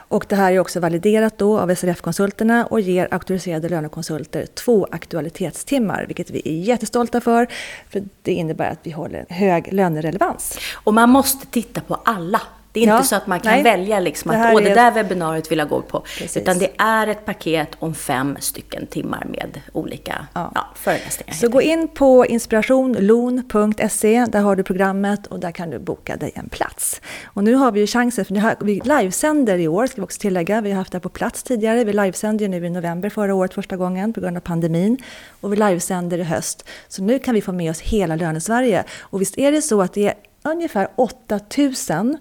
Och 0.08 0.26
det 0.28 0.36
här 0.36 0.52
är 0.52 0.58
också 0.58 0.80
validerat 0.80 1.38
då 1.38 1.58
av 1.58 1.74
SRF-konsulterna 1.74 2.66
och 2.66 2.80
ger 2.80 3.08
auktoriserade 3.10 3.68
lönekonsulter 3.68 4.46
två 4.46 4.86
aktualitetstimmar, 4.90 6.04
vilket 6.06 6.30
vi 6.30 6.42
är 6.44 6.62
jättestolta 6.62 7.20
för, 7.20 7.46
för 7.88 8.02
det 8.22 8.32
innebär 8.32 8.70
att 8.70 8.78
vi 8.82 8.90
håller 8.90 9.26
hög 9.28 9.72
lönerelevans. 9.72 10.58
Och 10.74 10.94
man 10.94 11.10
måste 11.10 11.46
titta 11.46 11.80
på 11.80 11.94
alla. 12.04 12.42
Det 12.76 12.80
är 12.80 12.82
inte 12.82 12.94
Ja, 12.94 13.02
så 13.02 13.16
att 13.16 13.26
man 13.26 13.40
kan 13.40 13.52
nej. 13.52 13.62
välja 13.62 14.00
liksom 14.00 14.30
att 14.30 14.54
Åh, 14.54 14.62
det 14.62 14.70
är- 14.70 14.74
där 14.74 14.90
webbinariet 14.90 15.50
vill 15.52 15.58
jag 15.58 15.68
gå 15.68 15.82
på. 15.82 16.00
Precis. 16.00 16.36
Utan 16.36 16.58
det 16.58 16.68
är 16.78 17.06
ett 17.06 17.24
paket 17.24 17.68
om 17.78 17.94
fem 17.94 18.36
stycken 18.40 18.86
timmar 18.86 19.26
med 19.30 19.60
olika 19.72 20.26
Ja. 20.34 20.52
ja. 20.54 20.66
föreläsningar. 20.74 21.34
Så 21.34 21.48
gå 21.48 21.62
in 21.62 21.88
på 21.88 22.26
inspirationlon.se, 22.26 24.24
där 24.28 24.40
har 24.40 24.56
du 24.56 24.62
programmet 24.62 25.26
och 25.26 25.40
där 25.40 25.50
kan 25.50 25.70
du 25.70 25.78
boka 25.78 26.16
dig 26.16 26.32
en 26.34 26.48
plats. 26.48 27.00
Och 27.24 27.44
nu 27.44 27.54
har 27.54 27.72
vi 27.72 27.80
ju 27.80 27.86
chansen, 27.86 28.24
för 28.24 28.34
nu 28.34 28.40
har, 28.40 28.54
vi 28.60 28.80
livesänder 28.84 29.58
i 29.58 29.68
år, 29.68 29.86
ska 29.86 29.96
vi 30.00 30.04
också 30.04 30.18
tillägga. 30.20 30.60
Vi 30.60 30.70
har 30.70 30.78
haft 30.78 30.92
det 30.92 31.00
på 31.00 31.08
plats 31.08 31.42
tidigare. 31.42 31.84
Vi 31.84 31.92
livesänder 31.92 32.44
ju 32.44 32.48
nu 32.48 32.66
i 32.66 32.70
november 32.70 33.08
förra 33.10 33.34
året 33.34 33.54
första 33.54 33.76
gången 33.76 34.12
på 34.12 34.20
grund 34.20 34.36
av 34.36 34.40
pandemin. 34.40 34.98
Och 35.40 35.52
vi 35.52 35.56
livesänder 35.56 36.18
i 36.18 36.22
höst. 36.22 36.68
Så 36.88 37.02
nu 37.02 37.18
kan 37.18 37.34
vi 37.34 37.40
få 37.42 37.52
med 37.52 37.70
oss 37.70 37.80
hela 37.80 38.16
Lönesverige. 38.16 38.84
Och 39.00 39.20
visst 39.20 39.38
är 39.38 39.52
det 39.52 39.62
så 39.62 39.82
att 39.82 39.92
det 39.92 40.06
är 40.08 40.14
ungefär 40.42 40.88
8000 40.96 42.18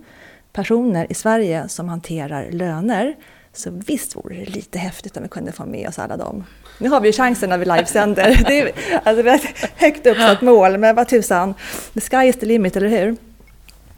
personer 0.55 1.07
i 1.09 1.13
Sverige 1.13 1.67
som 1.69 1.89
hanterar 1.89 2.51
löner. 2.51 3.15
Så 3.53 3.69
visst 3.71 4.15
vore 4.15 4.35
det 4.35 4.45
lite 4.45 4.79
häftigt 4.79 5.17
om 5.17 5.23
vi 5.23 5.29
kunde 5.29 5.51
få 5.51 5.65
med 5.65 5.87
oss 5.87 5.99
alla 5.99 6.17
dem. 6.17 6.43
Nu 6.79 6.89
har 6.89 7.01
vi 7.01 7.07
ju 7.07 7.13
chansen 7.13 7.49
när 7.49 7.57
vi 7.57 7.65
livesänder. 7.65 8.43
Det 8.47 8.61
är, 8.61 8.71
alltså, 9.03 9.23
vi 9.23 9.29
har 9.29 9.37
ett 9.37 9.71
högt 9.75 10.05
uppsatt 10.05 10.41
mål, 10.41 10.77
men 10.77 10.95
vad 10.95 11.07
tusan. 11.07 11.53
The 11.93 12.01
sky 12.01 12.27
is 12.27 12.35
the 12.35 12.45
limit, 12.45 12.75
eller 12.75 12.89
hur? 12.89 13.15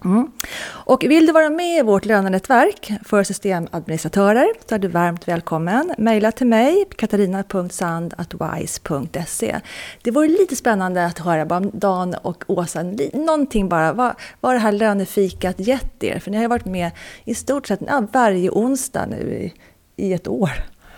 Mm. 0.06 0.32
Och 0.68 1.04
vill 1.04 1.26
du 1.26 1.32
vara 1.32 1.50
med 1.50 1.80
i 1.80 1.82
vårt 1.82 2.06
lönenätverk 2.06 2.92
för 3.06 3.24
systemadministratörer 3.24 4.48
så 4.70 4.76
är 4.76 4.80
du 4.80 4.88
varmt 4.88 5.28
välkommen. 5.28 5.94
Maila 5.98 6.32
till 6.32 6.48
mig, 6.48 6.86
katarina.sand.wise.se. 6.98 9.60
Det 10.02 10.12
vore 10.12 10.28
lite 10.28 10.56
spännande 10.56 11.06
att 11.06 11.20
höra 11.20 11.46
bara 11.46 11.60
om 11.60 11.72
Dan 11.74 12.14
och 12.14 12.44
Åsa, 12.48 12.84
någonting 13.14 13.70
bara, 13.70 13.94
vad, 13.94 14.14
vad 14.40 14.56
det 14.56 14.60
här 14.60 14.72
lönefikat 14.72 15.60
gett 15.60 16.04
er? 16.04 16.20
För 16.20 16.32
ni 16.32 16.38
har 16.38 16.44
ju 16.44 16.48
varit 16.48 16.66
med 16.66 16.92
i 17.26 17.36
stort 17.36 17.68
sett 17.68 17.80
ja, 17.88 18.08
varje 18.12 18.50
onsdag 18.50 19.06
nu 19.06 19.18
i, 19.18 19.54
i 19.96 20.14
ett 20.14 20.28
år. 20.28 20.52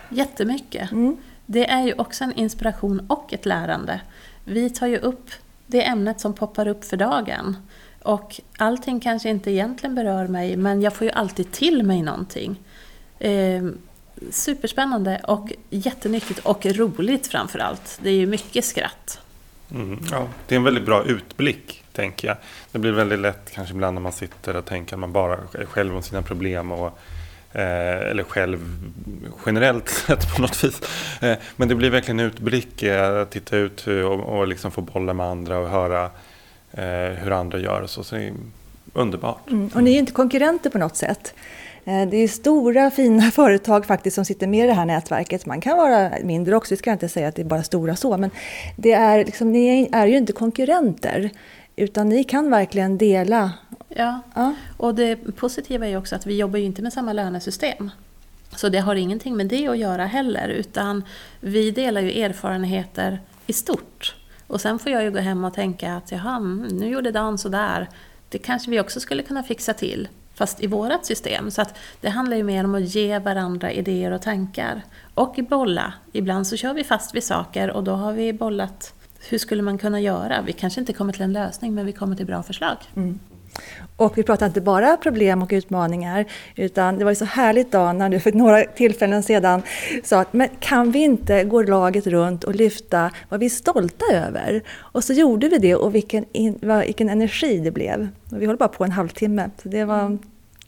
Jättemycket. 0.08 0.92
Mm. 0.92 1.16
Det 1.46 1.70
är 1.70 1.82
ju 1.82 1.94
också 1.98 2.24
en 2.24 2.32
inspiration 2.32 3.06
och 3.08 3.32
ett 3.32 3.46
lärande. 3.46 4.00
Vi 4.44 4.70
tar 4.70 4.86
ju 4.86 4.98
upp 4.98 5.30
det 5.66 5.86
ämnet 5.86 6.20
som 6.20 6.34
poppar 6.34 6.68
upp 6.68 6.84
för 6.84 6.96
dagen. 6.96 7.56
Och 8.02 8.40
allting 8.56 9.00
kanske 9.00 9.28
inte 9.28 9.50
egentligen 9.50 9.94
berör 9.94 10.26
mig, 10.26 10.56
men 10.56 10.82
jag 10.82 10.94
får 10.94 11.04
ju 11.04 11.12
alltid 11.12 11.52
till 11.52 11.82
mig 11.82 12.02
någonting. 12.02 12.56
Eh, 13.18 13.62
superspännande 14.30 15.20
och 15.24 15.52
jättenyttigt 15.70 16.38
och 16.38 16.66
roligt 16.66 17.26
framförallt. 17.26 17.98
Det 18.02 18.10
är 18.10 18.14
ju 18.14 18.26
mycket 18.26 18.64
skratt. 18.64 19.20
Mm, 19.70 19.98
ja, 20.10 20.28
det 20.46 20.54
är 20.54 20.56
en 20.56 20.64
väldigt 20.64 20.86
bra 20.86 21.04
utblick, 21.04 21.84
tänker 21.92 22.28
jag. 22.28 22.36
Det 22.72 22.78
blir 22.78 22.92
väldigt 22.92 23.18
lätt 23.18 23.50
kanske 23.54 23.74
ibland 23.74 23.94
när 23.94 24.00
man 24.00 24.12
sitter 24.12 24.56
och 24.56 24.64
tänker 24.64 24.96
att 24.96 25.00
man 25.00 25.12
bara 25.12 25.38
är 25.52 25.64
själv 25.64 25.96
om 25.96 26.02
sina 26.02 26.22
problem. 26.22 26.72
Och, 26.72 26.98
eh, 27.52 28.10
eller 28.10 28.22
själv 28.22 28.58
generellt 29.46 29.88
sett 30.06 30.34
på 30.34 30.42
något 30.42 30.64
vis. 30.64 30.80
Eh, 31.20 31.38
men 31.56 31.68
det 31.68 31.74
blir 31.74 31.90
verkligen 31.90 32.20
en 32.20 32.26
utblick, 32.26 32.82
eh, 32.82 33.22
att 33.22 33.30
titta 33.30 33.56
ut 33.56 33.86
och, 33.86 34.38
och 34.38 34.48
liksom 34.48 34.70
få 34.70 34.80
bolla 34.80 35.14
med 35.14 35.26
andra 35.26 35.58
och 35.58 35.68
höra 35.68 36.10
hur 37.22 37.30
andra 37.30 37.58
gör. 37.58 37.82
och 37.82 37.90
Så, 37.90 38.04
så 38.04 38.14
det 38.14 38.24
är 38.24 38.32
underbart. 38.92 39.50
Mm. 39.50 39.70
Och 39.74 39.82
ni 39.82 39.94
är 39.94 39.98
inte 39.98 40.12
konkurrenter 40.12 40.70
på 40.70 40.78
något 40.78 40.96
sätt. 40.96 41.34
Eh, 41.84 42.08
Det 42.08 42.16
är 42.16 42.28
stora 42.28 42.90
fina 42.90 43.22
företag 43.30 43.86
faktiskt 43.86 44.14
som 44.14 44.24
sitter 44.24 44.46
med 44.46 44.64
i 44.64 44.66
det 44.66 44.74
här 44.74 44.84
nätverket. 44.84 45.46
Man 45.46 45.60
kan 45.60 45.76
vara 45.76 46.10
mindre 46.24 46.56
också, 46.56 46.74
vi 46.74 46.78
ska 46.78 46.92
inte 46.92 47.08
säga 47.08 47.28
att 47.28 47.34
det 47.34 47.42
är 47.42 47.46
bara 47.46 47.62
stora 47.62 47.96
så. 47.96 48.16
Men 48.18 48.30
det 48.76 48.92
är 48.92 49.24
liksom, 49.24 49.52
ni 49.52 49.88
är 49.92 50.06
ju 50.06 50.16
inte 50.16 50.32
konkurrenter. 50.32 51.30
Utan 51.76 52.08
ni 52.08 52.24
kan 52.24 52.50
verkligen 52.50 52.98
dela. 52.98 53.52
Ja, 53.88 54.20
Ja, 54.34 54.54
och 54.76 54.94
det 54.94 55.16
positiva 55.16 55.86
är 55.88 55.96
också 55.98 56.16
att 56.16 56.26
vi 56.26 56.36
jobbar 56.36 56.58
ju 56.58 56.64
inte 56.64 56.82
med 56.82 56.92
samma 56.92 57.12
lönesystem. 57.12 57.90
Så 58.56 58.68
det 58.68 58.78
har 58.78 58.94
ingenting 58.94 59.36
med 59.36 59.46
det 59.46 59.68
att 59.68 59.78
göra 59.78 60.06
heller, 60.06 60.48
utan 60.48 61.04
vi 61.40 61.70
delar 61.70 62.00
ju 62.00 62.22
erfarenheter 62.22 63.20
i 63.46 63.52
stort. 63.52 64.14
Och 64.50 64.60
sen 64.60 64.78
får 64.78 64.92
jag 64.92 65.02
ju 65.02 65.10
gå 65.10 65.18
hem 65.18 65.44
och 65.44 65.54
tänka 65.54 65.96
att 65.96 66.12
jaha, 66.12 66.36
mm, 66.36 66.66
nu 66.66 66.88
gjorde 66.88 67.10
Dan 67.10 67.38
sådär. 67.38 67.88
Det 68.28 68.38
kanske 68.38 68.70
vi 68.70 68.80
också 68.80 69.00
skulle 69.00 69.22
kunna 69.22 69.42
fixa 69.42 69.74
till, 69.74 70.08
fast 70.34 70.62
i 70.62 70.66
vårat 70.66 71.06
system. 71.06 71.50
Så 71.50 71.62
att 71.62 71.78
det 72.00 72.08
handlar 72.08 72.36
ju 72.36 72.42
mer 72.42 72.64
om 72.64 72.74
att 72.74 72.94
ge 72.94 73.18
varandra 73.18 73.72
idéer 73.72 74.10
och 74.10 74.22
tankar. 74.22 74.82
Och 75.14 75.38
bolla. 75.48 75.92
Ibland 76.12 76.46
så 76.46 76.56
kör 76.56 76.74
vi 76.74 76.84
fast 76.84 77.14
vid 77.14 77.24
saker 77.24 77.70
och 77.70 77.84
då 77.84 77.92
har 77.92 78.12
vi 78.12 78.32
bollat 78.32 78.94
hur 79.28 79.38
skulle 79.38 79.62
man 79.62 79.78
kunna 79.78 80.00
göra? 80.00 80.42
Vi 80.42 80.52
kanske 80.52 80.80
inte 80.80 80.92
kommer 80.92 81.12
till 81.12 81.22
en 81.22 81.32
lösning, 81.32 81.74
men 81.74 81.86
vi 81.86 81.92
kommer 81.92 82.16
till 82.16 82.26
bra 82.26 82.42
förslag. 82.42 82.76
mm. 82.96 83.18
Och 84.00 84.18
vi 84.18 84.22
pratade 84.22 84.46
inte 84.46 84.60
bara 84.60 84.96
problem 84.96 85.42
och 85.42 85.48
utmaningar, 85.52 86.24
utan 86.56 86.98
det 86.98 87.04
var 87.04 87.10
ju 87.10 87.16
så 87.16 87.24
härligt 87.24 87.72
Dan 87.72 87.98
när 87.98 88.08
du 88.08 88.20
för 88.20 88.32
några 88.32 88.64
tillfällen 88.64 89.22
sedan 89.22 89.62
sa 90.04 90.20
att 90.20 90.32
men 90.32 90.48
kan 90.60 90.90
vi 90.90 90.98
inte 90.98 91.44
gå 91.44 91.62
laget 91.62 92.06
runt 92.06 92.44
och 92.44 92.54
lyfta 92.54 93.10
vad 93.28 93.40
vi 93.40 93.46
är 93.46 93.50
stolta 93.50 94.04
över? 94.12 94.62
Och 94.78 95.04
så 95.04 95.12
gjorde 95.12 95.48
vi 95.48 95.58
det 95.58 95.74
och 95.74 95.94
vilken, 95.94 96.24
in, 96.32 96.58
vilken 96.86 97.08
energi 97.08 97.58
det 97.58 97.70
blev. 97.70 98.08
Och 98.32 98.42
vi 98.42 98.46
håller 98.46 98.58
bara 98.58 98.68
på 98.68 98.84
en 98.84 98.90
halvtimme, 98.90 99.50
så 99.62 99.68
det, 99.68 99.84
var, 99.84 100.18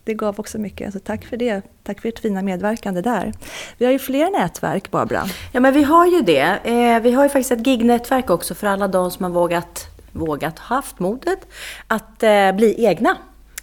det 0.05 0.15
gav 0.15 0.41
också 0.41 0.59
mycket. 0.59 0.93
Så 0.93 0.99
tack 0.99 1.25
för 1.25 1.37
det. 1.37 1.63
Tack 1.83 2.01
för 2.01 2.09
ert 2.09 2.19
fina 2.19 2.43
medverkande 2.43 3.01
där. 3.01 3.33
Vi 3.79 3.85
har 3.85 3.93
ju 3.93 3.99
fler 3.99 4.31
nätverk, 4.31 4.91
Barbara. 4.91 5.25
Ja, 5.53 5.61
men 5.61 5.75
vi 5.75 5.83
har 5.83 6.07
ju 6.07 6.21
det. 6.21 6.59
Eh, 6.65 7.01
vi 7.03 7.13
har 7.13 7.23
ju 7.23 7.29
faktiskt 7.29 7.53
ett 7.53 7.67
gignätverk 7.67 8.31
också 8.31 8.55
för 8.55 8.67
alla 8.67 8.89
de 8.89 9.11
som 9.11 9.25
har 9.25 9.31
vågat 9.31 9.92
vågat, 10.13 10.59
haft 10.59 10.99
modet 10.99 11.47
att 11.87 12.23
eh, 12.23 12.53
bli 12.53 12.85
egna. 12.85 13.17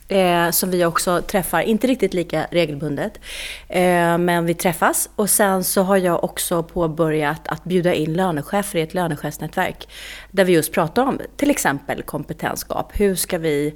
Eh, 0.07 0.49
som 0.49 0.71
vi 0.71 0.85
också 0.85 1.21
träffar, 1.21 1.61
inte 1.61 1.87
riktigt 1.87 2.13
lika 2.13 2.47
regelbundet. 2.51 3.19
Eh, 3.67 4.17
men 4.17 4.45
vi 4.45 4.53
träffas 4.53 5.09
och 5.15 5.29
sen 5.29 5.63
så 5.63 5.81
har 5.81 5.97
jag 5.97 6.23
också 6.23 6.63
påbörjat 6.63 7.47
att 7.47 7.63
bjuda 7.63 7.93
in 7.93 8.13
lönechefer 8.13 8.79
i 8.79 8.81
ett 8.81 8.93
lönechefsnätverk. 8.93 9.87
Där 10.31 10.45
vi 10.45 10.53
just 10.53 10.73
pratar 10.73 11.03
om 11.03 11.19
till 11.35 11.51
exempel 11.51 12.01
kompetensgap. 12.01 12.91
Hur 12.99 13.15
ska 13.15 13.37
vi 13.37 13.73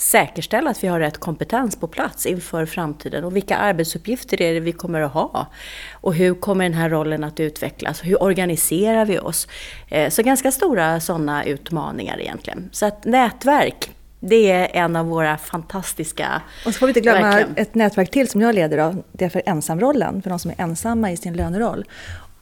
säkerställa 0.00 0.70
att 0.70 0.84
vi 0.84 0.88
har 0.88 1.00
rätt 1.00 1.18
kompetens 1.18 1.76
på 1.76 1.86
plats 1.86 2.26
inför 2.26 2.66
framtiden 2.66 3.24
och 3.24 3.36
vilka 3.36 3.56
arbetsuppgifter 3.56 4.42
är 4.42 4.54
det 4.54 4.60
vi 4.60 4.72
kommer 4.72 5.00
att 5.00 5.12
ha? 5.12 5.46
Och 5.92 6.14
hur 6.14 6.34
kommer 6.34 6.64
den 6.64 6.74
här 6.74 6.90
rollen 6.90 7.24
att 7.24 7.40
utvecklas? 7.40 8.04
Hur 8.04 8.22
organiserar 8.22 9.04
vi 9.04 9.18
oss? 9.18 9.48
Eh, 9.88 10.10
så 10.10 10.22
ganska 10.22 10.52
stora 10.52 11.00
sådana 11.00 11.44
utmaningar 11.44 12.20
egentligen. 12.20 12.68
Så 12.72 12.86
att 12.86 13.04
nätverk, 13.04 13.90
det 14.20 14.50
är 14.50 14.68
en 14.72 14.96
av 14.96 15.06
våra 15.06 15.36
fantastiska... 15.38 16.42
Och 16.66 16.74
så 16.74 16.78
får 16.78 16.86
vi 16.86 16.90
inte 16.90 17.00
glömma 17.00 17.30
verkligen. 17.30 17.54
ett 17.56 17.74
nätverk 17.74 18.10
till 18.10 18.28
som 18.28 18.40
jag 18.40 18.54
leder 18.54 18.78
av. 18.78 19.02
Det 19.12 19.24
är 19.24 19.28
för 19.28 19.42
ensamrollen, 19.46 20.22
för 20.22 20.30
de 20.30 20.38
som 20.38 20.50
är 20.50 20.60
ensamma 20.60 21.10
i 21.12 21.16
sin 21.16 21.32
löneroll. 21.32 21.84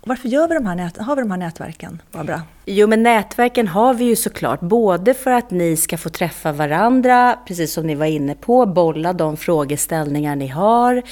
Varför 0.05 0.29
gör 0.29 0.49
vi 0.49 0.55
de 0.55 0.67
här 0.67 0.75
nät, 0.75 0.97
har 0.97 1.17
vi 1.17 1.23
de 1.23 1.31
här 1.31 1.39
nätverken, 1.39 2.03
Barbara? 2.13 2.43
Jo, 2.65 2.87
men 2.87 3.03
nätverken 3.03 3.69
har 3.69 3.95
vi 3.95 4.05
ju 4.05 4.17
såklart, 4.17 4.61
både 4.61 5.15
för 5.15 5.31
att 5.31 5.51
ni 5.51 5.77
ska 5.77 5.99
få 5.99 6.09
träffa 6.09 6.53
varandra, 6.53 7.39
precis 7.47 7.73
som 7.73 7.87
ni 7.87 7.95
var 7.95 8.07
inne 8.07 8.35
på, 8.35 8.67
bolla 8.67 9.13
de 9.13 9.37
frågeställningar 9.37 10.37
ni 10.37 10.49
har, 10.49 11.03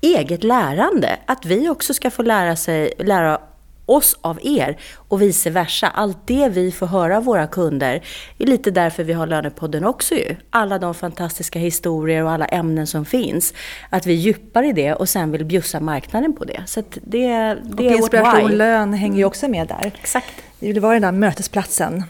eget 0.00 0.44
lärande, 0.44 1.16
att 1.26 1.44
vi 1.44 1.68
också 1.68 1.94
ska 1.94 2.10
få 2.10 2.22
lära, 2.22 2.56
sig, 2.56 2.92
lära 2.98 3.38
oss 3.86 4.18
av 4.20 4.38
er 4.42 4.78
och 4.94 5.22
vice 5.22 5.50
versa. 5.50 5.86
Allt 5.86 6.18
det 6.26 6.48
vi 6.48 6.72
får 6.72 6.86
höra 6.86 7.16
av 7.16 7.24
våra 7.24 7.46
kunder 7.46 8.02
är 8.38 8.46
lite 8.46 8.70
därför 8.70 9.04
vi 9.04 9.12
har 9.12 9.26
Lönepodden 9.26 9.84
också 9.84 10.14
ju. 10.14 10.36
Alla 10.50 10.78
de 10.78 10.94
fantastiska 10.94 11.58
historier 11.58 12.24
och 12.24 12.30
alla 12.30 12.46
ämnen 12.46 12.86
som 12.86 13.04
finns. 13.04 13.54
Att 13.90 14.06
vi 14.06 14.12
djupar 14.12 14.62
i 14.62 14.72
det 14.72 14.94
och 14.94 15.08
sen 15.08 15.32
vill 15.32 15.44
bjussa 15.44 15.80
marknaden 15.80 16.36
på 16.36 16.44
det. 16.44 16.62
Så 16.66 16.82
det, 17.02 17.56
det 17.64 17.74
och 17.74 17.80
är 17.80 17.96
inspiration, 17.96 18.50
lön 18.50 18.92
hänger 18.92 19.18
ju 19.18 19.24
också 19.24 19.48
med 19.48 19.68
där. 19.68 19.86
Exakt. 19.86 20.32
Vi 20.58 20.66
vill 20.66 20.80
vara 20.80 20.92
den 20.92 21.02
där 21.02 21.12
mötesplatsen 21.12 22.04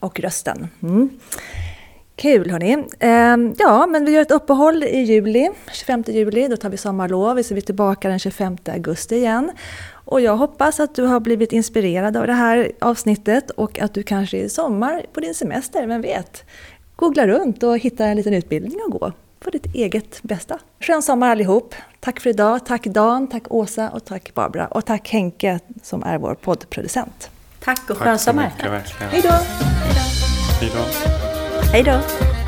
och 0.00 0.20
rösten. 0.20 0.68
Mm. 0.82 1.10
Kul 2.16 2.50
hörni. 2.50 2.84
Ehm, 2.98 3.54
ja, 3.58 3.86
men 3.86 4.04
vi 4.04 4.12
gör 4.12 4.22
ett 4.22 4.30
uppehåll 4.30 4.82
i 4.82 4.98
juli, 4.98 5.50
25 5.72 6.04
juli. 6.06 6.48
Då 6.48 6.56
tar 6.56 6.70
vi 6.70 6.76
sommarlov. 6.76 7.42
Så 7.42 7.54
är 7.54 7.56
vi 7.56 7.62
tillbaka 7.62 8.08
den 8.08 8.18
25 8.18 8.56
augusti 8.66 9.16
igen. 9.16 9.52
Och 10.04 10.20
jag 10.20 10.36
hoppas 10.36 10.80
att 10.80 10.94
du 10.94 11.02
har 11.02 11.20
blivit 11.20 11.52
inspirerad 11.52 12.16
av 12.16 12.26
det 12.26 12.32
här 12.32 12.72
avsnittet 12.80 13.50
och 13.50 13.78
att 13.78 13.94
du 13.94 14.02
kanske 14.02 14.38
i 14.38 14.48
sommar 14.48 15.06
på 15.12 15.20
din 15.20 15.34
semester, 15.34 15.86
vem 15.86 16.02
vet, 16.02 16.44
googlar 16.96 17.26
runt 17.26 17.62
och 17.62 17.78
hittar 17.78 18.08
en 18.08 18.16
liten 18.16 18.34
utbildning 18.34 18.80
att 18.86 18.92
gå 18.92 19.12
för 19.40 19.50
ditt 19.50 19.74
eget 19.74 20.22
bästa. 20.22 20.58
Skön 20.80 21.02
sommar 21.02 21.30
allihop! 21.30 21.74
Tack 22.00 22.20
för 22.20 22.30
idag, 22.30 22.66
tack 22.66 22.84
Dan, 22.84 23.26
tack 23.26 23.42
Åsa 23.50 23.90
och 23.90 24.04
tack 24.04 24.34
Barbara 24.34 24.66
och 24.66 24.84
tack 24.84 25.08
Henke 25.08 25.60
som 25.82 26.02
är 26.02 26.18
vår 26.18 26.34
poddproducent. 26.34 27.30
Tack 27.64 27.90
och 27.90 27.96
skön 27.96 28.18
sommar! 28.18 28.42
Tack 28.58 28.60
så 28.60 28.72
mycket, 28.72 29.00
verkligen. 29.00 29.12
Hej 29.12 29.22
då! 29.22 29.30
Hej 30.60 30.70
då! 30.74 30.80
Hej 31.72 31.82
då! 31.82 32.43